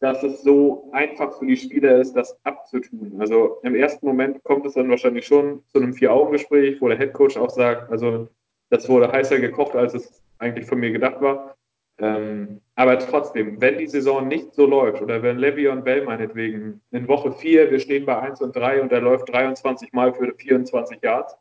dass 0.00 0.22
es 0.24 0.42
so 0.42 0.90
einfach 0.92 1.38
für 1.38 1.46
die 1.46 1.56
Spieler 1.56 2.00
ist, 2.00 2.14
das 2.14 2.36
abzutun. 2.44 3.16
Also 3.20 3.60
im 3.62 3.76
ersten 3.76 4.04
Moment 4.04 4.42
kommt 4.42 4.66
es 4.66 4.74
dann 4.74 4.90
wahrscheinlich 4.90 5.26
schon 5.26 5.62
zu 5.68 5.78
einem 5.78 5.94
Vier-Augen-Gespräch, 5.94 6.80
wo 6.80 6.88
der 6.88 6.98
Headcoach 6.98 7.38
auch 7.38 7.50
sagt, 7.50 7.90
also 7.90 8.28
das 8.70 8.88
wurde 8.88 9.10
heißer 9.10 9.38
gekocht, 9.38 9.76
als 9.76 9.94
es 9.94 10.20
eigentlich 10.38 10.66
von 10.66 10.80
mir 10.80 10.90
gedacht 10.90 11.20
war. 11.20 11.56
Ähm, 12.02 12.60
aber 12.74 12.98
trotzdem, 12.98 13.60
wenn 13.60 13.78
die 13.78 13.86
Saison 13.86 14.26
nicht 14.26 14.54
so 14.54 14.66
läuft 14.66 15.00
oder 15.00 15.22
wenn 15.22 15.38
Le'Veon 15.38 15.82
Bell 15.82 16.04
meinetwegen 16.04 16.80
in 16.90 17.06
Woche 17.06 17.30
4, 17.30 17.70
wir 17.70 17.78
stehen 17.78 18.04
bei 18.04 18.18
1 18.18 18.42
und 18.42 18.56
3 18.56 18.82
und 18.82 18.90
er 18.90 19.00
läuft 19.00 19.32
23 19.32 19.92
Mal 19.92 20.12
für 20.12 20.34
24 20.34 20.98
Yards 21.00 21.36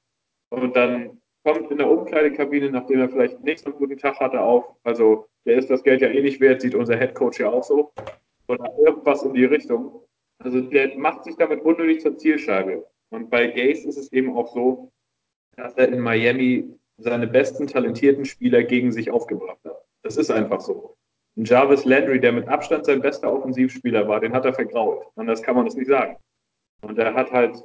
und 0.49 0.75
dann 0.75 1.19
kommt 1.43 1.71
in 1.71 1.79
der 1.79 1.89
Umkleidekabine, 1.89 2.69
nachdem 2.69 2.99
er 2.99 3.09
vielleicht 3.09 3.43
nicht 3.43 3.63
so 3.63 3.71
einen 3.71 3.79
guten 3.79 3.97
Tag 3.97 4.19
hatte, 4.19 4.39
auf, 4.39 4.75
also 4.83 5.25
der 5.45 5.57
ist 5.57 5.71
das 5.71 5.81
Geld 5.81 6.01
ja 6.01 6.09
eh 6.09 6.21
nicht 6.21 6.39
wert, 6.39 6.61
sieht 6.61 6.75
unser 6.75 6.95
Headcoach 6.95 7.39
ja 7.39 7.49
auch 7.49 7.63
so 7.63 7.91
oder 8.47 8.71
irgendwas 8.77 9.23
in 9.23 9.33
die 9.33 9.45
Richtung. 9.45 10.03
Also 10.37 10.61
der 10.61 10.95
macht 10.95 11.23
sich 11.23 11.35
damit 11.37 11.61
unnötig 11.61 12.01
zur 12.01 12.17
Zielscheibe. 12.17 12.85
Und 13.09 13.31
bei 13.31 13.47
Gaze 13.47 13.87
ist 13.87 13.97
es 13.97 14.11
eben 14.13 14.37
auch 14.37 14.53
so, 14.53 14.91
dass 15.55 15.73
er 15.75 15.87
in 15.87 15.99
Miami 15.99 16.69
seine 16.97 17.25
besten 17.25 17.65
talentierten 17.65 18.25
Spieler 18.25 18.61
gegen 18.63 18.91
sich 18.91 19.09
aufgebracht 19.09 19.59
hat. 19.65 19.83
Das 20.03 20.17
ist 20.17 20.31
einfach 20.31 20.61
so. 20.61 20.95
Und 21.35 21.49
Jarvis 21.49 21.85
Landry, 21.85 22.19
der 22.19 22.33
mit 22.33 22.47
Abstand 22.47 22.85
sein 22.85 23.01
bester 23.01 23.31
Offensivspieler 23.31 24.07
war, 24.07 24.19
den 24.19 24.33
hat 24.33 24.45
er 24.45 24.53
vergrault. 24.53 25.05
Anders 25.15 25.41
kann 25.41 25.55
man 25.55 25.65
das 25.65 25.75
nicht 25.75 25.87
sagen. 25.87 26.17
Und 26.81 26.97
er 26.97 27.13
hat 27.13 27.31
halt, 27.31 27.55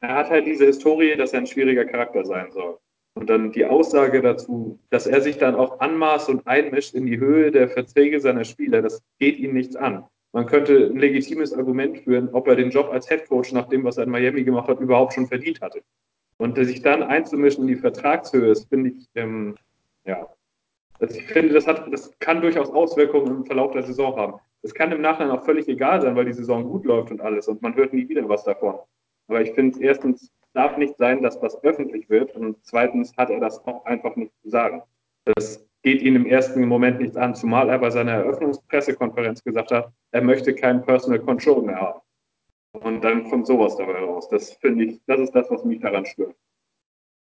er 0.00 0.14
hat 0.14 0.30
halt 0.30 0.46
diese 0.46 0.66
Historie, 0.66 1.16
dass 1.16 1.32
er 1.32 1.40
ein 1.40 1.46
schwieriger 1.46 1.84
Charakter 1.84 2.24
sein 2.24 2.50
soll. 2.52 2.78
Und 3.16 3.30
dann 3.30 3.52
die 3.52 3.64
Aussage 3.64 4.22
dazu, 4.22 4.78
dass 4.90 5.06
er 5.06 5.20
sich 5.20 5.38
dann 5.38 5.54
auch 5.54 5.80
anmaßt 5.80 6.28
und 6.30 6.46
einmischt 6.46 6.94
in 6.94 7.06
die 7.06 7.18
Höhe 7.18 7.52
der 7.52 7.68
Verträge 7.68 8.20
seiner 8.20 8.44
Spieler, 8.44 8.82
das 8.82 9.02
geht 9.18 9.38
ihm 9.38 9.54
nichts 9.54 9.76
an. 9.76 10.04
Man 10.32 10.46
könnte 10.46 10.86
ein 10.86 10.98
legitimes 10.98 11.52
Argument 11.52 11.98
führen, 11.98 12.28
ob 12.32 12.48
er 12.48 12.56
den 12.56 12.70
Job 12.70 12.88
als 12.90 13.08
Headcoach 13.08 13.52
nach 13.52 13.68
dem, 13.68 13.84
was 13.84 13.98
er 13.98 14.04
in 14.04 14.10
Miami 14.10 14.42
gemacht 14.42 14.66
hat, 14.66 14.80
überhaupt 14.80 15.12
schon 15.12 15.28
verdient 15.28 15.60
hatte. 15.60 15.82
Und 16.38 16.56
sich 16.56 16.82
dann 16.82 17.04
einzumischen 17.04 17.62
in 17.62 17.68
die 17.68 17.76
Vertragshöhe, 17.76 18.48
das 18.48 18.64
finde 18.64 18.90
ich, 18.90 19.06
ähm, 19.14 19.54
ja, 20.04 20.28
also 21.04 21.18
ich 21.18 21.26
finde, 21.26 21.52
das, 21.52 21.66
hat, 21.66 21.92
das 21.92 22.10
kann 22.18 22.40
durchaus 22.40 22.70
Auswirkungen 22.70 23.26
im 23.36 23.44
Verlauf 23.44 23.72
der 23.72 23.82
Saison 23.82 24.16
haben. 24.16 24.40
Es 24.62 24.72
kann 24.72 24.90
im 24.90 25.02
Nachhinein 25.02 25.36
auch 25.36 25.44
völlig 25.44 25.68
egal 25.68 26.00
sein, 26.00 26.16
weil 26.16 26.24
die 26.24 26.32
Saison 26.32 26.64
gut 26.64 26.86
läuft 26.86 27.10
und 27.10 27.20
alles 27.20 27.46
und 27.46 27.60
man 27.60 27.74
hört 27.74 27.92
nie 27.92 28.08
wieder 28.08 28.26
was 28.26 28.44
davon. 28.44 28.76
Aber 29.28 29.42
ich 29.42 29.52
finde, 29.52 29.82
erstens 29.82 30.32
darf 30.54 30.78
nicht 30.78 30.96
sein, 30.96 31.22
dass 31.22 31.38
das 31.40 31.62
öffentlich 31.62 32.08
wird 32.08 32.34
und 32.34 32.56
zweitens 32.62 33.14
hat 33.18 33.28
er 33.28 33.40
das 33.40 33.62
auch 33.66 33.84
einfach 33.84 34.16
nicht 34.16 34.32
zu 34.42 34.48
sagen. 34.48 34.82
Das 35.36 35.66
geht 35.82 36.00
ihn 36.00 36.16
im 36.16 36.24
ersten 36.24 36.66
Moment 36.66 37.00
nichts 37.00 37.16
an, 37.16 37.34
zumal 37.34 37.68
er 37.68 37.78
bei 37.78 37.90
seiner 37.90 38.12
Eröffnungspressekonferenz 38.12 39.44
gesagt 39.44 39.72
hat, 39.72 39.92
er 40.12 40.22
möchte 40.22 40.54
keinen 40.54 40.82
Personal 40.82 41.20
Control 41.20 41.62
mehr 41.62 41.80
haben. 41.80 42.00
Und 42.72 43.04
dann 43.04 43.28
kommt 43.28 43.46
sowas 43.46 43.76
dabei 43.76 43.98
raus. 43.98 44.28
Das 44.30 44.54
finde 44.54 44.84
ich, 44.84 45.00
das 45.06 45.20
ist 45.20 45.34
das, 45.34 45.50
was 45.50 45.64
mich 45.64 45.80
daran 45.80 46.06
stört. 46.06 46.34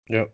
Ja, 0.08 0.28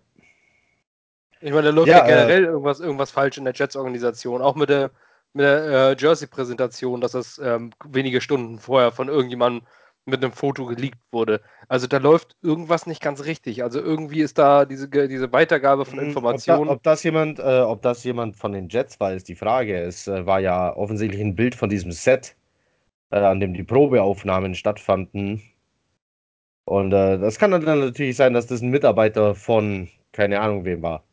ich 1.41 1.51
meine, 1.51 1.63
da 1.63 1.69
läuft 1.69 1.87
ja, 1.87 1.99
ja 1.99 2.05
generell 2.05 2.43
äh, 2.43 2.47
irgendwas, 2.47 2.79
irgendwas 2.79 3.11
falsch 3.11 3.37
in 3.37 3.45
der 3.45 3.53
Jets-Organisation. 3.53 4.41
Auch 4.41 4.55
mit 4.55 4.69
der, 4.69 4.91
mit 5.33 5.45
der 5.45 5.65
äh, 5.65 5.95
Jersey-Präsentation, 5.97 7.01
dass 7.01 7.11
das 7.11 7.39
ähm, 7.43 7.71
wenige 7.85 8.21
Stunden 8.21 8.59
vorher 8.59 8.91
von 8.91 9.07
irgendjemandem 9.07 9.67
mit 10.05 10.23
einem 10.23 10.31
Foto 10.31 10.65
geleakt 10.65 10.99
wurde. 11.11 11.41
Also 11.67 11.85
da 11.85 11.97
läuft 11.97 12.37
irgendwas 12.41 12.87
nicht 12.87 13.01
ganz 13.01 13.25
richtig. 13.25 13.61
Also 13.63 13.81
irgendwie 13.81 14.21
ist 14.21 14.37
da 14.37 14.63
diese, 14.63 14.87
diese 14.87 15.33
Weitergabe 15.33 15.83
von 15.83 15.99
Informationen. 15.99 16.61
Ob, 16.61 16.67
da, 16.67 16.73
ob 16.75 16.83
das 16.83 17.03
jemand, 17.03 17.39
äh, 17.39 17.59
ob 17.59 17.81
das 17.81 18.03
jemand 18.05 18.37
von 18.37 18.53
den 18.53 18.69
Jets 18.69 18.99
war, 19.01 19.13
ist 19.13 19.27
die 19.27 19.35
Frage. 19.35 19.77
Es 19.77 20.07
äh, 20.07 20.25
war 20.25 20.39
ja 20.39 20.75
offensichtlich 20.75 21.21
ein 21.21 21.35
Bild 21.35 21.55
von 21.55 21.69
diesem 21.69 21.91
Set, 21.91 22.37
äh, 23.11 23.19
an 23.19 23.41
dem 23.41 23.53
die 23.53 23.63
Probeaufnahmen 23.63 24.55
stattfanden. 24.55 25.41
Und 26.63 26.93
äh, 26.93 27.19
das 27.19 27.37
kann 27.37 27.51
dann 27.51 27.63
natürlich 27.63 28.15
sein, 28.15 28.33
dass 28.33 28.47
das 28.47 28.61
ein 28.61 28.69
Mitarbeiter 28.69 29.35
von 29.35 29.89
keine 30.17 30.39
Ahnung 30.39 30.65
wem 30.65 30.81
war. 30.81 31.03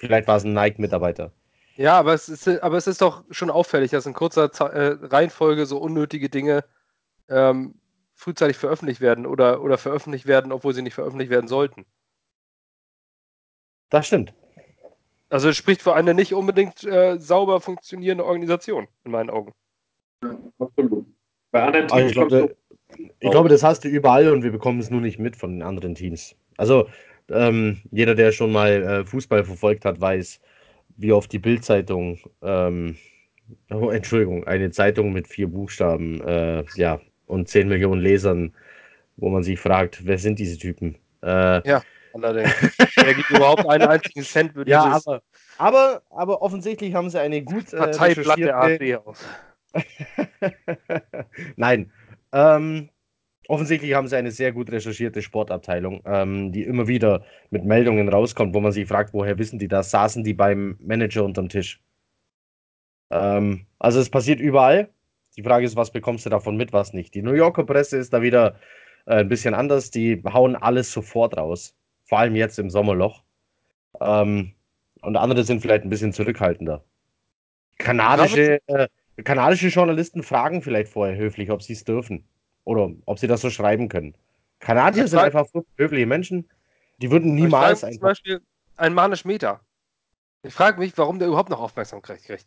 Vielleicht 0.00 0.26
war 0.26 0.38
es 0.38 0.44
ein 0.44 0.54
Nike-Mitarbeiter. 0.54 1.30
Ja, 1.76 1.98
aber 1.98 2.14
es 2.14 2.30
ist, 2.30 2.48
aber 2.48 2.78
es 2.78 2.86
ist 2.86 3.02
doch 3.02 3.22
schon 3.30 3.50
auffällig, 3.50 3.90
dass 3.90 4.06
in 4.06 4.14
kurzer 4.14 4.50
Ze 4.50 4.64
äh, 4.64 4.98
Reihenfolge 5.06 5.66
so 5.66 5.76
unnötige 5.76 6.30
Dinge 6.30 6.64
ähm, 7.28 7.74
frühzeitig 8.14 8.56
veröffentlicht 8.56 9.02
werden 9.02 9.26
oder, 9.26 9.62
oder 9.62 9.76
veröffentlicht 9.76 10.26
werden, 10.26 10.52
obwohl 10.52 10.72
sie 10.72 10.80
nicht 10.80 10.94
veröffentlicht 10.94 11.30
werden 11.30 11.48
sollten. 11.48 11.84
Das 13.90 14.06
stimmt. 14.06 14.32
Also 15.28 15.50
es 15.50 15.56
spricht 15.58 15.82
für 15.82 15.94
eine 15.94 16.14
nicht 16.14 16.32
unbedingt 16.32 16.82
äh, 16.84 17.18
sauber 17.18 17.60
funktionierende 17.60 18.24
Organisation, 18.24 18.88
in 19.04 19.12
meinen 19.12 19.28
Augen. 19.28 19.52
Absolut. 20.58 21.06
Bei 21.50 21.62
anderen 21.62 21.86
ich, 21.86 21.92
Teams 21.92 22.12
glaube, 22.12 22.56
ich 23.18 23.30
glaube, 23.30 23.50
das 23.50 23.62
hast 23.62 23.84
du 23.84 23.88
überall 23.88 24.32
und 24.32 24.42
wir 24.44 24.50
bekommen 24.50 24.80
es 24.80 24.88
nur 24.88 25.02
nicht 25.02 25.18
mit 25.18 25.36
von 25.36 25.52
den 25.52 25.62
anderen 25.62 25.94
Teams. 25.94 26.34
Also 26.56 26.88
ähm, 27.30 27.80
jeder, 27.90 28.14
der 28.14 28.32
schon 28.32 28.52
mal 28.52 28.70
äh, 28.82 29.04
Fußball 29.04 29.44
verfolgt 29.44 29.84
hat, 29.84 30.00
weiß, 30.00 30.40
wie 30.96 31.12
oft 31.12 31.32
die 31.32 31.38
Bildzeitung, 31.38 32.18
ähm, 32.42 32.96
oh, 33.70 33.90
Entschuldigung, 33.90 34.44
eine 34.46 34.70
Zeitung 34.70 35.12
mit 35.12 35.28
vier 35.28 35.48
Buchstaben, 35.48 36.20
äh, 36.20 36.64
ja, 36.74 37.00
und 37.26 37.48
10 37.48 37.68
Millionen 37.68 38.00
Lesern, 38.00 38.54
wo 39.16 39.28
man 39.28 39.42
sich 39.42 39.58
fragt, 39.58 40.04
wer 40.04 40.18
sind 40.18 40.38
diese 40.38 40.58
Typen? 40.58 40.96
Äh, 41.22 41.66
Ja, 41.68 41.82
allerdings. 42.12 42.52
Wer 42.96 43.14
gibt 43.14 43.30
überhaupt 43.30 43.68
einen 43.68 43.86
einzigen 43.86 44.22
Cent 44.22 44.52
für 44.52 44.66
ja, 44.66 44.84
dieses 44.86 45.06
aber, 45.06 45.22
aber, 45.58 46.02
aber 46.10 46.42
offensichtlich 46.42 46.94
haben 46.94 47.10
sie 47.10 47.20
eine 47.20 47.42
gut 47.42 47.72
äh, 47.72 47.76
Parteiblatt 47.76 48.38
der 48.38 48.58
AfD 48.58 48.96
aus? 48.96 49.24
Nein. 51.56 51.92
Ähm, 52.32 52.88
offensichtlich 53.50 53.94
haben 53.94 54.06
sie 54.06 54.16
eine 54.16 54.30
sehr 54.30 54.52
gut 54.52 54.70
recherchierte 54.70 55.22
Sportabteilung, 55.22 56.02
ähm, 56.06 56.52
die 56.52 56.62
immer 56.62 56.86
wieder 56.86 57.24
mit 57.50 57.64
Meldungen 57.64 58.08
rauskommt, 58.08 58.54
wo 58.54 58.60
man 58.60 58.72
sich 58.72 58.86
fragt, 58.86 59.12
woher 59.12 59.38
wissen 59.38 59.58
die 59.58 59.68
das? 59.68 59.90
Saßen 59.90 60.22
die 60.22 60.34
beim 60.34 60.76
Manager 60.80 61.24
unterm 61.24 61.48
Tisch? 61.48 61.82
Ähm, 63.10 63.66
also 63.78 63.98
es 64.00 64.08
passiert 64.08 64.40
überall. 64.40 64.88
Die 65.36 65.42
Frage 65.42 65.66
ist, 65.66 65.76
was 65.76 65.90
bekommst 65.90 66.26
du 66.26 66.30
davon 66.30 66.56
mit, 66.56 66.72
was 66.72 66.92
nicht? 66.92 67.14
Die 67.14 67.22
New 67.22 67.32
Yorker 67.32 67.64
Presse 67.64 67.98
ist 67.98 68.12
da 68.12 68.22
wieder 68.22 68.56
äh, 69.06 69.16
ein 69.16 69.28
bisschen 69.28 69.54
anders. 69.54 69.90
Die 69.90 70.22
hauen 70.32 70.54
alles 70.54 70.92
sofort 70.92 71.36
raus. 71.36 71.74
Vor 72.04 72.18
allem 72.18 72.36
jetzt 72.36 72.58
im 72.58 72.70
Sommerloch. 72.70 73.22
Ähm, 74.00 74.54
und 75.02 75.16
andere 75.16 75.42
sind 75.42 75.60
vielleicht 75.60 75.84
ein 75.84 75.90
bisschen 75.90 76.12
zurückhaltender. 76.12 76.84
Kanadische, 77.78 78.60
äh, 78.66 78.88
kanadische 79.24 79.68
Journalisten 79.68 80.22
fragen 80.22 80.62
vielleicht 80.62 80.92
vorher 80.92 81.16
höflich, 81.16 81.50
ob 81.50 81.62
sie 81.62 81.72
es 81.72 81.84
dürfen. 81.84 82.24
Oder 82.64 82.90
ob 83.06 83.18
sie 83.18 83.26
das 83.26 83.40
so 83.40 83.50
schreiben 83.50 83.88
können. 83.88 84.14
Kanadier 84.60 85.08
sind 85.08 85.18
einfach 85.18 85.46
höfliche 85.76 86.06
Menschen. 86.06 86.48
Die 86.98 87.10
würden 87.10 87.34
niemals 87.34 87.82
mich 87.82 87.94
zum. 87.94 88.02
Beispiel 88.02 88.40
ein 88.76 88.94
Manisch 88.94 89.24
Meter. 89.24 89.60
Ich 90.42 90.54
frage 90.54 90.78
mich, 90.78 90.96
warum 90.96 91.18
der 91.18 91.28
überhaupt 91.28 91.50
noch 91.50 91.60
Aufmerksamkeit 91.60 92.22
kriegt. 92.22 92.46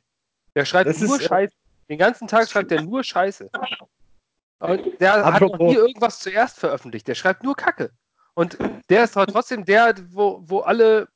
Der 0.56 0.66
schreibt 0.66 0.90
Das 0.90 1.02
nur 1.02 1.16
ist, 1.16 1.26
äh, 1.26 1.28
Scheiße. 1.28 1.54
Den 1.90 1.98
ganzen 1.98 2.28
Tag 2.28 2.50
schreibt 2.50 2.72
er 2.72 2.82
nur 2.82 3.04
Scheiße. 3.04 3.50
Und 4.60 5.00
der 5.00 5.26
hat 5.26 5.42
noch 5.42 5.58
nie 5.58 5.76
irgendwas 5.76 6.20
zuerst 6.20 6.60
veröffentlicht. 6.60 7.08
Der 7.08 7.16
schreibt 7.16 7.44
nur 7.44 7.56
Kacke. 7.56 7.92
Und 8.34 8.58
der 8.90 9.04
ist 9.04 9.18
aber 9.18 9.32
trotzdem 9.32 9.66
der, 9.66 9.96
wo, 10.10 10.42
wo 10.46 10.60
alle, 10.60 11.08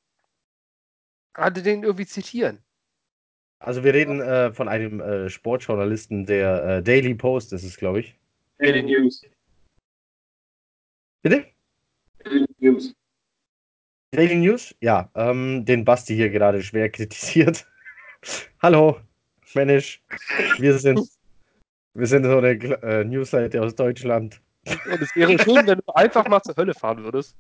alle 1.34 1.54
den 1.64 1.84
irgendwie 1.84 2.06
zitieren. 2.06 2.60
Also 3.60 3.84
wir 3.84 3.94
reden 3.94 4.22
äh, 4.22 4.52
von 4.52 4.68
einem 4.68 5.00
äh, 5.00 5.30
Sportjournalisten 5.30 6.26
der 6.26 6.64
äh, 6.64 6.84
Daily 6.84 7.16
Post, 7.16 7.54
ist 7.54 7.64
es, 7.64 7.78
glaube 7.78 8.02
ich. 8.02 8.16
Daily 8.60 8.84
News. 8.84 9.22
Bitte? 11.22 11.46
Daily 12.24 12.46
News. 12.60 12.94
Daily 14.12 14.36
News? 14.36 14.76
Ja, 14.82 15.10
ähm, 15.16 15.66
den 15.66 15.86
Basti 15.86 16.16
hier 16.16 16.30
gerade 16.30 16.62
schwer 16.64 16.90
kritisiert. 16.92 17.68
Hallo, 18.62 19.00
Mensch. 19.54 20.02
Wir 20.58 20.78
sind, 20.80 21.00
wir 21.94 22.08
sind 22.08 22.24
so 22.24 22.38
eine 22.38 22.50
äh, 22.50 23.04
Newsseite 23.04 23.62
aus 23.62 23.76
Deutschland. 23.76 24.42
Und 24.66 25.02
es 25.02 25.16
wäre 25.16 25.38
schön, 25.40 25.68
wenn 25.68 25.80
du 25.80 25.94
einfach 25.94 26.28
mal 26.28 26.42
zur 26.42 26.56
Hölle 26.56 26.74
fahren 26.74 27.04
würdest. 27.04 27.38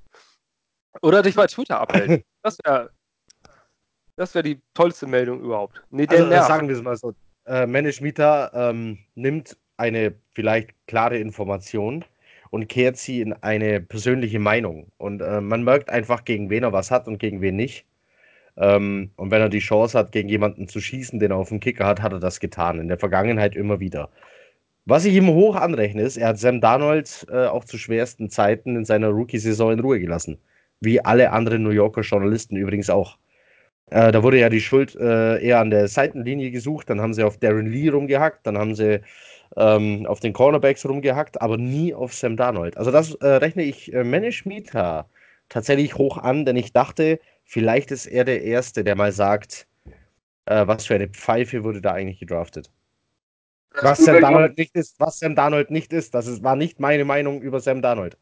Oder 1.02 1.22
dich 1.22 1.36
bei 1.36 1.48
Twitter 1.48 1.80
abhältst. 1.80 2.26
Das 2.44 2.58
wäre 2.64 2.92
das 4.18 4.34
wär 4.34 4.42
die 4.42 4.60
tollste 4.74 5.06
Meldung 5.06 5.42
überhaupt. 5.42 5.84
Nee, 5.92 6.08
Also 6.08 6.26
äh, 6.26 6.42
sagen 6.42 6.68
wir 6.68 6.76
es 6.76 6.82
mal 6.82 6.98
so. 6.98 7.14
Äh, 7.46 7.68
Manish 7.68 8.02
Mita 8.02 8.52
ähm, 8.54 8.98
nimmt 9.14 9.56
eine 9.78 10.14
vielleicht 10.34 10.72
klare 10.88 11.18
Information 11.18 12.06
und 12.50 12.68
kehrt 12.70 12.98
sie 12.98 13.22
in 13.22 13.34
eine 13.34 13.82
persönliche 13.82 14.40
Meinung. 14.40 14.92
Und 14.98 15.22
äh, 15.22 15.42
man 15.42 15.64
merkt 15.64 15.90
einfach, 15.90 16.26
gegen 16.26 16.50
wen 16.50 16.64
er 16.64 16.74
was 16.74 16.92
hat 16.92 17.08
und 17.08 17.20
gegen 17.20 17.42
wen 17.42 17.56
nicht. 17.56 17.86
Ähm, 18.58 19.12
und 19.16 19.32
wenn 19.32 19.42
er 19.42 19.50
die 19.50 19.60
Chance 19.60 19.98
hat, 19.98 20.12
gegen 20.12 20.30
jemanden 20.30 20.68
zu 20.68 20.80
schießen, 20.82 21.20
den 21.20 21.32
er 21.32 21.38
auf 21.38 21.50
dem 21.50 21.60
Kicker 21.60 21.86
hat, 21.86 22.02
hat 22.02 22.14
er 22.14 22.20
das 22.20 22.40
getan. 22.40 22.80
In 22.80 22.88
der 22.88 22.98
Vergangenheit 22.98 23.56
immer 23.56 23.80
wieder. 23.80 24.10
Was 24.86 25.06
ich 25.06 25.14
ihm 25.16 25.28
hoch 25.28 25.56
anrechne, 25.56 26.02
ist, 26.02 26.18
er 26.18 26.30
hat 26.30 26.40
Sam 26.40 26.62
Darnold 26.62 27.28
äh, 27.30 27.46
auch 27.48 27.66
zu 27.66 27.78
schwersten 27.78 28.30
Zeiten 28.30 28.76
in 28.78 28.86
seiner 28.86 29.10
Rookie-Saison 29.10 29.74
in 29.74 29.80
Ruhe 29.82 30.00
gelassen. 30.00 30.38
Wie 30.80 31.04
alle 31.04 31.32
anderen 31.32 31.64
New 31.64 31.72
Yorker 31.72 32.02
Journalisten 32.02 32.56
übrigens 32.56 32.90
auch. 32.90 33.18
Äh, 33.90 34.12
da 34.12 34.24
wurde 34.24 34.40
ja 34.40 34.50
die 34.50 34.62
Schuld 34.62 34.96
äh, 34.96 35.42
eher 35.44 35.60
an 35.60 35.72
der 35.72 35.88
Seitenlinie 35.88 36.52
gesucht. 36.52 36.90
Dann 36.90 37.02
haben 37.02 37.14
sie 37.14 37.24
auf 37.24 37.38
Darren 37.38 37.68
Lee 37.68 37.90
rumgehackt. 37.90 38.48
Dann 38.48 38.58
haben 38.58 38.76
sie 38.76 39.02
ähm, 39.56 40.06
auf 40.06 40.20
den 40.20 40.34
Cornerbacks 40.34 40.86
rumgehackt, 40.86 41.42
aber 41.42 41.58
nie 41.58 41.94
auf 41.94 42.14
Sam 42.14 42.38
Darnold. 42.38 42.78
Also 42.78 42.92
das 42.92 43.16
äh, 43.16 43.28
rechne 43.28 43.64
ich 43.64 43.94
äh, 43.94 44.04
Mita 44.04 45.08
tatsächlich 45.50 45.96
hoch 45.96 46.18
an, 46.18 46.46
denn 46.46 46.56
ich 46.56 46.74
dachte, 46.74 47.20
vielleicht 47.44 47.92
ist 47.92 48.06
er 48.06 48.26
der 48.26 48.44
Erste, 48.44 48.84
der 48.84 48.96
mal 48.96 49.12
sagt, 49.12 49.68
äh, 50.46 50.68
was 50.68 50.86
für 50.86 50.96
eine 50.96 51.08
Pfeife 51.08 51.64
wurde 51.64 51.82
da 51.82 51.94
eigentlich 51.94 52.20
gedraftet. 52.20 52.72
Was 53.82 54.00
Sam 54.00 54.22
Darnold 54.22 54.58
nicht 54.58 54.76
ist, 54.76 55.00
was 55.00 55.20
Sam 55.20 55.36
Darnold 55.36 55.72
nicht 55.72 55.94
ist, 55.94 56.14
das 56.16 56.28
ist, 56.28 56.44
war 56.44 56.56
nicht 56.56 56.80
meine 56.80 57.06
Meinung 57.06 57.42
über 57.42 57.60
Sam 57.60 57.82
Darnold. 57.82 58.18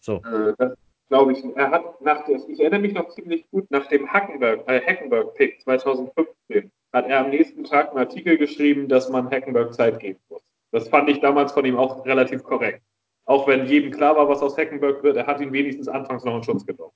So. 0.00 0.22
Äh, 0.24 0.70
glaube 1.08 1.32
ich. 1.32 1.44
Er 1.54 1.70
hat 1.70 2.00
nach 2.00 2.24
der, 2.24 2.36
ich 2.48 2.60
erinnere 2.60 2.80
mich 2.80 2.94
noch 2.94 3.08
ziemlich 3.10 3.48
gut, 3.50 3.70
nach 3.70 3.86
dem 3.88 4.10
Hackenberg, 4.12 4.68
äh, 4.68 4.80
Hackenberg-Pick 4.80 5.62
2015 5.62 6.70
hat 6.92 7.08
er 7.08 7.20
am 7.20 7.30
nächsten 7.30 7.64
Tag 7.64 7.90
einen 7.90 7.98
Artikel 7.98 8.38
geschrieben, 8.38 8.88
dass 8.88 9.08
man 9.10 9.30
Hackenberg 9.30 9.74
Zeit 9.74 10.00
geben 10.00 10.20
muss. 10.28 10.42
Das 10.76 10.90
fand 10.90 11.08
ich 11.08 11.20
damals 11.20 11.52
von 11.52 11.64
ihm 11.64 11.78
auch 11.78 12.04
relativ 12.04 12.42
korrekt. 12.42 12.82
Auch 13.24 13.48
wenn 13.48 13.64
jedem 13.64 13.90
klar 13.90 14.14
war, 14.14 14.28
was 14.28 14.42
aus 14.42 14.58
Hackenberg 14.58 15.02
wird, 15.02 15.16
er 15.16 15.26
hat 15.26 15.40
ihn 15.40 15.50
wenigstens 15.50 15.88
anfangs 15.88 16.22
noch 16.22 16.36
in 16.36 16.42
Schutz 16.42 16.66
genommen. 16.66 16.92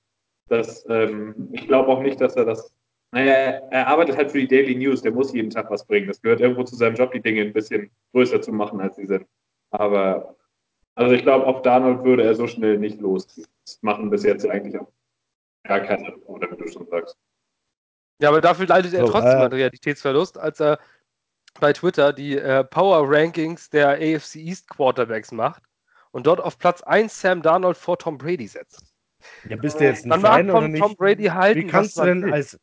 Das, 0.48 0.84
ähm, 0.90 1.48
ich 1.52 1.66
glaube 1.66 1.88
auch 1.88 2.02
nicht, 2.02 2.20
dass 2.20 2.36
er 2.36 2.44
das. 2.44 2.74
Naja, 3.10 3.32
er, 3.70 3.86
arbeitet 3.86 4.18
halt 4.18 4.32
für 4.32 4.38
die 4.38 4.48
Daily 4.48 4.74
News, 4.74 5.00
der 5.00 5.12
muss 5.12 5.32
jeden 5.32 5.48
Tag 5.48 5.70
was 5.70 5.86
bringen. 5.86 6.08
Das 6.08 6.20
gehört 6.20 6.42
irgendwo 6.42 6.62
zu 6.64 6.76
seinem 6.76 6.94
Job, 6.94 7.10
die 7.12 7.22
Dinge 7.22 7.40
ein 7.40 7.54
bisschen 7.54 7.90
größer 8.12 8.42
zu 8.42 8.52
machen, 8.52 8.82
als 8.82 8.96
sie 8.96 9.06
sind. 9.06 9.24
Aber 9.70 10.36
also 10.94 11.14
ich 11.14 11.22
glaube, 11.22 11.46
auf 11.46 11.62
Darnold 11.62 12.04
würde 12.04 12.24
er 12.24 12.34
so 12.34 12.46
schnell 12.46 12.76
nicht 12.76 13.00
losziehen. 13.00 13.48
Das 13.64 13.78
machen 13.80 14.10
bis 14.10 14.24
jetzt 14.24 14.46
eigentlich 14.46 14.78
auch 14.78 14.92
gar 15.64 15.80
keine 15.80 16.08
Reporter, 16.08 16.50
wie 16.52 16.56
du 16.62 16.68
schon 16.68 16.86
sagst. 16.86 17.16
Ja, 18.20 18.28
aber 18.28 18.42
dafür 18.42 18.66
leidet 18.66 18.92
er 18.92 19.06
So, 19.06 19.12
trotzdem 19.12 19.40
äh, 19.40 19.44
an 19.44 19.52
Realitätsverlust, 19.54 20.36
als 20.36 20.60
er 20.60 20.78
bei 21.60 21.72
Twitter 21.72 22.12
die 22.12 22.36
äh, 22.36 22.64
Power 22.64 23.04
Rankings 23.08 23.70
der 23.70 23.90
AFC 23.90 24.36
East 24.36 24.68
Quarterbacks 24.68 25.30
macht 25.32 25.62
und 26.12 26.26
dort 26.26 26.40
auf 26.40 26.58
Platz 26.58 26.82
1 26.82 27.20
Sam 27.20 27.42
Darnold 27.42 27.76
vor 27.76 27.98
Tom 27.98 28.18
Brady 28.18 28.46
setzt. 28.46 28.84
Ja, 29.48 29.56
bist 29.56 29.78
du 29.80 29.84
jetzt 29.84 30.04
ein 30.04 30.08
Man 30.08 30.22
mag 30.22 30.32
Fan 30.36 30.50
oder 30.50 30.60
von 30.62 30.70
nicht? 30.72 30.80
Tom 30.82 30.96
Brady 30.96 31.24
halten, 31.26 31.60
Wie 31.60 31.66
kannst, 31.66 31.98
du 31.98 32.04
denn 32.04 32.22
will. 32.24 32.32
als, 32.32 32.58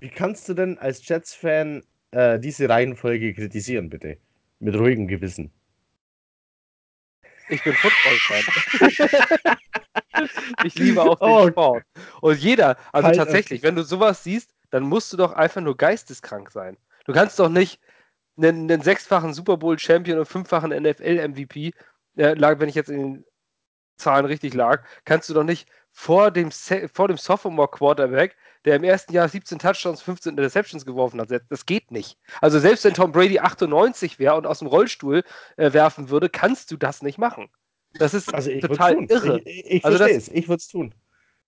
wie 0.00 0.10
kannst 0.10 0.48
du 0.48 0.54
denn 0.54 0.78
als 0.78 1.06
Jets-Fan 1.08 1.82
äh, 2.10 2.38
diese 2.38 2.68
Reihenfolge 2.68 3.32
kritisieren, 3.34 3.88
bitte? 3.88 4.18
Mit 4.60 4.74
ruhigem 4.76 5.08
Gewissen. 5.08 5.50
Ich 7.48 7.62
bin 7.64 7.72
Football-Fan. 7.74 9.56
ich 10.64 10.74
liebe 10.76 11.02
auch 11.02 11.18
den 11.18 11.28
Oh. 11.28 11.48
Sport. 11.48 11.84
Und 12.20 12.38
jeder, 12.38 12.76
also 12.92 13.08
Halt, 13.08 13.16
tatsächlich, 13.16 13.62
wenn 13.62 13.74
du 13.76 13.82
sowas 13.82 14.22
siehst, 14.22 14.54
dann 14.70 14.84
musst 14.84 15.12
du 15.12 15.16
doch 15.16 15.32
einfach 15.32 15.60
nur 15.60 15.76
geisteskrank 15.76 16.50
sein. 16.50 16.76
Du 17.04 17.12
kannst 17.12 17.38
doch 17.38 17.48
nicht 17.48 17.80
einen, 18.36 18.70
einen 18.70 18.82
sechsfachen 18.82 19.34
Super 19.34 19.56
Bowl-Champion 19.56 20.18
und 20.18 20.26
fünffachen 20.26 20.70
NFL-MVP, 20.70 21.72
äh, 22.16 22.34
lag, 22.34 22.58
wenn 22.60 22.68
ich 22.68 22.74
jetzt 22.74 22.90
in 22.90 22.98
den 22.98 23.24
Zahlen 23.96 24.24
richtig 24.26 24.54
lag, 24.54 24.82
kannst 25.04 25.28
du 25.28 25.34
doch 25.34 25.44
nicht 25.44 25.68
vor 25.90 26.30
dem, 26.30 26.50
Se 26.50 26.88
vor 26.92 27.08
dem 27.08 27.18
Sophomore-Quarterback, 27.18 28.36
der 28.64 28.76
im 28.76 28.84
ersten 28.84 29.12
Jahr 29.12 29.28
17 29.28 29.58
Touchdowns, 29.58 30.00
15 30.02 30.30
Interceptions 30.30 30.86
geworfen 30.86 31.20
hat. 31.20 31.28
Das 31.50 31.66
geht 31.66 31.90
nicht. 31.90 32.16
Also 32.40 32.58
selbst 32.58 32.84
wenn 32.84 32.94
Tom 32.94 33.12
Brady 33.12 33.38
98 33.38 34.18
wäre 34.18 34.36
und 34.36 34.46
aus 34.46 34.60
dem 34.60 34.68
Rollstuhl 34.68 35.22
äh, 35.56 35.72
werfen 35.72 36.08
würde, 36.08 36.28
kannst 36.30 36.70
du 36.70 36.76
das 36.76 37.02
nicht 37.02 37.18
machen. 37.18 37.50
Das 37.94 38.14
ist 38.14 38.32
Also 38.32 38.50
total 38.60 39.04
irre. 39.04 39.40
Ich, 39.40 39.66
ich, 39.66 39.84
Also 39.84 39.98
das- 39.98 40.08
verstehe 40.08 40.16
es. 40.18 40.28
Ich 40.28 40.48
würde 40.48 40.60
es 40.60 40.68
tun. 40.68 40.94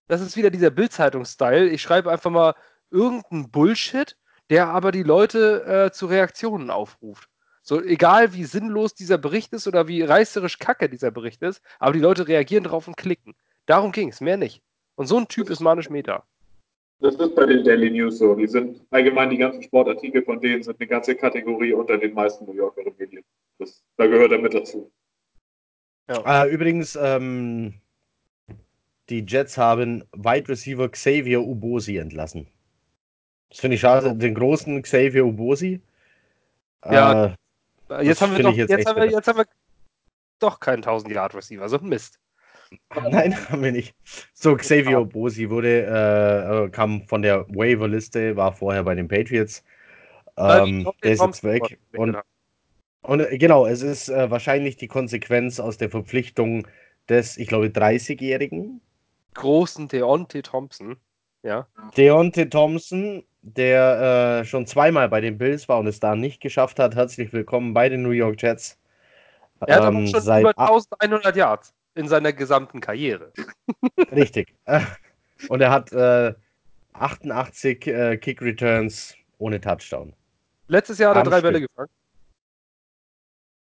Das 0.07 0.21
ist 0.21 0.37
wieder 0.37 0.51
dieser 0.51 0.69
Bild-Zeitung-Style. 0.69 1.67
Ich 1.69 1.81
schreibe 1.81 2.11
einfach 2.11 2.29
mal 2.29 2.53
irgendeinen 2.91 3.49
Bullshit, 3.49 4.15
der 4.49 4.67
aber 4.67 4.91
die 4.91 5.03
Leute 5.03 5.65
äh, 5.65 5.91
zu 5.91 6.05
Reaktionen 6.07 6.69
aufruft. 6.69 7.29
So, 7.61 7.81
egal 7.81 8.33
wie 8.33 8.43
sinnlos 8.43 8.93
dieser 8.93 9.17
Bericht 9.17 9.51
ist 9.53 9.67
oder 9.67 9.87
wie 9.87 10.03
reißerisch 10.03 10.59
kacke 10.59 10.87
dieser 10.87 11.09
Bericht 11.09 11.41
ist, 11.41 11.63
aber 11.79 11.93
die 11.93 11.99
Leute 11.99 12.27
reagieren 12.27 12.63
drauf 12.63 12.87
und 12.87 12.95
klicken. 12.95 13.33
Darum 13.65 13.91
ging 13.91 14.09
es, 14.09 14.21
mehr 14.21 14.37
nicht. 14.37 14.61
Und 14.95 15.07
so 15.07 15.17
ein 15.17 15.27
Typ 15.27 15.49
ist 15.49 15.61
Manisch 15.61 15.89
Meta. 15.89 16.23
Das 16.99 17.15
ist 17.15 17.35
bei 17.35 17.45
den 17.45 17.63
Daily 17.63 17.89
News 17.89 18.19
so. 18.19 18.35
Die 18.35 18.47
sind 18.47 18.81
allgemein 18.91 19.29
die 19.29 19.37
ganzen 19.37 19.63
Sportartikel 19.63 20.23
von 20.23 20.39
denen 20.39 20.63
sind 20.63 20.79
eine 20.79 20.87
ganze 20.87 21.15
Kategorie 21.15 21.73
unter 21.73 21.97
den 21.97 22.13
meisten 22.13 22.45
New 22.45 22.53
Yorker 22.53 22.83
Medien. 22.97 23.23
Das, 23.57 23.83
da 23.97 24.07
gehört 24.07 24.31
er 24.31 24.39
mit 24.39 24.53
dazu. 24.53 24.91
Ja. 26.07 26.45
Äh, 26.45 26.51
übrigens, 26.51 26.95
ähm, 27.01 27.81
die 29.09 29.25
Jets 29.27 29.57
haben 29.57 30.03
Wide 30.13 30.47
Receiver 30.49 30.87
Xavier 30.87 31.41
Ubosi 31.41 31.97
entlassen. 31.97 32.47
Das 33.49 33.59
finde 33.59 33.75
ich 33.75 33.81
schade. 33.81 34.15
Den 34.15 34.33
großen 34.33 34.81
Xavier 34.81 35.25
Ubosi. 35.25 35.81
Ja, 36.83 37.35
äh, 37.89 38.05
jetzt, 38.05 38.21
haben 38.21 38.35
wir 38.35 38.43
doch, 38.43 38.53
jetzt, 38.53 38.69
jetzt, 38.69 38.87
haben 38.87 39.01
wir, 39.01 39.09
jetzt 39.09 39.27
haben 39.27 39.39
wir 39.39 39.45
doch 40.39 40.59
keinen 40.59 40.83
1000 40.83 41.13
Yard 41.13 41.35
Receiver. 41.35 41.63
Also 41.63 41.79
Mist. 41.79 42.19
Nein, 43.09 43.35
haben 43.49 43.63
wir 43.63 43.71
nicht. 43.71 43.95
So, 44.33 44.55
Xavier 44.55 45.01
Obosi 45.01 45.49
wurde, 45.49 46.65
äh, 46.65 46.69
kam 46.69 47.07
von 47.07 47.21
der 47.21 47.47
Waiver-Liste, 47.49 48.35
war 48.35 48.53
vorher 48.53 48.83
bei 48.83 48.95
den 48.95 49.07
Patriots. 49.07 49.63
Ähm, 50.37 50.89
der 51.03 51.11
ist 51.11 51.21
jetzt 51.21 51.43
weg. 51.43 51.79
Und, 51.95 52.17
und 53.01 53.19
äh, 53.19 53.37
genau, 53.37 53.65
es 53.65 53.81
ist 53.81 54.09
äh, 54.09 54.29
wahrscheinlich 54.29 54.77
die 54.77 54.87
Konsequenz 54.87 55.59
aus 55.59 55.77
der 55.77 55.89
Verpflichtung 55.89 56.67
des, 57.07 57.37
ich 57.37 57.47
glaube, 57.47 57.67
30-Jährigen. 57.67 58.81
Großen 59.35 59.87
Deontay 59.87 60.41
Thompson. 60.41 60.97
Ja. 61.43 61.67
Deontay 61.95 62.49
Thompson, 62.49 63.23
der 63.45 64.39
äh, 64.41 64.45
schon 64.45 64.65
zweimal 64.65 65.07
bei 65.07 65.21
den 65.21 65.37
Bills 65.37 65.69
war 65.69 65.77
und 65.77 65.85
es 65.85 65.99
da 65.99 66.15
nicht 66.15 66.41
geschafft 66.41 66.79
hat. 66.79 66.95
Herzlich 66.95 67.31
willkommen 67.31 67.75
bei 67.75 67.89
den 67.89 68.01
New 68.01 68.09
York 68.09 68.41
Jets. 68.41 68.79
Er 69.67 69.83
hat 69.83 69.93
ähm, 69.93 70.07
schon 70.07 70.21
seit 70.21 70.41
über 70.41 70.57
1100 70.57 71.35
Yards 71.35 71.73
in 71.93 72.07
seiner 72.07 72.33
gesamten 72.33 72.81
Karriere. 72.81 73.31
Richtig. 74.11 74.55
Und 75.49 75.61
er 75.61 75.69
hat 75.69 75.91
äh, 75.91 76.33
88 76.93 77.87
äh, 77.87 78.17
Kick 78.17 78.41
Returns 78.41 79.15
ohne 79.37 79.61
Touchdown. 79.61 80.13
Letztes 80.67 80.97
Jahr 80.97 81.13
hat 81.13 81.27
er 81.27 81.29
drei. 81.29 81.41
Bälle 81.41 81.61
gefangen. 81.61 81.89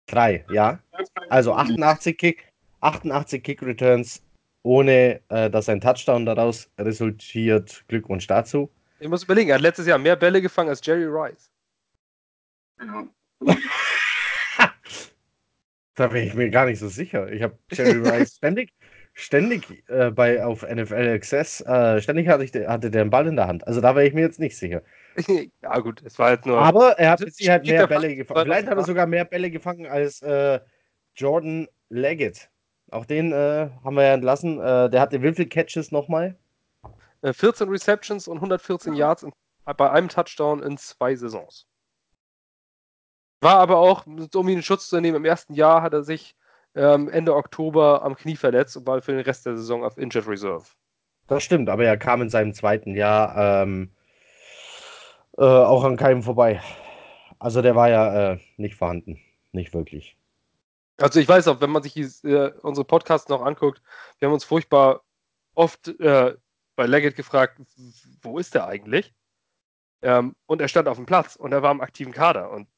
Drei, 0.06 0.44
ja. 0.50 0.80
Also 1.28 1.54
88 1.54 2.18
Kick, 2.18 2.52
88 2.80 3.44
Kick 3.44 3.62
Returns 3.62 4.20
ohne 4.62 5.20
äh, 5.28 5.48
dass 5.48 5.68
ein 5.68 5.80
Touchdown 5.80 6.26
daraus 6.26 6.68
resultiert. 6.76 7.84
Glückwunsch 7.86 8.26
dazu. 8.26 8.68
Ich 9.00 9.08
muss 9.08 9.24
überlegen, 9.24 9.48
er 9.48 9.56
hat 9.56 9.62
letztes 9.62 9.86
Jahr 9.86 9.98
mehr 9.98 10.16
Bälle 10.16 10.42
gefangen 10.42 10.68
als 10.68 10.84
Jerry 10.84 11.06
Rice. 11.06 11.50
Ja. 12.80 13.08
Da 15.96 16.06
bin 16.06 16.26
ich 16.26 16.32
mir 16.32 16.48
gar 16.48 16.64
nicht 16.64 16.78
so 16.78 16.88
sicher. 16.88 17.30
Ich 17.30 17.42
habe 17.42 17.58
Jerry 17.72 17.98
Rice 18.08 18.36
ständig, 18.36 18.72
ständig 19.12 19.84
äh, 19.88 20.10
bei, 20.10 20.42
auf 20.42 20.62
NFL 20.62 21.08
Access, 21.08 21.60
äh, 21.60 22.00
ständig 22.00 22.26
hatte, 22.26 22.42
ich, 22.42 22.54
hatte 22.54 22.90
der 22.90 23.02
einen 23.02 23.10
Ball 23.10 23.26
in 23.26 23.36
der 23.36 23.48
Hand. 23.48 23.66
Also 23.66 23.82
da 23.82 23.94
wäre 23.94 24.06
ich 24.06 24.14
mir 24.14 24.22
jetzt 24.22 24.40
nicht 24.40 24.56
sicher. 24.56 24.80
ja, 25.62 25.78
gut, 25.80 26.00
es 26.02 26.18
war 26.18 26.30
jetzt 26.30 26.46
nur. 26.46 26.56
Aber 26.56 26.98
er 26.98 27.10
hat 27.10 27.20
jetzt 27.20 27.46
halt 27.46 27.66
mehr 27.66 27.86
Bälle 27.86 28.16
gefangen. 28.16 28.40
Vielleicht 28.44 28.66
hat 28.66 28.78
er 28.78 28.84
sogar 28.84 29.06
mehr 29.06 29.26
Bälle 29.26 29.50
gefangen 29.50 29.86
als 29.86 30.22
äh, 30.22 30.60
Jordan 31.16 31.68
Leggett. 31.90 32.48
Auch 32.90 33.04
den 33.04 33.32
äh, 33.32 33.68
haben 33.84 33.96
wir 33.96 34.04
ja 34.04 34.14
entlassen. 34.14 34.58
Äh, 34.58 34.88
der 34.88 35.02
hatte 35.02 35.22
wie 35.22 35.34
viele 35.34 35.48
Catches 35.48 35.92
nochmal? 35.92 36.34
14 37.22 37.68
äh, 37.68 37.70
Receptions 37.70 38.28
und 38.28 38.38
114 38.38 38.94
Yards 38.94 39.22
in, 39.22 39.32
bei 39.76 39.90
einem 39.90 40.08
Touchdown 40.08 40.62
in 40.62 40.76
zwei 40.76 41.14
Saisons. 41.14 41.66
War 43.40 43.56
aber 43.56 43.78
auch, 43.78 44.06
um 44.06 44.48
ihn 44.48 44.58
in 44.58 44.62
Schutz 44.62 44.88
zu 44.88 45.00
nehmen, 45.00 45.16
im 45.16 45.24
ersten 45.24 45.54
Jahr 45.54 45.82
hat 45.82 45.92
er 45.92 46.02
sich 46.02 46.36
ähm, 46.74 47.08
Ende 47.08 47.34
Oktober 47.34 48.02
am 48.02 48.14
Knie 48.14 48.36
verletzt 48.36 48.76
und 48.76 48.86
war 48.86 49.00
für 49.02 49.12
den 49.12 49.22
Rest 49.22 49.46
der 49.46 49.56
Saison 49.56 49.84
auf 49.84 49.96
Injured 49.98 50.28
Reserve. 50.28 50.66
Das 51.26 51.42
stimmt, 51.42 51.68
aber 51.68 51.84
er 51.84 51.96
kam 51.96 52.22
in 52.22 52.30
seinem 52.30 52.52
zweiten 52.54 52.94
Jahr 52.94 53.62
ähm, 53.62 53.90
äh, 55.38 55.44
auch 55.44 55.84
an 55.84 55.96
keinem 55.96 56.22
vorbei. 56.22 56.60
Also 57.38 57.62
der 57.62 57.74
war 57.74 57.88
ja 57.88 58.32
äh, 58.32 58.38
nicht 58.56 58.74
vorhanden. 58.74 59.20
Nicht 59.52 59.72
wirklich. 59.72 60.16
Also 60.98 61.18
ich 61.18 61.28
weiß 61.28 61.48
auch, 61.48 61.60
wenn 61.60 61.70
man 61.70 61.82
sich 61.82 61.96
äh, 61.96 62.52
unsere 62.62 62.84
Podcasts 62.84 63.28
noch 63.30 63.42
anguckt, 63.42 63.80
wir 64.18 64.26
haben 64.26 64.34
uns 64.34 64.44
furchtbar 64.44 65.02
oft 65.54 65.88
äh, 66.00 66.36
bei 66.80 66.86
Leggett 66.86 67.14
gefragt, 67.14 67.60
wo 68.22 68.38
ist 68.38 68.54
der 68.54 68.66
eigentlich? 68.66 69.12
Ähm, 70.00 70.34
und 70.46 70.62
er 70.62 70.68
stand 70.68 70.88
auf 70.88 70.96
dem 70.96 71.04
Platz 71.04 71.36
und 71.36 71.52
er 71.52 71.60
war 71.62 71.72
im 71.72 71.82
aktiven 71.82 72.10
Kader. 72.10 72.50
Und 72.50 72.68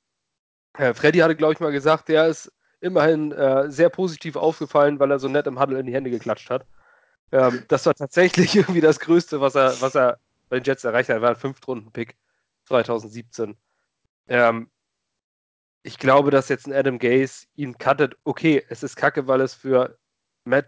Herr 0.74 0.96
Freddy 0.96 1.20
hatte, 1.20 1.36
glaube 1.36 1.52
ich, 1.52 1.60
mal 1.60 1.70
gesagt, 1.70 2.08
der 2.08 2.26
ist 2.26 2.50
immerhin 2.80 3.30
äh, 3.30 3.70
sehr 3.70 3.90
positiv 3.90 4.34
aufgefallen, 4.34 4.98
weil 4.98 5.12
er 5.12 5.20
so 5.20 5.28
nett 5.28 5.46
im 5.46 5.60
Huddle 5.60 5.78
in 5.78 5.86
die 5.86 5.94
Hände 5.94 6.10
geklatscht 6.10 6.50
hat. 6.50 6.66
Ähm, 7.30 7.62
das 7.68 7.86
war 7.86 7.94
tatsächlich 7.94 8.56
irgendwie 8.56 8.80
das 8.80 8.98
Größte, 8.98 9.40
was 9.40 9.54
er, 9.54 9.80
was 9.80 9.94
er 9.94 10.18
bei 10.48 10.58
den 10.58 10.64
Jets 10.64 10.82
erreicht 10.82 11.08
hat. 11.08 11.18
Er 11.18 11.22
war 11.22 11.30
ein 11.30 11.36
Fünftrunden-Pick 11.36 12.16
2017. 12.64 13.56
Ähm, 14.26 14.68
ich 15.84 15.96
glaube, 15.96 16.32
dass 16.32 16.48
jetzt 16.48 16.66
ein 16.66 16.72
Adam 16.72 16.98
Gaze 16.98 17.46
ihn 17.54 17.78
cuttet. 17.78 18.16
Okay, 18.24 18.64
es 18.68 18.82
ist 18.82 18.96
kacke, 18.96 19.28
weil 19.28 19.42
es 19.42 19.54
für 19.54 19.96
Matt 20.42 20.66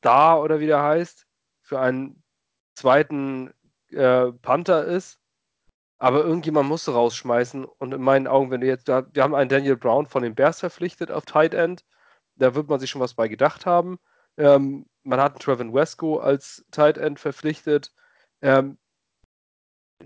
Da 0.00 0.38
oder 0.38 0.60
wie 0.60 0.66
der 0.66 0.82
heißt, 0.82 1.26
für 1.60 1.78
einen 1.78 2.22
zweiten 2.80 3.52
äh, 3.90 4.32
Panther 4.32 4.84
ist. 4.84 5.18
Aber 5.98 6.24
irgendjemand 6.24 6.68
musste 6.68 6.92
rausschmeißen. 6.92 7.64
Und 7.64 7.92
in 7.92 8.00
meinen 8.00 8.26
Augen, 8.26 8.50
wenn 8.50 8.62
du 8.62 8.66
jetzt, 8.66 8.88
da, 8.88 9.06
wir 9.12 9.22
haben 9.22 9.34
einen 9.34 9.50
Daniel 9.50 9.76
Brown 9.76 10.06
von 10.06 10.22
den 10.22 10.34
Bears 10.34 10.60
verpflichtet 10.60 11.10
auf 11.10 11.26
Tight 11.26 11.54
End. 11.54 11.84
Da 12.36 12.54
wird 12.54 12.68
man 12.68 12.80
sich 12.80 12.90
schon 12.90 13.02
was 13.02 13.14
bei 13.14 13.28
gedacht 13.28 13.66
haben. 13.66 13.98
Ähm, 14.38 14.86
man 15.02 15.20
hat 15.20 15.32
einen 15.32 15.40
Trevin 15.40 15.74
Wesco 15.74 16.18
als 16.18 16.64
Tight 16.70 16.96
End 16.96 17.20
verpflichtet. 17.20 17.92
Ähm, 18.40 18.78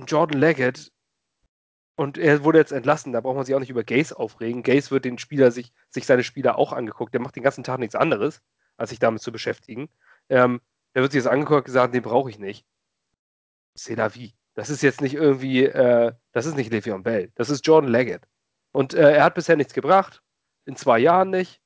Jordan 0.07 0.41
Leggett 0.41 0.91
und 1.97 2.19
er 2.19 2.43
wurde 2.43 2.59
jetzt 2.59 2.73
entlassen, 2.73 3.13
da 3.13 3.21
braucht 3.21 3.37
man 3.37 3.45
sich 3.45 3.55
auch 3.55 3.61
nicht 3.61 3.71
über 3.71 3.85
Gaze 3.85 4.19
aufregen. 4.19 4.65
Gaze 4.65 4.91
wird 4.91 5.05
den 5.05 5.19
Spieler 5.19 5.53
sich, 5.53 5.73
sich 5.91 6.07
seine 6.07 6.25
Spieler 6.25 6.59
auch 6.59 6.73
angeguckt. 6.73 7.15
Der 7.15 7.21
macht 7.21 7.37
den 7.37 7.45
ganzen 7.45 7.63
Tag 7.63 7.79
nichts 7.79 7.95
anderes, 7.95 8.43
als 8.77 8.91
sich 8.91 8.99
damit 8.99 9.23
zu 9.23 9.31
beschäftigen. 9.31 9.89
Ähm, 10.29 10.61
der 10.95 11.03
wird 11.03 11.13
sich 11.13 11.23
das 11.23 11.33
angeguckt 11.33 11.59
und 11.59 11.65
gesagt, 11.65 11.95
den 11.95 12.03
brauche 12.03 12.31
ich 12.31 12.39
nicht. 12.39 12.67
C'est 13.77 13.97
la 13.97 14.09
vie. 14.09 14.35
Das 14.55 14.71
ist 14.71 14.83
jetzt 14.83 15.01
nicht 15.01 15.15
irgendwie, 15.15 15.65
äh, 15.65 16.13
das 16.33 16.47
ist 16.47 16.57
nicht 16.57 16.73
Le'Veon 16.73 17.03
Bell, 17.03 17.33
das 17.35 17.51
ist 17.51 17.67
Jordan 17.67 17.91
Leggett. 17.91 18.23
Und 18.73 18.95
äh, 18.95 19.15
er 19.15 19.25
hat 19.25 19.35
bisher 19.35 19.57
nichts 19.57 19.75
gebracht, 19.75 20.23
in 20.65 20.77
zwei 20.77 20.99
Jahren 20.99 21.31
nicht. 21.31 21.61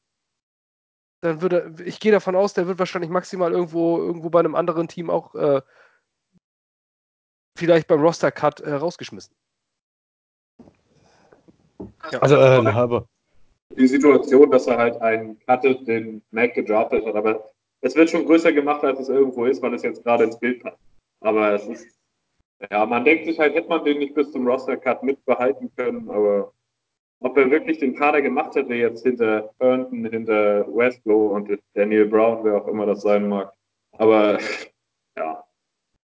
Dann 1.20 1.42
würde, 1.42 1.74
ich 1.84 2.00
gehe 2.00 2.12
davon 2.12 2.36
aus, 2.36 2.54
der 2.54 2.66
wird 2.66 2.78
wahrscheinlich 2.78 3.10
maximal 3.10 3.52
irgendwo, 3.52 3.98
irgendwo 3.98 4.30
bei 4.30 4.38
einem 4.38 4.54
anderen 4.54 4.88
Team 4.88 5.10
auch 5.10 5.34
äh, 5.34 5.60
vielleicht 7.56 7.88
beim 7.88 8.00
Roster-Cut 8.00 8.60
äh, 8.60 8.74
rausgeschmissen. 8.74 9.34
Ja. 12.12 12.20
Also 12.20 12.36
äh, 12.36 12.58
eine 12.58 12.74
halbe. 12.74 13.06
Die 13.76 13.86
Situation, 13.86 14.50
dass 14.50 14.66
er 14.66 14.78
halt 14.78 15.00
einen 15.02 15.38
cuttet, 15.40 15.86
den 15.86 16.22
Mac 16.30 16.54
gedraftet 16.54 17.04
hat, 17.04 17.14
aber 17.14 17.50
es 17.80 17.94
wird 17.94 18.10
schon 18.10 18.26
größer 18.26 18.52
gemacht, 18.52 18.84
als 18.84 19.00
es 19.00 19.08
irgendwo 19.08 19.44
ist, 19.44 19.62
weil 19.62 19.74
es 19.74 19.82
jetzt 19.82 20.02
gerade 20.04 20.24
ins 20.24 20.38
Bild 20.38 20.62
passt. 20.62 20.78
Aber 21.20 21.52
es 21.54 21.66
ist 21.66 21.98
ja, 22.70 22.84
man 22.86 23.04
denkt 23.04 23.26
sich 23.26 23.38
halt, 23.38 23.54
hätte 23.54 23.68
man 23.68 23.84
den 23.84 23.98
nicht 23.98 24.14
bis 24.14 24.32
zum 24.32 24.46
Roster-Cut 24.46 25.02
mitbehalten 25.02 25.70
können, 25.76 26.10
aber 26.10 26.52
ob 27.20 27.36
er 27.36 27.50
wirklich 27.50 27.78
den 27.78 27.94
Kader 27.94 28.20
gemacht 28.20 28.54
hätte, 28.54 28.74
jetzt 28.74 29.04
hinter 29.04 29.50
Herndon, 29.60 30.04
hinter 30.10 30.66
Westlow 30.66 31.34
und 31.34 31.50
Daniel 31.74 32.06
Brown, 32.06 32.44
wer 32.44 32.56
auch 32.56 32.68
immer 32.68 32.86
das 32.86 33.02
sein 33.02 33.28
mag. 33.28 33.52
Aber 33.92 34.38
ja, 35.16 35.44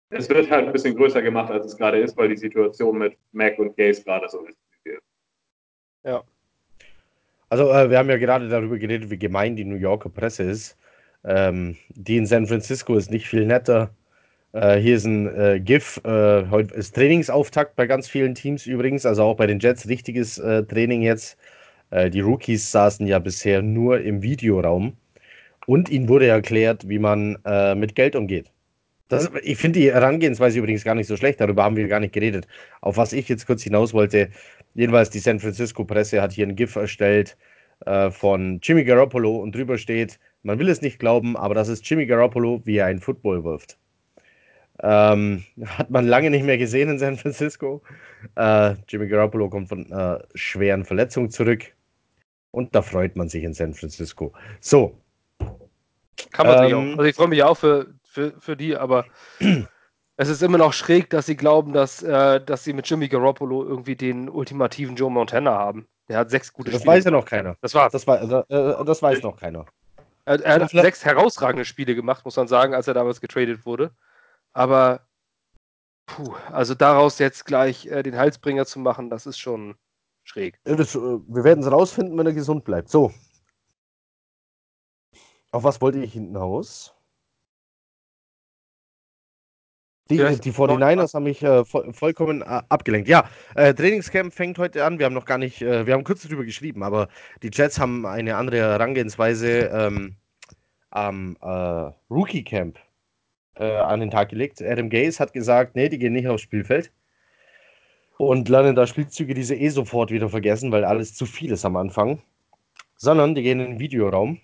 es 0.09 0.29
wird 0.29 0.49
halt 0.49 0.67
ein 0.67 0.73
bisschen 0.73 0.95
größer 0.95 1.21
gemacht, 1.21 1.51
als 1.51 1.67
es 1.67 1.77
gerade 1.77 1.99
ist, 1.99 2.17
weil 2.17 2.29
die 2.29 2.37
Situation 2.37 2.97
mit 2.97 3.17
Mac 3.31 3.57
und 3.59 3.75
Gaze 3.77 4.03
gerade 4.03 4.27
so 4.29 4.45
ist. 4.45 4.57
Ja. 6.03 6.23
Also, 7.49 7.69
äh, 7.69 7.89
wir 7.89 7.97
haben 7.97 8.09
ja 8.09 8.17
gerade 8.17 8.47
darüber 8.47 8.77
geredet, 8.77 9.09
wie 9.09 9.19
gemein 9.19 9.55
die 9.55 9.65
New 9.65 9.75
Yorker 9.75 10.09
Presse 10.09 10.43
ist. 10.43 10.77
Ähm, 11.23 11.77
die 11.89 12.17
in 12.17 12.25
San 12.25 12.47
Francisco 12.47 12.95
ist 12.95 13.11
nicht 13.11 13.27
viel 13.27 13.45
netter. 13.45 13.91
Äh, 14.53 14.77
hier 14.77 14.95
ist 14.95 15.05
ein 15.05 15.27
äh, 15.27 15.59
GIF. 15.59 16.01
Äh, 16.03 16.49
heute 16.49 16.73
ist 16.73 16.95
Trainingsauftakt 16.95 17.75
bei 17.75 17.87
ganz 17.87 18.07
vielen 18.07 18.35
Teams 18.35 18.65
übrigens, 18.65 19.05
also 19.05 19.23
auch 19.23 19.35
bei 19.35 19.47
den 19.47 19.59
Jets 19.59 19.87
richtiges 19.87 20.37
äh, 20.39 20.63
Training 20.63 21.01
jetzt. 21.01 21.37
Äh, 21.91 22.09
die 22.09 22.21
Rookies 22.21 22.71
saßen 22.71 23.05
ja 23.07 23.19
bisher 23.19 23.61
nur 23.61 24.01
im 24.01 24.21
Videoraum 24.21 24.93
und 25.67 25.89
ihnen 25.89 26.09
wurde 26.09 26.27
erklärt, 26.27 26.89
wie 26.89 26.99
man 26.99 27.37
äh, 27.45 27.75
mit 27.75 27.95
Geld 27.95 28.15
umgeht. 28.15 28.51
Das, 29.07 29.29
ich 29.43 29.57
finde 29.57 29.79
die 29.79 29.91
Herangehensweise 29.91 30.59
übrigens 30.59 30.85
gar 30.85 30.95
nicht 30.95 31.07
so 31.07 31.17
schlecht, 31.17 31.41
darüber 31.41 31.63
haben 31.65 31.75
wir 31.75 31.87
gar 31.87 31.99
nicht 31.99 32.13
geredet. 32.13 32.47
Auf 32.79 32.95
was 32.97 33.11
ich 33.13 33.27
jetzt 33.27 33.45
kurz 33.45 33.61
hinaus 33.61 33.93
wollte, 33.93 34.29
jedenfalls 34.73 35.09
die 35.09 35.19
San 35.19 35.39
Francisco 35.39 35.83
Presse 35.83 36.21
hat 36.21 36.31
hier 36.31 36.47
ein 36.47 36.55
GIF 36.55 36.77
erstellt 36.77 37.35
von 38.11 38.59
Jimmy 38.61 38.83
Garoppolo 38.83 39.37
und 39.37 39.55
drüber 39.55 39.77
steht, 39.79 40.19
man 40.43 40.59
will 40.59 40.69
es 40.69 40.81
nicht 40.81 40.99
glauben, 40.99 41.37
aber 41.37 41.53
das 41.55 41.67
ist 41.67 41.87
Jimmy 41.89 42.05
Garoppolo, 42.05 42.61
wie 42.65 42.77
er 42.77 42.87
einen 42.87 42.99
Football 43.01 43.43
wirft. 43.43 43.77
Ähm, 44.83 45.43
hat 45.65 45.89
man 45.91 46.07
lange 46.07 46.29
nicht 46.31 46.43
mehr 46.45 46.57
gesehen 46.57 46.89
in 46.89 46.97
San 46.99 47.17
Francisco. 47.17 47.81
Äh, 48.35 48.75
Jimmy 48.87 49.07
Garoppolo 49.07 49.49
kommt 49.49 49.69
von 49.69 49.85
einer 49.91 50.23
schweren 50.33 50.85
Verletzung 50.85 51.29
zurück. 51.29 51.65
Und 52.51 52.73
da 52.75 52.81
freut 52.81 53.15
man 53.15 53.29
sich 53.29 53.43
in 53.43 53.53
San 53.53 53.73
Francisco. 53.73 54.33
So. 54.59 54.97
Kann 56.31 56.47
man 56.47 56.57
ähm, 56.57 56.65
sich 56.65 56.73
auch. 56.75 56.97
Also 56.97 57.03
ich 57.03 57.15
freue 57.15 57.27
mich 57.27 57.43
auch 57.43 57.55
für, 57.57 57.93
für, 58.03 58.33
für 58.39 58.57
die, 58.57 58.75
aber 58.75 59.05
es 60.17 60.29
ist 60.29 60.41
immer 60.41 60.57
noch 60.57 60.73
schräg, 60.73 61.09
dass 61.11 61.27
sie 61.27 61.37
glauben, 61.37 61.73
dass, 61.73 62.01
äh, 62.03 62.41
dass 62.43 62.63
sie 62.63 62.73
mit 62.73 62.89
Jimmy 62.89 63.07
Garoppolo 63.07 63.63
irgendwie 63.63 63.95
den 63.95 64.29
ultimativen 64.29 64.95
Joe 64.95 65.11
Montana 65.11 65.51
haben. 65.51 65.87
Der 66.09 66.17
hat 66.17 66.29
sechs 66.31 66.51
gute 66.51 66.71
Das 66.71 66.81
Spiele. 66.81 66.95
weiß 66.97 67.05
ja 67.05 67.11
noch 67.11 67.25
keiner. 67.25 67.55
Das 67.61 67.73
war's. 67.75 67.91
Das, 67.93 68.05
wei- 68.07 68.17
äh, 68.49 68.85
das 68.85 69.01
weiß 69.01 69.21
noch 69.21 69.37
keiner. 69.39 69.65
Er, 70.31 70.39
er 70.45 70.63
hat 70.63 70.69
sechs 70.69 71.03
herausragende 71.03 71.65
Spiele 71.65 71.93
gemacht, 71.93 72.23
muss 72.23 72.37
man 72.37 72.47
sagen, 72.47 72.73
als 72.73 72.87
er 72.87 72.93
damals 72.93 73.19
getradet 73.19 73.65
wurde. 73.65 73.93
Aber 74.53 75.05
puh, 76.05 76.33
also 76.51 76.73
daraus 76.73 77.19
jetzt 77.19 77.45
gleich 77.45 77.85
äh, 77.87 78.01
den 78.01 78.17
Halsbringer 78.17 78.65
zu 78.65 78.79
machen, 78.79 79.09
das 79.09 79.25
ist 79.25 79.39
schon 79.39 79.75
schräg. 80.23 80.57
Das, 80.63 80.95
äh, 80.95 80.99
wir 80.99 81.43
werden 81.43 81.61
es 81.61 81.71
rausfinden, 81.71 82.17
wenn 82.17 82.25
er 82.25 82.33
gesund 82.33 82.63
bleibt. 82.63 82.89
So. 82.89 83.11
Auf 85.51 85.65
was 85.65 85.81
wollte 85.81 85.99
ich 85.99 86.13
hinten 86.13 86.37
aus? 86.37 86.95
Die, 90.09 90.17
Vielleicht 90.17 90.45
die 90.45 90.49
noch 90.49 90.57
49ers 90.57 91.13
haben 91.13 91.23
mich 91.23 91.43
äh, 91.43 91.65
voll, 91.65 91.91
vollkommen 91.93 92.41
äh, 92.41 92.61
abgelenkt. 92.69 93.09
Ja, 93.09 93.29
äh, 93.55 93.73
Trainingscamp 93.73 94.33
fängt 94.33 94.57
heute 94.57 94.85
an. 94.85 94.97
Wir 94.97 95.05
haben 95.05 95.13
noch 95.13 95.25
gar 95.25 95.37
nicht, 95.37 95.61
äh, 95.61 95.85
wir 95.85 95.93
haben 95.93 96.05
kurz 96.05 96.23
darüber 96.23 96.45
geschrieben, 96.45 96.83
aber 96.83 97.09
die 97.43 97.49
Jets 97.51 97.79
haben 97.79 98.05
eine 98.05 98.37
andere 98.37 98.57
Herangehensweise 98.57 99.69
ähm, 99.73 100.17
am 100.91 101.37
äh, 101.41 101.91
Rookie 102.09 102.43
Camp 102.43 102.79
äh, 103.55 103.77
an 103.77 103.99
den 103.99 104.11
Tag 104.11 104.29
gelegt. 104.29 104.61
Adam 104.61 104.89
Gaze 104.89 105.19
hat 105.19 105.33
gesagt, 105.33 105.75
nee, 105.75 105.89
die 105.89 105.97
gehen 105.97 106.13
nicht 106.13 106.27
aufs 106.27 106.43
Spielfeld 106.43 106.91
und 108.17 108.47
lernen 108.49 108.75
da 108.75 108.85
Spielzüge, 108.85 109.33
die 109.33 109.43
sie 109.43 109.55
eh 109.55 109.69
sofort 109.69 110.11
wieder 110.11 110.29
vergessen, 110.29 110.71
weil 110.71 110.85
alles 110.85 111.15
zu 111.15 111.25
viel 111.25 111.51
ist 111.51 111.65
am 111.65 111.75
Anfang. 111.75 112.21
Sondern 112.97 113.33
die 113.33 113.41
gehen 113.41 113.59
in 113.59 113.71
den 113.71 113.79
Videoraum 113.79 114.39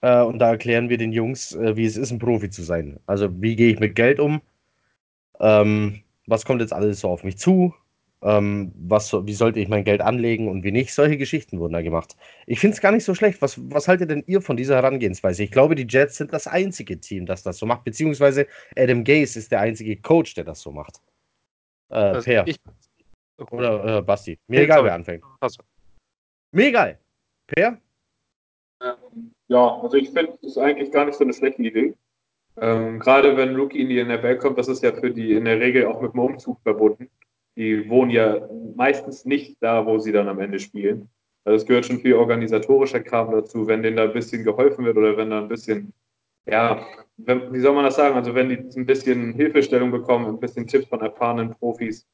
äh, 0.00 0.22
und 0.22 0.38
da 0.38 0.50
erklären 0.50 0.88
wir 0.88 0.98
den 0.98 1.12
Jungs, 1.12 1.54
äh, 1.54 1.76
wie 1.76 1.84
es 1.84 1.96
ist, 1.96 2.10
ein 2.10 2.18
Profi 2.18 2.50
zu 2.50 2.62
sein. 2.62 3.00
Also, 3.06 3.28
wie 3.42 3.56
gehe 3.56 3.72
ich 3.72 3.80
mit 3.80 3.94
Geld 3.94 4.20
um? 4.20 4.42
Ähm, 5.40 6.02
was 6.26 6.44
kommt 6.44 6.60
jetzt 6.60 6.72
alles 6.72 7.00
so 7.00 7.08
auf 7.08 7.24
mich 7.24 7.38
zu? 7.38 7.74
Ähm, 8.24 8.72
was, 8.74 9.12
wie 9.12 9.34
sollte 9.34 9.60
ich 9.60 9.68
mein 9.68 9.84
Geld 9.84 10.00
anlegen 10.00 10.48
und 10.48 10.64
wie 10.64 10.72
nicht? 10.72 10.94
Solche 10.94 11.18
Geschichten 11.18 11.60
wurden 11.60 11.74
da 11.74 11.82
gemacht. 11.82 12.16
Ich 12.46 12.58
finde 12.58 12.74
es 12.74 12.80
gar 12.80 12.90
nicht 12.90 13.04
so 13.04 13.14
schlecht. 13.14 13.42
Was, 13.42 13.60
was 13.70 13.86
haltet 13.86 14.10
denn 14.10 14.24
ihr 14.26 14.40
von 14.40 14.56
dieser 14.56 14.76
Herangehensweise? 14.76 15.42
Ich 15.42 15.50
glaube, 15.50 15.74
die 15.74 15.86
Jets 15.86 16.16
sind 16.16 16.32
das 16.32 16.46
einzige 16.46 16.98
Team, 16.98 17.26
das 17.26 17.42
das 17.42 17.58
so 17.58 17.66
macht, 17.66 17.84
beziehungsweise 17.84 18.46
Adam 18.76 19.04
Gase 19.04 19.38
ist 19.38 19.52
der 19.52 19.60
einzige 19.60 19.96
Coach, 19.96 20.32
der 20.34 20.44
das 20.44 20.62
so 20.62 20.72
macht. 20.72 21.02
Äh, 21.90 21.96
Also 21.96 22.24
per 22.24 22.46
ich, 22.46 22.56
oder 23.50 23.98
äh, 23.98 24.02
Basti. 24.02 24.38
Mir 24.48 24.60
Nee, 24.60 24.64
egal, 24.64 24.78
sorry. 24.78 24.88
wer 24.88 24.94
anfängt. 24.94 25.24
Passt. 25.40 25.60
Mir 26.52 26.68
egal. 26.68 26.98
Per? 27.46 27.78
Ja, 29.48 29.80
also 29.82 29.96
ich 29.96 30.10
finde, 30.10 30.38
das 30.40 30.52
ist 30.52 30.58
eigentlich 30.58 30.90
gar 30.90 31.04
nicht 31.04 31.16
so 31.18 31.24
eine 31.24 31.34
schlechte 31.34 31.62
Idee. 31.62 31.94
Ähm, 32.56 33.00
gerade 33.00 33.36
wenn 33.36 33.54
Rookie 33.56 33.82
in 33.82 33.88
die 33.90 34.02
NFL 34.02 34.38
kommt, 34.38 34.58
das 34.58 34.68
ist 34.68 34.82
ja 34.82 34.92
für 34.92 35.10
die 35.10 35.32
in 35.32 35.44
der 35.44 35.60
Regel 35.60 35.86
auch 35.86 36.00
mit 36.00 36.12
dem 36.14 36.20
Umzug 36.20 36.60
verbunden. 36.62 37.10
Die 37.56 37.88
wohnen 37.88 38.10
ja 38.10 38.48
meistens 38.74 39.24
nicht 39.24 39.56
da, 39.60 39.86
wo 39.86 39.98
sie 39.98 40.12
dann 40.12 40.28
am 40.28 40.40
Ende 40.40 40.58
spielen. 40.58 41.08
Also 41.44 41.56
es 41.56 41.66
gehört 41.66 41.86
schon 41.86 42.00
viel 42.00 42.14
organisatorischer 42.14 43.00
Kram 43.00 43.30
dazu, 43.30 43.66
wenn 43.66 43.82
denen 43.82 43.96
da 43.96 44.04
ein 44.04 44.12
bisschen 44.12 44.44
geholfen 44.44 44.84
wird 44.84 44.96
oder 44.96 45.16
wenn 45.16 45.30
da 45.30 45.38
ein 45.38 45.48
bisschen, 45.48 45.92
ja, 46.46 46.84
wenn, 47.18 47.52
wie 47.52 47.60
soll 47.60 47.74
man 47.74 47.84
das 47.84 47.96
sagen? 47.96 48.16
Also 48.16 48.34
wenn 48.34 48.48
die 48.48 48.56
ein 48.56 48.86
bisschen 48.86 49.34
Hilfestellung 49.34 49.90
bekommen, 49.90 50.26
ein 50.26 50.40
bisschen 50.40 50.66
Tipps 50.66 50.88
von 50.88 51.00
erfahrenen 51.00 51.54
Profis, 51.54 52.06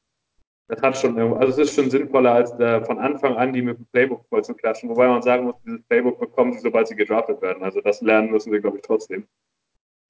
das 0.70 0.82
hat 0.82 0.96
schon, 0.96 1.18
also 1.18 1.60
es 1.60 1.68
ist 1.68 1.74
schon 1.74 1.90
sinnvoller, 1.90 2.32
als 2.32 2.56
da 2.56 2.84
von 2.84 2.98
Anfang 2.98 3.36
an 3.36 3.52
die 3.52 3.62
mit 3.62 3.78
dem 3.78 3.86
Playbook 3.86 4.24
voll 4.28 4.44
zu 4.44 4.54
klatschen. 4.54 4.88
Wobei 4.88 5.08
man 5.08 5.20
sagen 5.20 5.44
muss, 5.44 5.56
dieses 5.64 5.82
Playbook 5.82 6.20
bekommen 6.20 6.52
sie, 6.52 6.60
sobald 6.60 6.86
sie 6.86 6.94
gedraftet 6.94 7.42
werden. 7.42 7.62
Also 7.64 7.80
das 7.80 8.00
lernen 8.02 8.30
müssen 8.30 8.52
sie, 8.52 8.60
glaube 8.60 8.76
ich, 8.76 8.82
trotzdem. 8.82 9.26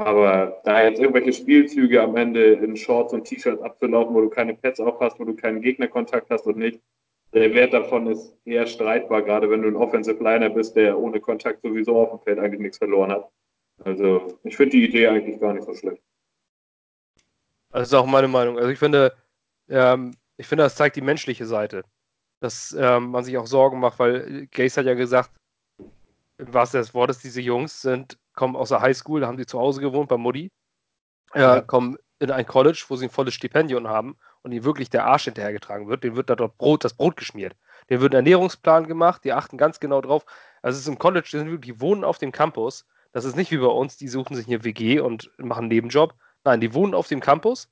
Aber 0.00 0.62
da 0.64 0.82
jetzt 0.84 0.98
irgendwelche 0.98 1.34
Spielzüge 1.34 2.02
am 2.02 2.16
Ende 2.16 2.54
in 2.54 2.74
Shorts 2.74 3.12
und 3.12 3.24
T-Shirts 3.24 3.60
abzulaufen, 3.60 4.14
wo 4.14 4.22
du 4.22 4.30
keine 4.30 4.54
Pads 4.54 4.80
auf 4.80 4.98
hast, 4.98 5.20
wo 5.20 5.24
du 5.24 5.36
keinen 5.36 5.60
Gegnerkontakt 5.60 6.30
hast 6.30 6.46
und 6.46 6.56
nicht, 6.56 6.80
der 7.34 7.52
Wert 7.52 7.74
davon 7.74 8.06
ist 8.06 8.34
eher 8.46 8.66
streitbar, 8.66 9.22
gerade 9.22 9.50
wenn 9.50 9.60
du 9.60 9.68
ein 9.68 9.76
Offensive 9.76 10.22
Liner 10.24 10.48
bist, 10.48 10.74
der 10.74 10.98
ohne 10.98 11.20
Kontakt 11.20 11.60
sowieso 11.62 11.98
auf 12.00 12.10
dem 12.10 12.20
Feld 12.20 12.38
eigentlich 12.38 12.60
nichts 12.60 12.78
verloren 12.78 13.12
hat. 13.12 13.28
Also 13.84 14.38
ich 14.42 14.56
finde 14.56 14.76
die 14.76 14.84
Idee 14.84 15.08
eigentlich 15.08 15.38
gar 15.38 15.52
nicht 15.52 15.66
so 15.66 15.74
schlecht. 15.74 16.02
Das 17.70 17.88
ist 17.88 17.94
auch 17.94 18.06
meine 18.06 18.28
Meinung. 18.28 18.58
Also 18.58 18.70
ich 18.70 18.78
finde, 18.78 19.14
ähm, 19.68 20.12
ich 20.38 20.46
finde, 20.46 20.64
das 20.64 20.76
zeigt 20.76 20.96
die 20.96 21.02
menschliche 21.02 21.44
Seite. 21.44 21.84
Dass 22.40 22.74
ähm, 22.78 23.10
man 23.10 23.22
sich 23.22 23.36
auch 23.36 23.46
Sorgen 23.46 23.78
macht, 23.78 23.98
weil 23.98 24.46
Gaze 24.50 24.80
hat 24.80 24.86
ja 24.86 24.94
gesagt, 24.94 25.30
wahrsten 26.38 26.78
Sinne 26.78 26.84
des 26.84 26.94
Wortes, 26.94 27.18
diese 27.18 27.42
Jungs 27.42 27.82
sind, 27.82 28.18
kommen 28.34 28.56
aus 28.56 28.68
der 28.70 28.80
Highschool, 28.80 29.20
da 29.20 29.26
haben 29.26 29.38
sie 29.38 29.46
zu 29.46 29.58
Hause 29.58 29.80
gewohnt 29.80 30.08
bei 30.08 30.16
Mutti, 30.16 30.52
äh, 31.34 31.40
Ja. 31.40 31.60
kommen 31.60 31.96
in 32.18 32.30
ein 32.30 32.46
College, 32.46 32.84
wo 32.88 32.96
sie 32.96 33.06
ein 33.06 33.10
volles 33.10 33.34
Stipendium 33.34 33.88
haben 33.88 34.16
und 34.42 34.52
ihnen 34.52 34.64
wirklich 34.64 34.90
der 34.90 35.06
Arsch 35.06 35.24
hinterhergetragen 35.24 35.88
wird, 35.88 36.04
denen 36.04 36.16
wird 36.16 36.30
da 36.30 36.36
dort 36.36 36.58
Brot, 36.58 36.84
das 36.84 36.94
Brot 36.94 37.16
geschmiert. 37.16 37.56
Denen 37.88 38.02
wird 38.02 38.12
ein 38.14 38.18
Ernährungsplan 38.18 38.86
gemacht, 38.86 39.24
die 39.24 39.32
achten 39.32 39.56
ganz 39.56 39.80
genau 39.80 40.00
drauf. 40.00 40.24
Also 40.62 40.76
es 40.76 40.82
ist 40.82 40.88
im 40.88 40.98
College, 40.98 41.28
die, 41.32 41.38
sind 41.38 41.64
die 41.64 41.80
wohnen 41.80 42.04
auf 42.04 42.18
dem 42.18 42.32
Campus. 42.32 42.86
Das 43.12 43.24
ist 43.24 43.36
nicht 43.36 43.50
wie 43.50 43.58
bei 43.58 43.66
uns, 43.66 43.96
die 43.96 44.08
suchen 44.08 44.36
sich 44.36 44.46
eine 44.46 44.62
WG 44.64 45.00
und 45.00 45.30
machen 45.38 45.60
einen 45.60 45.68
Nebenjob. 45.68 46.14
Nein, 46.44 46.60
die 46.60 46.74
wohnen 46.74 46.94
auf 46.94 47.08
dem 47.08 47.20
Campus 47.20 47.70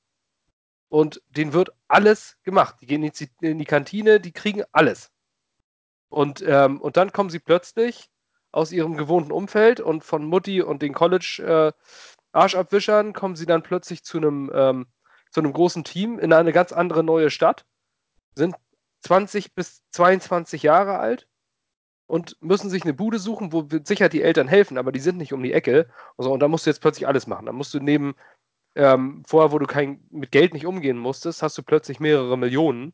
und 0.89 1.21
denen 1.29 1.53
wird 1.53 1.71
alles 1.87 2.37
gemacht. 2.43 2.75
Die 2.81 2.87
gehen 2.87 3.03
in 3.03 3.11
die, 3.11 3.29
in 3.41 3.57
die 3.59 3.65
Kantine, 3.65 4.19
die 4.19 4.31
kriegen 4.31 4.63
alles. 4.71 5.11
Und, 6.09 6.43
ähm, 6.45 6.81
und 6.81 6.97
dann 6.97 7.11
kommen 7.11 7.29
sie 7.29 7.39
plötzlich 7.39 8.09
aus 8.51 8.71
ihrem 8.71 8.97
gewohnten 8.97 9.31
Umfeld 9.31 9.79
und 9.79 10.03
von 10.03 10.25
Mutti 10.25 10.61
und 10.61 10.81
den 10.81 10.93
College-Arschabwischern 10.93 13.13
kommen 13.13 13.35
sie 13.35 13.45
dann 13.45 13.61
plötzlich 13.63 14.03
zu 14.03 14.17
einem, 14.17 14.51
ähm, 14.53 14.87
zu 15.31 15.39
einem 15.41 15.53
großen 15.53 15.83
Team 15.83 16.17
in 16.19 16.33
eine 16.33 16.51
ganz 16.51 16.71
andere 16.71 17.03
neue 17.03 17.29
Stadt, 17.29 17.67
sind 18.35 18.55
20 19.01 19.53
bis 19.53 19.83
22 19.91 20.63
Jahre 20.63 20.97
alt 20.99 21.27
und 22.07 22.37
müssen 22.41 22.71
sich 22.71 22.83
eine 22.83 22.93
Bude 22.93 23.19
suchen, 23.19 23.53
wo 23.53 23.67
sicher 23.83 24.09
die 24.09 24.23
Eltern 24.23 24.47
helfen, 24.47 24.79
aber 24.79 24.91
die 24.91 24.99
sind 24.99 25.17
nicht 25.17 25.31
um 25.31 25.43
die 25.43 25.53
Ecke. 25.53 25.87
Und, 26.15 26.25
so, 26.25 26.33
und 26.33 26.39
da 26.39 26.47
musst 26.47 26.65
du 26.65 26.71
jetzt 26.71 26.81
plötzlich 26.81 27.07
alles 27.07 27.27
machen. 27.27 27.45
Da 27.45 27.51
musst 27.51 27.71
du 27.73 27.79
neben, 27.79 28.15
ähm, 28.75 29.23
vorher, 29.27 29.51
wo 29.51 29.59
du 29.59 29.67
kein, 29.67 30.03
mit 30.09 30.31
Geld 30.31 30.53
nicht 30.53 30.65
umgehen 30.65 30.97
musstest, 30.97 31.43
hast 31.43 31.57
du 31.57 31.63
plötzlich 31.63 31.99
mehrere 31.99 32.37
Millionen. 32.37 32.93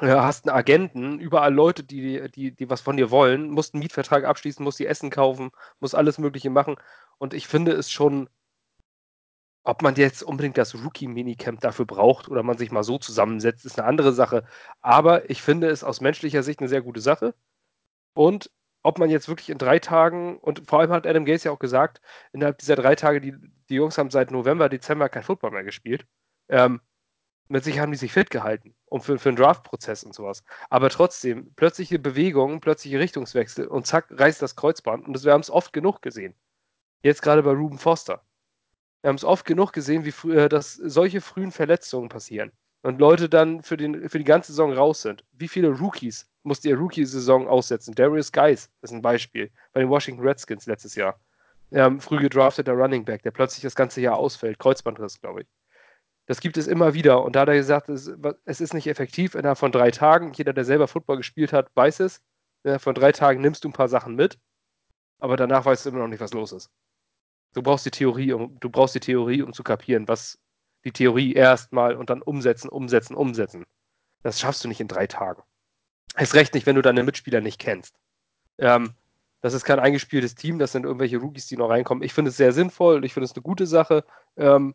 Ja, 0.00 0.24
hast 0.24 0.48
einen 0.48 0.56
Agenten, 0.56 1.20
überall 1.20 1.54
Leute, 1.54 1.84
die, 1.84 2.28
die, 2.30 2.50
die 2.52 2.68
was 2.70 2.80
von 2.80 2.96
dir 2.96 3.10
wollen, 3.10 3.50
musst 3.50 3.74
einen 3.74 3.80
Mietvertrag 3.80 4.24
abschließen, 4.24 4.62
musst 4.64 4.80
die 4.80 4.86
Essen 4.86 5.08
kaufen, 5.10 5.50
musst 5.78 5.94
alles 5.94 6.18
Mögliche 6.18 6.50
machen. 6.50 6.76
Und 7.18 7.32
ich 7.32 7.46
finde 7.46 7.72
es 7.72 7.90
schon, 7.92 8.28
ob 9.62 9.82
man 9.82 9.94
jetzt 9.94 10.22
unbedingt 10.22 10.58
das 10.58 10.74
Rookie-Minicamp 10.74 11.60
dafür 11.60 11.86
braucht 11.86 12.28
oder 12.28 12.42
man 12.42 12.58
sich 12.58 12.70
mal 12.70 12.82
so 12.84 12.98
zusammensetzt, 12.98 13.64
ist 13.64 13.78
eine 13.78 13.88
andere 13.88 14.12
Sache. 14.12 14.44
Aber 14.82 15.30
ich 15.30 15.42
finde 15.42 15.68
es 15.70 15.84
aus 15.84 16.00
menschlicher 16.00 16.42
Sicht 16.42 16.60
eine 16.60 16.68
sehr 16.68 16.82
gute 16.82 17.00
Sache. 17.00 17.34
Und 18.14 18.50
ob 18.82 18.98
man 18.98 19.10
jetzt 19.10 19.28
wirklich 19.28 19.50
in 19.50 19.58
drei 19.58 19.78
Tagen, 19.78 20.38
und 20.38 20.68
vor 20.68 20.80
allem 20.80 20.92
hat 20.92 21.06
Adam 21.06 21.24
Gaze 21.24 21.46
ja 21.48 21.52
auch 21.52 21.58
gesagt, 21.58 22.00
innerhalb 22.32 22.58
dieser 22.58 22.76
drei 22.76 22.96
Tage, 22.96 23.20
die, 23.20 23.34
die 23.70 23.74
Jungs 23.76 23.96
haben 23.98 24.10
seit 24.10 24.30
November, 24.30 24.68
Dezember 24.68 25.08
kein 25.08 25.22
Football 25.22 25.52
mehr 25.52 25.64
gespielt. 25.64 26.06
Ähm, 26.48 26.80
mit 27.48 27.64
sich 27.64 27.78
haben 27.78 27.92
die 27.92 27.98
sich 27.98 28.12
fit 28.12 28.30
gehalten 28.30 28.74
und 28.86 29.02
für, 29.02 29.18
für 29.18 29.30
den 29.30 29.36
Draft-Prozess 29.36 30.04
und 30.04 30.14
sowas. 30.14 30.44
Aber 30.70 30.88
trotzdem, 30.90 31.52
plötzliche 31.54 31.98
Bewegungen, 31.98 32.60
plötzliche 32.60 32.98
Richtungswechsel 32.98 33.66
und 33.66 33.86
zack, 33.86 34.06
reißt 34.10 34.40
das 34.40 34.56
Kreuzband. 34.56 35.06
Und 35.06 35.12
das, 35.12 35.24
wir 35.24 35.32
haben 35.32 35.40
es 35.40 35.50
oft 35.50 35.72
genug 35.72 36.00
gesehen. 36.00 36.34
Jetzt 37.02 37.22
gerade 37.22 37.42
bei 37.42 37.52
Ruben 37.52 37.78
Foster. 37.78 38.22
Wir 39.02 39.08
haben 39.08 39.16
es 39.16 39.24
oft 39.24 39.44
genug 39.44 39.72
gesehen, 39.72 40.04
wie 40.06 40.12
frü 40.12 40.34
äh, 40.34 40.48
dass 40.48 40.74
solche 40.74 41.20
frühen 41.20 41.52
Verletzungen 41.52 42.08
passieren 42.08 42.52
und 42.82 42.98
Leute 42.98 43.28
dann 43.28 43.62
für, 43.62 43.76
den, 43.76 44.08
für 44.08 44.18
die 44.18 44.24
ganze 44.24 44.52
Saison 44.52 44.72
raus 44.72 45.02
sind. 45.02 45.24
Wie 45.32 45.48
viele 45.48 45.68
Rookies 45.68 46.26
musste 46.42 46.70
ihr 46.70 46.78
Rookie-Saison 46.78 47.46
aussetzen? 47.48 47.94
Darius 47.94 48.32
Geis 48.32 48.70
ist 48.80 48.92
ein 48.92 49.02
Beispiel 49.02 49.50
bei 49.72 49.80
den 49.80 49.90
Washington 49.90 50.22
Redskins 50.22 50.66
letztes 50.66 50.94
Jahr. 50.94 51.20
Ähm, 51.72 52.00
früh 52.00 52.20
gedrafteter 52.20 52.72
Running 52.72 53.04
Back, 53.04 53.22
der 53.22 53.30
plötzlich 53.30 53.62
das 53.62 53.74
ganze 53.74 54.00
Jahr 54.00 54.16
ausfällt. 54.16 54.58
Kreuzbandriss, 54.58 55.20
glaube 55.20 55.42
ich. 55.42 55.46
Das 56.26 56.40
gibt 56.40 56.56
es 56.56 56.66
immer 56.66 56.94
wieder. 56.94 57.22
Und 57.22 57.36
da 57.36 57.40
hat 57.40 57.48
er 57.48 57.54
gesagt, 57.54 57.88
es, 57.88 58.10
es 58.44 58.60
ist 58.60 58.74
nicht 58.74 58.86
effektiv 58.86 59.34
innerhalb 59.34 59.58
von 59.58 59.72
drei 59.72 59.90
Tagen. 59.90 60.32
Jeder, 60.32 60.52
der 60.52 60.64
selber 60.64 60.88
Football 60.88 61.18
gespielt 61.18 61.52
hat, 61.52 61.70
weiß 61.74 62.00
es. 62.00 62.22
Von 62.78 62.94
drei 62.94 63.12
Tagen 63.12 63.42
nimmst 63.42 63.64
du 63.64 63.68
ein 63.68 63.74
paar 63.74 63.88
Sachen 63.88 64.16
mit, 64.16 64.38
aber 65.18 65.36
danach 65.36 65.66
weißt 65.66 65.84
du 65.84 65.90
immer 65.90 65.98
noch 65.98 66.08
nicht, 66.08 66.20
was 66.20 66.32
los 66.32 66.52
ist. 66.52 66.70
Du 67.52 67.62
brauchst 67.62 67.84
die 67.84 67.90
Theorie, 67.90 68.32
um, 68.32 68.58
du 68.58 68.70
brauchst 68.70 68.94
die 68.94 69.00
Theorie, 69.00 69.42
um 69.42 69.52
zu 69.52 69.62
kapieren, 69.62 70.08
was 70.08 70.38
die 70.84 70.92
Theorie 70.92 71.34
erstmal 71.34 71.94
und 71.94 72.08
dann 72.08 72.22
umsetzen, 72.22 72.70
umsetzen, 72.70 73.14
umsetzen. 73.14 73.64
Das 74.22 74.40
schaffst 74.40 74.64
du 74.64 74.68
nicht 74.68 74.80
in 74.80 74.88
drei 74.88 75.06
Tagen. 75.06 75.42
Erst 76.16 76.34
recht 76.34 76.54
nicht, 76.54 76.66
wenn 76.66 76.76
du 76.76 76.82
deine 76.82 77.02
Mitspieler 77.02 77.42
nicht 77.42 77.60
kennst. 77.60 77.96
Ähm, 78.58 78.94
das 79.42 79.52
ist 79.52 79.64
kein 79.64 79.78
eingespieltes 79.78 80.34
Team, 80.34 80.58
das 80.58 80.72
sind 80.72 80.84
irgendwelche 80.84 81.18
Rookies, 81.18 81.46
die 81.46 81.58
noch 81.58 81.68
reinkommen. 81.68 82.02
Ich 82.02 82.14
finde 82.14 82.30
es 82.30 82.38
sehr 82.38 82.52
sinnvoll, 82.52 83.04
ich 83.04 83.12
finde 83.12 83.26
es 83.26 83.34
eine 83.34 83.42
gute 83.42 83.66
Sache 83.66 84.04
ähm, 84.36 84.74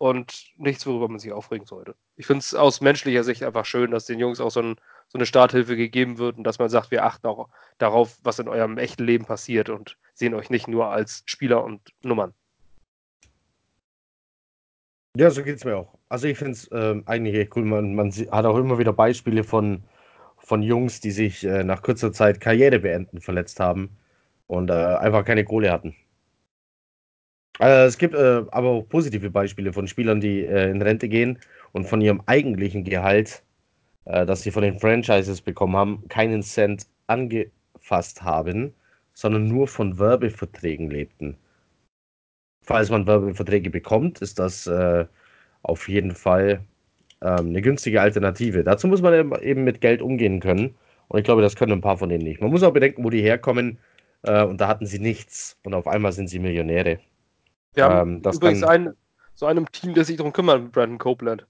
und 0.00 0.46
nichts, 0.56 0.86
worüber 0.86 1.08
man 1.08 1.18
sich 1.18 1.30
aufregen 1.30 1.66
sollte. 1.66 1.94
Ich 2.16 2.26
finde 2.26 2.38
es 2.38 2.54
aus 2.54 2.80
menschlicher 2.80 3.22
Sicht 3.22 3.42
einfach 3.42 3.66
schön, 3.66 3.90
dass 3.90 4.06
den 4.06 4.18
Jungs 4.18 4.40
auch 4.40 4.50
so, 4.50 4.62
ein, 4.62 4.76
so 5.08 5.18
eine 5.18 5.26
Starthilfe 5.26 5.76
gegeben 5.76 6.16
wird 6.16 6.38
und 6.38 6.44
dass 6.44 6.58
man 6.58 6.70
sagt, 6.70 6.90
wir 6.90 7.04
achten 7.04 7.26
auch 7.26 7.50
darauf, 7.76 8.16
was 8.22 8.38
in 8.38 8.48
eurem 8.48 8.78
echten 8.78 9.04
Leben 9.04 9.26
passiert 9.26 9.68
und 9.68 9.98
sehen 10.14 10.32
euch 10.32 10.48
nicht 10.48 10.68
nur 10.68 10.86
als 10.86 11.22
Spieler 11.26 11.62
und 11.62 11.82
Nummern. 12.00 12.32
Ja, 15.18 15.30
so 15.30 15.42
geht 15.42 15.56
es 15.56 15.66
mir 15.66 15.76
auch. 15.76 15.98
Also 16.08 16.28
ich 16.28 16.38
finde 16.38 16.52
es 16.52 16.70
ähm, 16.72 17.02
eigentlich 17.04 17.34
echt 17.34 17.54
cool. 17.54 17.66
Man, 17.66 17.94
man 17.94 18.10
hat 18.10 18.46
auch 18.46 18.56
immer 18.56 18.78
wieder 18.78 18.94
Beispiele 18.94 19.44
von, 19.44 19.82
von 20.38 20.62
Jungs, 20.62 21.00
die 21.00 21.10
sich 21.10 21.44
äh, 21.44 21.62
nach 21.62 21.82
kurzer 21.82 22.10
Zeit 22.10 22.40
Karriere 22.40 22.78
beenden, 22.78 23.20
verletzt 23.20 23.60
haben 23.60 23.98
und 24.46 24.70
äh, 24.70 24.72
einfach 24.72 25.26
keine 25.26 25.44
Kohle 25.44 25.70
hatten. 25.70 25.94
Äh, 27.60 27.84
es 27.84 27.98
gibt 27.98 28.14
äh, 28.14 28.44
aber 28.50 28.68
auch 28.70 28.88
positive 28.88 29.30
Beispiele 29.30 29.72
von 29.72 29.86
Spielern, 29.86 30.20
die 30.20 30.44
äh, 30.44 30.70
in 30.70 30.82
Rente 30.82 31.08
gehen 31.08 31.38
und 31.72 31.84
von 31.86 32.00
ihrem 32.00 32.22
eigentlichen 32.26 32.84
Gehalt, 32.84 33.42
äh, 34.06 34.26
das 34.26 34.42
sie 34.42 34.50
von 34.52 34.62
den 34.62 34.78
Franchises 34.78 35.42
bekommen 35.42 35.76
haben, 35.76 36.08
keinen 36.08 36.42
Cent 36.42 36.86
angefasst 37.08 38.22
haben, 38.22 38.74
sondern 39.14 39.48
nur 39.48 39.68
von 39.68 39.98
Werbeverträgen 39.98 40.90
lebten. 40.90 41.36
Falls 42.62 42.90
man 42.90 43.06
Werbeverträge 43.06 43.70
bekommt, 43.70 44.20
ist 44.22 44.38
das 44.38 44.66
äh, 44.66 45.06
auf 45.62 45.88
jeden 45.88 46.14
Fall 46.14 46.64
ähm, 47.22 47.48
eine 47.48 47.62
günstige 47.62 48.00
Alternative. 48.00 48.64
Dazu 48.64 48.88
muss 48.88 49.02
man 49.02 49.14
eben- 49.42 49.64
mit 49.64 49.80
Geld 49.80 50.02
umgehen 50.02 50.40
können. 50.40 50.74
Und 51.08 51.18
ich 51.18 51.24
glaube, 51.24 51.42
das 51.42 51.56
können 51.56 51.72
ein 51.72 51.80
paar 51.82 51.98
von 51.98 52.08
denen 52.10 52.24
nicht. 52.24 52.40
Man 52.40 52.50
muss 52.50 52.62
auch 52.62 52.72
bedenken, 52.72 53.04
wo 53.04 53.10
die 53.10 53.22
herkommen. 53.22 53.78
Äh, 54.22 54.44
und 54.44 54.60
da 54.60 54.68
hatten 54.68 54.86
sie 54.86 54.98
nichts. 55.00 55.58
Und 55.64 55.74
auf 55.74 55.88
einmal 55.88 56.12
sind 56.12 56.28
sie 56.28 56.38
Millionäre. 56.38 57.00
Wir 57.74 57.84
haben 57.84 58.14
Ähm, 58.16 58.22
das 58.22 58.36
übrigens 58.36 58.60
kann- 58.60 58.70
einen, 58.70 58.96
so 59.34 59.46
einem 59.46 59.70
Team, 59.70 59.94
das 59.94 60.08
sich 60.08 60.16
darum 60.16 60.32
kümmert, 60.32 60.72
Brandon 60.72 60.98
Copeland. 60.98 61.46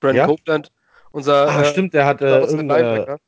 Brandon 0.00 0.16
Ja? 0.16 0.26
Copeland, 0.26 0.72
unser, 1.10 1.48
Ah, 1.48 1.62
äh, 1.62 1.64
stimmt, 1.66 1.94
der 1.94 2.06
hat 2.06 2.20
unser 2.22 2.42
äh, 2.42 2.50
irgendeine. 2.50 3.18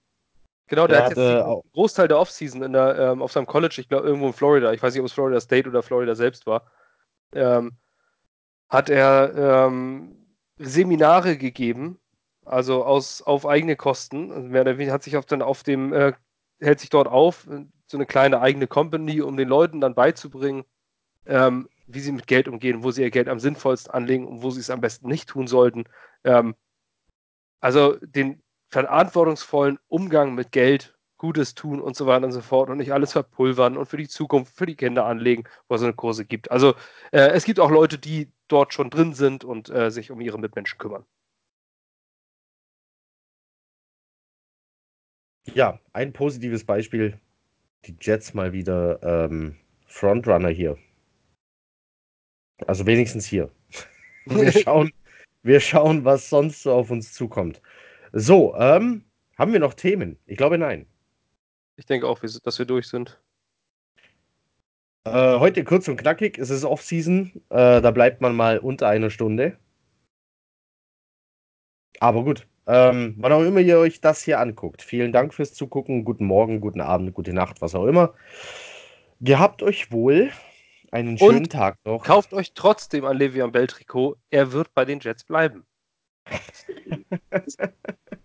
Genau, 0.68 0.86
der, 0.86 0.96
der 0.98 1.04
hat 1.04 1.10
jetzt 1.10 1.18
hatte 1.18 1.34
den 1.38 1.42
auch- 1.42 1.64
Großteil 1.72 2.06
der 2.08 2.18
Offseason 2.18 2.62
in 2.62 2.72
der, 2.72 2.96
ähm, 2.96 3.22
auf 3.22 3.32
seinem 3.32 3.46
College, 3.46 3.76
ich 3.80 3.88
glaube 3.88 4.06
irgendwo 4.06 4.28
in 4.28 4.32
Florida, 4.32 4.72
ich 4.72 4.80
weiß 4.82 4.94
nicht, 4.94 5.00
ob 5.00 5.06
es 5.06 5.12
Florida 5.12 5.40
State 5.40 5.68
oder 5.68 5.82
Florida 5.82 6.14
selbst 6.14 6.46
war, 6.46 6.70
ähm, 7.34 7.72
hat 8.68 8.88
er 8.88 9.66
ähm, 9.66 10.16
Seminare 10.58 11.36
gegeben, 11.36 11.98
also 12.44 12.84
aus, 12.84 13.20
auf 13.22 13.46
eigene 13.46 13.74
Kosten. 13.74 14.30
Also 14.30 14.48
mehr 14.48 14.60
oder 14.62 14.78
weniger 14.78 14.92
hat 14.92 15.02
sich 15.02 15.16
auf, 15.16 15.26
dann 15.26 15.42
auf 15.42 15.64
dem, 15.64 15.92
äh, 15.92 16.12
hält 16.60 16.78
sich 16.78 16.90
dort 16.90 17.08
auf, 17.08 17.48
so 17.86 17.96
eine 17.96 18.06
kleine 18.06 18.40
eigene 18.40 18.68
Company, 18.68 19.22
um 19.22 19.36
den 19.36 19.48
Leuten 19.48 19.80
dann 19.80 19.96
beizubringen, 19.96 20.62
ähm, 21.26 21.68
wie 21.86 22.00
sie 22.00 22.12
mit 22.12 22.26
Geld 22.26 22.48
umgehen, 22.48 22.82
wo 22.82 22.90
sie 22.90 23.02
ihr 23.02 23.10
Geld 23.10 23.28
am 23.28 23.40
sinnvollsten 23.40 23.92
anlegen 23.92 24.26
und 24.26 24.42
wo 24.42 24.50
sie 24.50 24.60
es 24.60 24.70
am 24.70 24.80
besten 24.80 25.08
nicht 25.08 25.28
tun 25.28 25.46
sollten. 25.46 25.84
Ähm, 26.24 26.54
also 27.60 27.96
den 28.00 28.42
verantwortungsvollen 28.68 29.78
Umgang 29.88 30.34
mit 30.34 30.52
Geld, 30.52 30.96
Gutes 31.18 31.54
tun 31.54 31.82
und 31.82 31.96
so 31.96 32.06
weiter 32.06 32.24
und 32.24 32.32
so 32.32 32.40
fort 32.40 32.70
und 32.70 32.78
nicht 32.78 32.92
alles 32.94 33.12
verpulvern 33.12 33.76
und 33.76 33.86
für 33.86 33.98
die 33.98 34.08
Zukunft, 34.08 34.56
für 34.56 34.64
die 34.64 34.76
Kinder 34.76 35.04
anlegen, 35.04 35.44
wo 35.68 35.74
es 35.74 35.82
eine 35.82 35.92
Kurse 35.92 36.24
gibt. 36.24 36.50
Also 36.50 36.74
äh, 37.12 37.28
es 37.32 37.44
gibt 37.44 37.60
auch 37.60 37.70
Leute, 37.70 37.98
die 37.98 38.32
dort 38.48 38.72
schon 38.72 38.88
drin 38.88 39.12
sind 39.12 39.44
und 39.44 39.68
äh, 39.68 39.90
sich 39.90 40.10
um 40.10 40.20
ihre 40.22 40.38
Mitmenschen 40.38 40.78
kümmern. 40.78 41.04
Ja, 45.54 45.78
ein 45.92 46.12
positives 46.14 46.64
Beispiel. 46.64 47.20
Die 47.84 47.96
Jets 48.00 48.32
mal 48.32 48.52
wieder 48.52 49.02
ähm, 49.02 49.56
Frontrunner 49.86 50.48
hier. 50.48 50.78
Also 52.66 52.86
wenigstens 52.86 53.26
hier. 53.26 53.50
Wir 54.26 54.52
schauen, 54.52 54.92
wir 55.42 55.60
schauen, 55.60 56.04
was 56.04 56.28
sonst 56.28 56.62
so 56.62 56.72
auf 56.72 56.90
uns 56.90 57.14
zukommt. 57.14 57.60
So, 58.12 58.54
ähm, 58.56 59.02
haben 59.38 59.52
wir 59.52 59.60
noch 59.60 59.74
Themen? 59.74 60.18
Ich 60.26 60.36
glaube, 60.36 60.58
nein. 60.58 60.86
Ich 61.76 61.86
denke 61.86 62.06
auch, 62.06 62.20
dass 62.20 62.58
wir 62.58 62.66
durch 62.66 62.86
sind. 62.88 63.18
Äh, 65.04 65.38
heute 65.38 65.64
kurz 65.64 65.88
und 65.88 65.96
knackig. 65.96 66.38
Es 66.38 66.50
ist 66.50 66.64
Off-Season. 66.64 67.32
Äh, 67.48 67.80
da 67.80 67.90
bleibt 67.90 68.20
man 68.20 68.36
mal 68.36 68.58
unter 68.58 68.86
einer 68.88 69.08
Stunde. 69.08 69.56
Aber 71.98 72.22
gut. 72.22 72.46
Ähm, 72.66 73.14
wann 73.18 73.32
auch 73.32 73.42
immer 73.42 73.60
ihr 73.60 73.78
euch 73.78 74.00
das 74.02 74.22
hier 74.22 74.38
anguckt. 74.38 74.82
Vielen 74.82 75.12
Dank 75.12 75.32
fürs 75.32 75.54
Zugucken. 75.54 76.04
Guten 76.04 76.26
Morgen, 76.26 76.60
guten 76.60 76.82
Abend, 76.82 77.14
gute 77.14 77.32
Nacht, 77.32 77.62
was 77.62 77.74
auch 77.74 77.86
immer. 77.86 78.12
Gehabt 79.20 79.62
euch 79.62 79.90
wohl. 79.90 80.30
Einen 80.90 81.10
Und 81.10 81.18
schönen 81.18 81.48
Tag 81.48 81.78
noch. 81.84 82.04
Kauft 82.04 82.32
euch 82.32 82.52
trotzdem 82.54 83.04
ein 83.04 83.16
Le'Veon 83.16 83.50
Bell 83.50 83.66
Trikot. 83.66 84.16
Er 84.30 84.52
wird 84.52 84.74
bei 84.74 84.84
den 84.84 85.00
Jets 85.00 85.24
bleiben. 85.24 85.64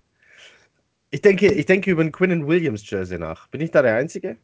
Ich 1.15 1.21
denke, 1.21 1.49
ich 1.49 1.65
denke 1.65 1.91
über 1.91 2.01
ein 2.01 2.11
Quinnen 2.11 2.45
Williams 2.45 2.89
Jersey 2.89 3.17
nach. 3.17 3.47
Bin 3.47 3.61
ich 3.61 3.71
da 3.71 3.81
der 3.81 3.95
Einzige? 3.95 4.37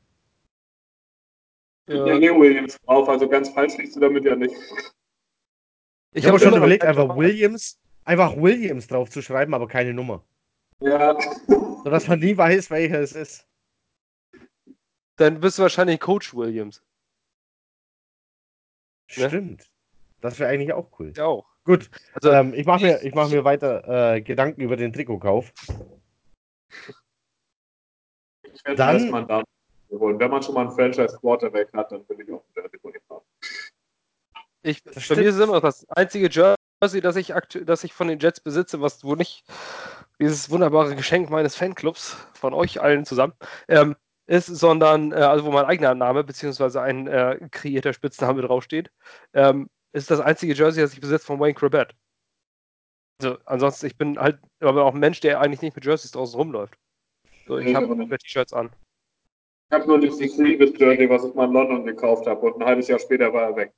Ja, 1.89 2.05
Leo 2.05 2.39
Williams 2.39 2.77
drauf, 2.85 3.09
also 3.09 3.27
ganz 3.27 3.49
falsch 3.49 3.77
liegst 3.77 3.97
du 3.97 3.99
damit 3.99 4.23
ja 4.23 4.37
nicht. 4.37 4.55
Ich 6.13 6.25
habe 6.25 6.37
hab 6.37 6.41
schon 6.41 6.55
überlegt, 6.55 6.85
einfach. 6.85 7.17
Williams, 7.17 7.77
einfach 8.05 8.37
Williams 8.37 8.87
drauf 8.87 9.09
zu 9.09 9.21
schreiben, 9.21 9.53
aber 9.53 9.67
keine 9.67 9.93
Nummer. 9.93 10.23
Ja, 10.79 11.17
Sodass 11.83 12.07
man 12.07 12.19
nie 12.19 12.37
weiß, 12.37 12.69
welcher 12.71 13.01
es 13.01 13.11
ist. 13.11 13.45
Dann 15.17 15.41
bist 15.41 15.57
du 15.57 15.63
wahrscheinlich 15.63 15.99
Coach 15.99 16.33
Williams. 16.33 16.81
Ne? 19.17 19.27
Stimmt. 19.29 19.69
Das 20.21 20.39
wäre 20.39 20.49
eigentlich 20.51 20.73
auch 20.73 20.87
cool. 20.99 21.13
Ja 21.15 21.25
auch. 21.25 21.45
Gut, 21.63 21.89
Also, 22.13 22.31
ähm, 22.31 22.53
ich 22.55 22.65
mache 22.65 22.83
mir, 22.83 23.03
ich 23.03 23.13
mach 23.13 23.29
mir 23.29 23.43
weiter 23.43 24.15
äh, 24.15 24.21
Gedanken 24.21 24.61
über 24.61 24.77
den 24.77 24.91
Trikotkauf. 24.93 25.51
ich 28.43 28.65
werde 28.65 28.77
Dann- 28.77 28.95
erstmal 28.97 29.25
da 29.25 29.43
holen. 29.91 30.19
Wenn 30.19 30.31
man 30.31 30.41
schon 30.41 30.55
mal 30.55 30.61
einen 30.67 30.71
Franchise 30.71 31.17
Quarterback 31.19 31.71
hat, 31.73 31.91
dann 31.91 32.07
will 32.09 32.19
ich 32.21 32.31
auch 32.31 32.43
einen 32.55 32.69
Jersey 32.71 32.79
haben. 33.09 33.25
Ich, 34.63 34.83
Das 34.83 35.03
stimmt. 35.03 35.19
mir 35.21 35.27
ist 35.27 35.35
es 35.35 35.41
immer 35.43 35.59
das 35.61 35.87
einzige 35.89 36.29
Jersey, 36.29 37.01
das 37.01 37.15
ich, 37.15 37.33
das 37.65 37.83
ich 37.83 37.93
von 37.93 38.07
den 38.07 38.19
Jets 38.19 38.39
besitze, 38.39 38.81
was 38.81 39.03
wo 39.03 39.15
nicht 39.15 39.43
dieses 40.19 40.49
wunderbare 40.49 40.95
Geschenk 40.95 41.29
meines 41.29 41.55
Fanclubs 41.55 42.15
von 42.33 42.53
euch 42.53 42.79
allen 42.81 43.05
zusammen 43.05 43.33
ähm, 43.67 43.95
ist, 44.31 44.47
sondern 44.47 45.11
äh, 45.11 45.15
also 45.15 45.43
wo 45.43 45.51
mein 45.51 45.65
eigener 45.65 45.93
Name 45.93 46.23
beziehungsweise 46.23 46.81
ein 46.81 47.05
äh, 47.07 47.37
kreierter 47.51 47.91
Spitzname 47.91 48.41
draufsteht, 48.41 48.89
ähm, 49.33 49.69
ist 49.91 50.09
das 50.09 50.21
einzige 50.21 50.53
Jersey, 50.53 50.81
das 50.81 50.93
ich 50.93 51.01
besitze 51.01 51.25
von 51.25 51.39
Wayne 51.39 51.53
Corbett. 51.53 51.93
Also 53.21 53.37
ansonsten, 53.45 53.87
ich 53.87 53.97
bin 53.97 54.17
halt 54.17 54.39
aber 54.61 54.85
auch 54.85 54.93
ein 54.93 54.99
Mensch, 55.01 55.19
der 55.19 55.41
eigentlich 55.41 55.61
nicht 55.61 55.75
mit 55.75 55.85
Jerseys 55.85 56.11
draußen 56.11 56.39
rumläuft. 56.39 56.75
So, 57.45 57.57
ich 57.57 57.75
habe 57.75 57.87
aber 57.87 57.95
nicht. 57.95 58.09
T-Shirts 58.09 58.53
an. 58.53 58.69
Ich 59.69 59.75
habe 59.75 59.87
nur 59.87 59.99
dieses 59.99 60.39
Reeves 60.39 60.79
Jersey, 60.79 61.09
was 61.09 61.25
ich 61.25 61.33
mal 61.33 61.45
in 61.45 61.53
London 61.53 61.85
gekauft 61.85 62.25
habe 62.25 62.39
und 62.41 62.61
ein 62.61 62.65
halbes 62.65 62.87
Jahr 62.87 62.99
später 62.99 63.33
war 63.33 63.49
er 63.49 63.55
weg. 63.57 63.73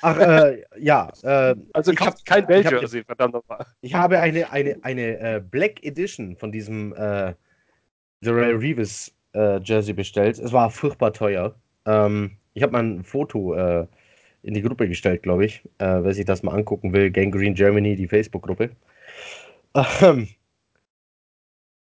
Ach, 0.00 0.18
äh, 0.18 0.64
ja. 0.78 1.10
Äh, 1.22 1.56
Also 1.74 1.92
ich, 1.92 2.00
ich 2.00 2.06
hab, 2.06 2.14
habe 2.14 2.24
kein 2.24 2.38
ich, 2.38 2.64
hab, 2.64 2.70
Bell-Jersey, 2.70 3.04
verdammt 3.04 3.34
nochmal. 3.34 3.66
ich 3.82 3.94
habe 3.94 4.18
eine, 4.18 4.50
eine, 4.50 4.78
eine 4.82 5.18
äh, 5.18 5.40
Black 5.40 5.84
Edition 5.84 6.36
von 6.36 6.52
diesem 6.52 6.94
äh, 6.94 7.34
Darrell 8.20 8.56
Reeves 8.56 9.14
äh, 9.34 9.60
Jersey 9.62 9.94
bestellt. 9.94 10.38
Es 10.38 10.52
war 10.52 10.70
furchtbar 10.70 11.12
teuer. 11.12 11.54
Ähm, 11.86 12.36
ich 12.54 12.62
habe 12.62 12.72
mal 12.72 12.82
ein 12.82 13.04
Foto 13.04 13.54
äh, 13.54 13.86
in 14.42 14.54
die 14.54 14.62
Gruppe 14.62 14.88
gestellt, 14.88 15.22
glaube 15.22 15.44
ich. 15.46 15.62
Äh, 15.78 16.02
wer 16.02 16.14
sich 16.14 16.24
das 16.24 16.42
mal 16.42 16.54
angucken 16.54 16.92
will, 16.92 17.10
Gangrene 17.10 17.54
Germany, 17.54 17.96
die 17.96 18.08
Facebook-Gruppe. 18.08 18.70
Ähm, 20.02 20.28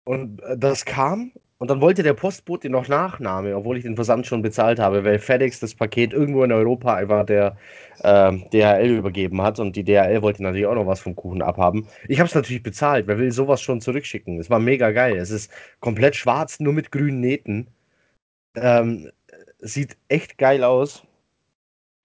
und 0.04 0.42
äh, 0.42 0.56
das 0.58 0.84
kam 0.84 1.32
und 1.58 1.70
dann 1.70 1.80
wollte 1.80 2.02
der 2.02 2.12
Postbote 2.14 2.68
noch 2.68 2.88
Nachname, 2.88 3.56
obwohl 3.56 3.78
ich 3.78 3.84
den 3.84 3.96
Versand 3.96 4.26
schon 4.26 4.42
bezahlt 4.42 4.78
habe, 4.78 5.04
weil 5.04 5.18
FedEx 5.18 5.60
das 5.60 5.74
Paket 5.74 6.12
irgendwo 6.12 6.44
in 6.44 6.52
Europa 6.52 6.94
einfach 6.94 7.24
der 7.24 7.56
ähm, 8.04 8.44
DHL 8.52 8.90
übergeben 8.98 9.40
hat 9.42 9.58
und 9.58 9.74
die 9.74 9.84
DHL 9.84 10.20
wollte 10.22 10.42
natürlich 10.42 10.66
auch 10.66 10.74
noch 10.74 10.86
was 10.86 11.00
vom 11.00 11.16
Kuchen 11.16 11.42
abhaben. 11.42 11.88
Ich 12.08 12.18
habe 12.18 12.28
es 12.28 12.34
natürlich 12.34 12.62
bezahlt. 12.62 13.06
Wer 13.06 13.18
will 13.18 13.32
sowas 13.32 13.62
schon 13.62 13.80
zurückschicken? 13.80 14.38
Es 14.38 14.50
war 14.50 14.58
mega 14.58 14.90
geil. 14.90 15.16
Es 15.16 15.30
ist 15.30 15.50
komplett 15.80 16.16
schwarz, 16.16 16.60
nur 16.60 16.74
mit 16.74 16.92
grünen 16.92 17.20
Nähten. 17.20 17.68
Ähm, 18.56 19.10
sieht 19.60 19.96
echt 20.08 20.38
geil 20.38 20.64
aus. 20.64 21.04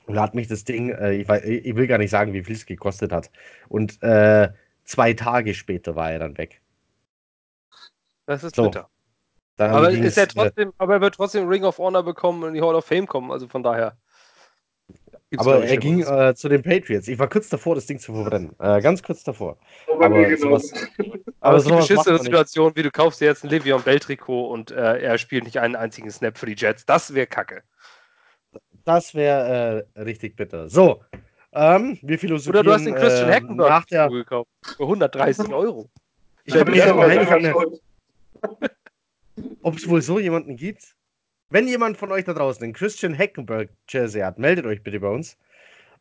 Und 0.05 0.15
da 0.15 0.23
hat 0.23 0.35
mich 0.35 0.47
das 0.47 0.63
Ding, 0.65 0.89
äh, 0.91 1.13
ich, 1.13 1.27
weiß, 1.27 1.43
ich 1.45 1.75
will 1.75 1.87
gar 1.87 1.97
nicht 1.97 2.09
sagen, 2.11 2.33
wie 2.33 2.43
viel 2.43 2.55
es 2.55 2.65
gekostet 2.65 3.11
hat. 3.11 3.31
Und 3.69 4.01
äh, 4.03 4.49
zwei 4.85 5.13
Tage 5.13 5.53
später 5.53 5.95
war 5.95 6.11
er 6.11 6.19
dann 6.19 6.37
weg. 6.37 6.61
Das 8.25 8.43
ist 8.43 8.55
So, 8.55 8.65
bitter. 8.65 8.90
Dann 9.57 9.71
Aber, 9.71 9.91
ist 9.91 10.17
er 10.17 10.23
äh, 10.23 10.27
trotzdem, 10.27 10.73
aber 10.77 10.93
er 10.95 11.01
wird 11.01 11.15
trotzdem 11.15 11.47
Ring 11.47 11.63
of 11.63 11.77
Honor 11.77 12.03
bekommen 12.03 12.41
und 12.43 12.49
in 12.49 12.55
die 12.55 12.61
Hall 12.61 12.75
of 12.75 12.85
Fame 12.85 13.05
kommen. 13.07 13.31
Also 13.31 13.47
von 13.47 13.61
daher. 13.63 13.95
gibt's, 15.29 15.45
aber 15.45 15.63
er 15.63 15.77
ging 15.77 16.01
äh, 16.01 16.33
zu 16.35 16.49
den 16.49 16.63
Patriots. 16.63 17.07
Ich 17.07 17.19
war 17.19 17.27
kurz 17.29 17.49
davor, 17.49 17.75
das 17.75 17.85
Ding 17.85 17.99
zu 17.99 18.13
verbrennen. 18.13 18.55
Äh, 18.59 18.81
ganz 18.81 19.03
kurz 19.03 19.23
davor. 19.23 19.57
So 19.87 19.97
bei 19.97 20.05
aber 20.05 20.15
mir 20.15 20.29
genauso. 20.35 20.67
sowas- 20.67 20.73
aber 21.41 21.59
sowas 21.59 21.71
macht 21.79 21.87
beschissene 21.89 22.17
man 22.17 22.43
nicht. 22.43 22.75
Wie 22.77 22.83
du 22.83 22.91
kaufst 22.91 23.21
dir 23.21 23.25
jetzt 23.25 23.43
ein 23.43 23.49
Le'Veon 23.51 23.83
Bell 23.83 23.99
Trikot 23.99 24.47
und 24.47 24.71
äh, 24.71 24.99
er 24.99 25.17
spielt 25.17 25.43
nicht 25.43 25.59
einen 25.59 25.75
einzigen 25.75 26.09
Snap 26.09 26.37
für 26.37 26.45
die 26.47 26.55
Jets. 26.55 26.85
Das 26.85 27.13
wäre 27.13 27.27
kacke. 27.27 27.61
Das 28.83 29.13
wäre 29.13 29.85
äh, 29.95 30.01
richtig 30.01 30.35
bitter. 30.35 30.69
So, 30.69 31.03
ähm, 31.53 31.99
wir 32.01 32.17
philosophieren 32.17 32.55
Oder 32.55 32.63
du 32.63 32.73
hast 32.73 32.85
den 32.85 32.95
Christian 32.95 33.29
äh, 33.29 33.33
Hackenberg 33.35 33.69
nach 33.69 33.85
der. 33.85 34.09
Gekauft. 34.09 34.49
Für 34.63 34.83
130 34.83 35.49
Euro. 35.53 35.89
Ich 36.45 36.55
ich 36.55 36.59
hab 36.61 36.67
mir- 36.67 37.51
schuld. 37.51 37.81
Ob 39.61 39.77
es 39.77 39.87
wohl 39.87 40.01
so 40.01 40.19
jemanden 40.19 40.55
gibt? 40.55 40.95
Wenn 41.49 41.67
jemand 41.67 41.97
von 41.97 42.11
euch 42.11 42.25
da 42.25 42.33
draußen 42.33 42.63
einen 42.63 42.73
Christian 42.73 43.17
Hackenberg 43.17 43.69
Jersey 43.89 44.21
hat, 44.21 44.39
meldet 44.39 44.65
euch 44.65 44.83
bitte 44.83 44.99
bei 44.99 45.09
uns. 45.09 45.37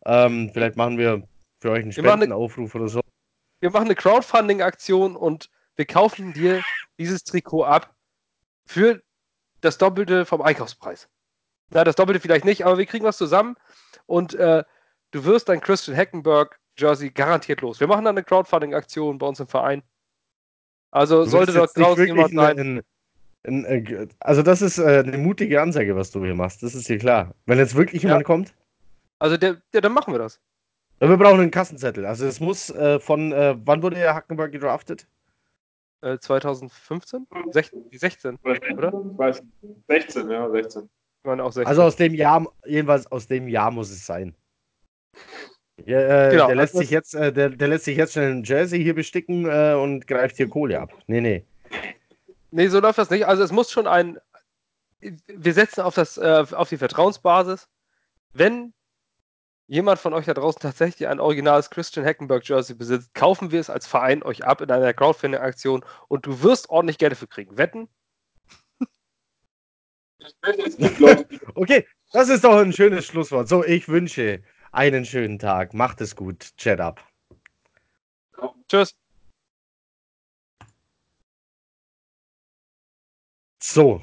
Ähm, 0.06 0.50
vielleicht 0.52 0.76
machen 0.76 0.96
wir 0.96 1.26
für 1.60 1.72
euch 1.72 1.82
einen 1.82 1.92
Spendenaufruf 1.92 2.74
oder 2.74 2.88
so. 2.88 3.00
Wir 3.60 3.70
machen 3.70 3.86
eine 3.86 3.94
Crowdfunding-Aktion 3.94 5.16
und 5.16 5.50
wir 5.76 5.86
kaufen 5.86 6.32
dir 6.32 6.62
dieses 6.98 7.24
Trikot 7.24 7.64
ab 7.64 7.94
für 8.64 9.02
das 9.60 9.76
Doppelte 9.76 10.24
vom 10.24 10.40
Einkaufspreis. 10.40 11.08
Na, 11.70 11.84
das 11.84 11.96
Doppelte 11.96 12.20
vielleicht 12.20 12.44
nicht, 12.44 12.64
aber 12.64 12.78
wir 12.78 12.86
kriegen 12.86 13.04
was 13.04 13.18
zusammen 13.18 13.56
und 14.06 14.34
äh, 14.34 14.64
du 15.10 15.24
wirst 15.24 15.48
dein 15.48 15.60
Christian 15.60 15.96
Heckenberg 15.96 16.58
Jersey 16.76 17.10
garantiert 17.10 17.60
los. 17.60 17.80
Wir 17.80 17.86
machen 17.86 18.04
dann 18.04 18.16
eine 18.16 18.24
Crowdfunding-Aktion 18.24 19.18
bei 19.18 19.26
uns 19.26 19.40
im 19.40 19.48
Verein. 19.48 19.82
Also 20.90 21.24
sollte 21.24 21.52
dort 21.52 21.76
draußen 21.76 22.06
jemand 22.06 22.34
sein. 22.34 22.82
Äh, 23.44 24.06
also 24.20 24.42
das 24.42 24.62
ist 24.62 24.78
äh, 24.78 25.02
eine 25.06 25.18
mutige 25.18 25.60
Ansage, 25.60 25.96
was 25.96 26.10
du 26.10 26.24
hier 26.24 26.34
machst. 26.34 26.62
Das 26.62 26.74
ist 26.74 26.88
dir 26.88 26.98
klar. 26.98 27.34
Wenn 27.46 27.58
jetzt 27.58 27.74
wirklich 27.74 28.02
jemand 28.02 28.24
kommt, 28.24 28.54
Also 29.18 29.36
der, 29.36 29.60
ja, 29.74 29.80
dann 29.80 29.92
machen 29.92 30.12
wir 30.14 30.18
das. 30.18 30.40
wir 30.98 31.16
brauchen 31.16 31.40
einen 31.40 31.50
Kassenzettel. 31.50 32.06
Also 32.06 32.26
es 32.26 32.40
muss 32.40 32.70
äh, 32.70 33.00
von, 33.00 33.32
äh, 33.32 33.56
wann 33.64 33.82
wurde 33.82 33.96
der 33.96 34.14
Hackenberg 34.14 34.52
gedraftet? 34.52 35.06
Äh, 36.02 36.18
2015? 36.18 37.26
16, 37.50 37.84
16. 37.92 38.36
Oder? 38.42 38.54
Ich 38.54 39.18
weiß 39.18 39.42
nicht. 39.42 39.54
16, 39.88 40.30
ja, 40.30 40.50
16. 40.50 40.82
Ich 40.82 40.88
meine 41.24 41.44
auch 41.44 41.52
16. 41.52 41.66
Also 41.66 41.82
aus 41.82 41.96
dem 41.96 42.14
Jahr, 42.14 42.46
jedenfalls 42.64 43.06
aus 43.12 43.26
dem 43.26 43.48
Jahr 43.48 43.70
muss 43.70 43.90
es 43.90 44.06
sein. 44.06 44.34
Ja, 45.84 46.28
äh, 46.28 46.30
Genau, 46.30 46.46
der, 46.46 46.56
lässt 46.56 46.74
also 46.74 46.82
sich 46.82 46.90
jetzt, 46.90 47.14
äh, 47.14 47.32
der, 47.32 47.50
der 47.50 47.68
lässt 47.68 47.84
sich 47.84 47.96
jetzt 47.96 48.12
schnell 48.12 48.30
einen 48.30 48.44
Jersey 48.44 48.82
hier 48.82 48.94
besticken 48.94 49.46
äh, 49.46 49.74
und 49.74 50.06
greift 50.06 50.36
hier 50.36 50.48
Kohle 50.48 50.80
ab. 50.80 50.92
Nee, 51.06 51.20
nee. 51.20 51.44
Nee, 52.50 52.68
so 52.68 52.80
läuft 52.80 52.98
das 52.98 53.10
nicht. 53.10 53.26
Also 53.26 53.42
es 53.42 53.52
muss 53.52 53.70
schon 53.70 53.86
ein. 53.86 54.18
Wir 55.00 55.54
setzen 55.54 55.80
auf, 55.82 55.94
das, 55.94 56.18
äh, 56.18 56.44
auf 56.52 56.68
die 56.68 56.76
Vertrauensbasis. 56.76 57.68
Wenn 58.32 58.74
jemand 59.66 60.00
von 60.00 60.12
euch 60.12 60.26
da 60.26 60.34
draußen 60.34 60.60
tatsächlich 60.60 61.08
ein 61.08 61.20
originales 61.20 61.70
Christian 61.70 62.04
Hackenberg 62.04 62.46
Jersey 62.46 62.74
besitzt, 62.74 63.14
kaufen 63.14 63.50
wir 63.52 63.60
es 63.60 63.70
als 63.70 63.86
Verein 63.86 64.22
euch 64.22 64.44
ab 64.44 64.60
in 64.60 64.70
einer 64.70 64.92
Crowdfunding-Aktion 64.92 65.84
und 66.08 66.26
du 66.26 66.42
wirst 66.42 66.70
ordentlich 66.70 66.98
Geld 66.98 67.12
dafür 67.12 67.28
kriegen. 67.28 67.56
Wetten? 67.56 67.88
Okay, 71.54 71.86
das 72.12 72.28
ist 72.28 72.44
doch 72.44 72.56
ein 72.56 72.72
schönes 72.72 73.06
Schlusswort. 73.06 73.48
So, 73.48 73.64
ich 73.64 73.88
wünsche 73.88 74.42
einen 74.72 75.04
schönen 75.04 75.38
Tag. 75.38 75.72
Macht 75.72 76.00
es 76.00 76.14
gut. 76.14 76.56
Chat 76.56 76.80
ab. 76.80 77.02
Tschüss. 78.68 78.94
So, 83.60 84.02